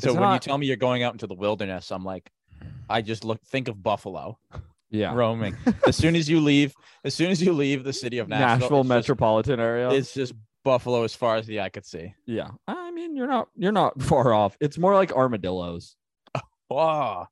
So 0.00 0.08
It's 0.08 0.14
when 0.14 0.22
you 0.22 0.28
not- 0.34 0.42
tell 0.42 0.58
me 0.58 0.66
you're 0.66 0.76
going 0.76 1.02
out 1.02 1.12
into 1.14 1.26
the 1.26 1.34
wilderness, 1.34 1.90
I'm 1.90 2.04
like, 2.04 2.30
I 2.88 3.02
just 3.02 3.24
look 3.24 3.40
think 3.46 3.68
of 3.68 3.82
Buffalo 3.82 4.38
Yeah. 4.90 5.14
roaming. 5.14 5.56
as 5.86 5.96
soon 5.96 6.16
as 6.16 6.28
you 6.28 6.40
leave, 6.40 6.74
as 7.04 7.14
soon 7.14 7.30
as 7.30 7.40
you 7.42 7.52
leave 7.52 7.84
the 7.84 7.92
city 7.92 8.18
of 8.18 8.28
Nashville, 8.28 8.48
Nashville 8.48 8.80
it's 8.80 8.88
just- 8.88 8.88
metropolitan 8.88 9.60
area. 9.60 9.90
it's 9.90 10.12
just 10.14 10.34
Buffalo 10.64 11.04
as 11.04 11.14
far 11.14 11.36
as 11.36 11.46
the 11.46 11.60
eye 11.60 11.68
could 11.70 11.86
see. 11.86 12.14
yeah. 12.26 12.50
I 12.68 12.90
mean, 12.90 13.16
you're 13.16 13.26
not 13.28 13.48
you're 13.56 13.72
not 13.72 14.00
far 14.10 14.32
off. 14.34 14.56
It's 14.60 14.76
more 14.78 14.94
like 14.94 15.12
armadillos. 15.12 15.96
Wow, 16.70 17.26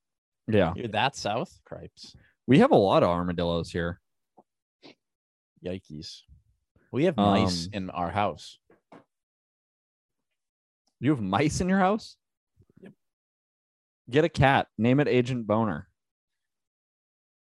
Yeah. 0.48 0.72
you're 0.74 0.88
that 0.88 1.14
south, 1.14 1.60
cripes, 1.64 2.16
We 2.48 2.58
have 2.60 2.72
a 2.72 2.76
lot 2.76 3.02
of 3.04 3.08
armadillos 3.10 3.70
here. 3.70 4.00
yikes. 5.64 6.22
We 6.90 7.04
have 7.04 7.16
mice 7.16 7.66
Um, 7.66 7.70
in 7.74 7.90
our 7.90 8.10
house. 8.10 8.58
You 11.00 11.10
have 11.10 11.20
mice 11.20 11.60
in 11.60 11.68
your 11.68 11.78
house? 11.78 12.16
Yep. 12.80 12.92
Get 14.10 14.24
a 14.24 14.28
cat. 14.28 14.66
Name 14.76 14.98
it 15.00 15.06
Agent 15.06 15.46
Boner. 15.46 15.86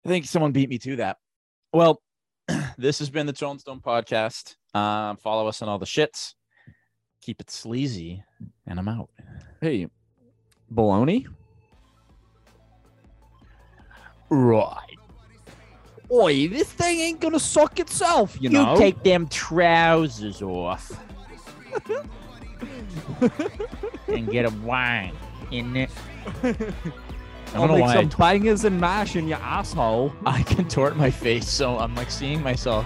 I 0.07 0.09
think 0.09 0.25
someone 0.25 0.53
beat 0.53 0.69
me 0.69 0.77
to 0.79 0.95
that. 0.95 1.17
Well, 1.73 2.01
this 2.77 2.99
has 2.99 3.09
been 3.09 3.25
the 3.25 3.33
Tone 3.33 3.59
Stone 3.59 3.81
podcast. 3.81 4.55
Um, 4.73 5.17
follow 5.17 5.49
us 5.49 5.61
on 5.61 5.67
all 5.67 5.79
the 5.79 5.85
shits. 5.85 6.33
Keep 7.21 7.41
it 7.41 7.51
sleazy, 7.51 8.23
and 8.65 8.79
I'm 8.79 8.87
out. 8.87 9.09
Hey, 9.59 9.89
baloney. 10.73 11.25
Right. 14.29 14.95
Oi, 16.09 16.47
this 16.47 16.71
thing 16.71 16.99
ain't 17.01 17.19
gonna 17.19 17.37
suck 17.37 17.77
itself, 17.81 18.37
you 18.39 18.49
know. 18.49 18.77
Take 18.77 19.03
them 19.03 19.27
trousers 19.27 20.41
off 20.41 20.89
and 24.07 24.31
get 24.31 24.45
a 24.45 24.55
wine 24.63 25.17
in 25.51 25.75
it. 25.75 25.89
I 27.57 27.61
I'll 27.61 27.67
don't 27.67 27.77
know 27.79 27.85
make 27.85 27.95
why 27.95 28.01
I, 28.01 28.07
some 28.07 28.19
bangers 28.19 28.63
and 28.65 28.79
mash 28.79 29.15
in 29.15 29.27
your 29.27 29.39
asshole. 29.39 30.13
I 30.25 30.43
contort 30.43 30.95
my 30.95 31.09
face, 31.09 31.49
so 31.49 31.77
I'm 31.77 31.95
like 31.95 32.11
seeing 32.11 32.43
myself 32.43 32.85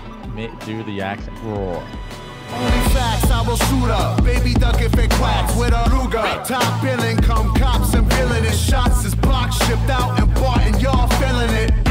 do 0.66 0.84
the 0.84 1.02
accent. 1.02 1.38
Raw. 1.44 1.84
Only 2.54 2.90
facts, 2.90 3.30
I 3.32 3.42
will 3.48 3.58
shoot 3.58 3.90
up. 3.90 4.24
Baby 4.24 4.54
duck 4.54 4.82
if 4.82 4.98
it 4.98 5.10
quacks 5.12 5.56
with 5.56 5.72
a 5.74 5.84
Ruger. 5.90 6.46
Top 6.46 6.82
billing, 6.82 7.18
come 7.18 7.54
cops 7.56 7.94
and 7.94 8.06
villainous 8.14 8.60
shots 8.60 9.06
is 9.06 9.16
box 9.16 9.56
shipped 9.66 9.90
out 9.90 10.20
and 10.20 10.34
bought, 10.36 10.62
and 10.62 10.82
y'all 10.82 11.08
feeling 11.20 11.50
it. 11.56 11.91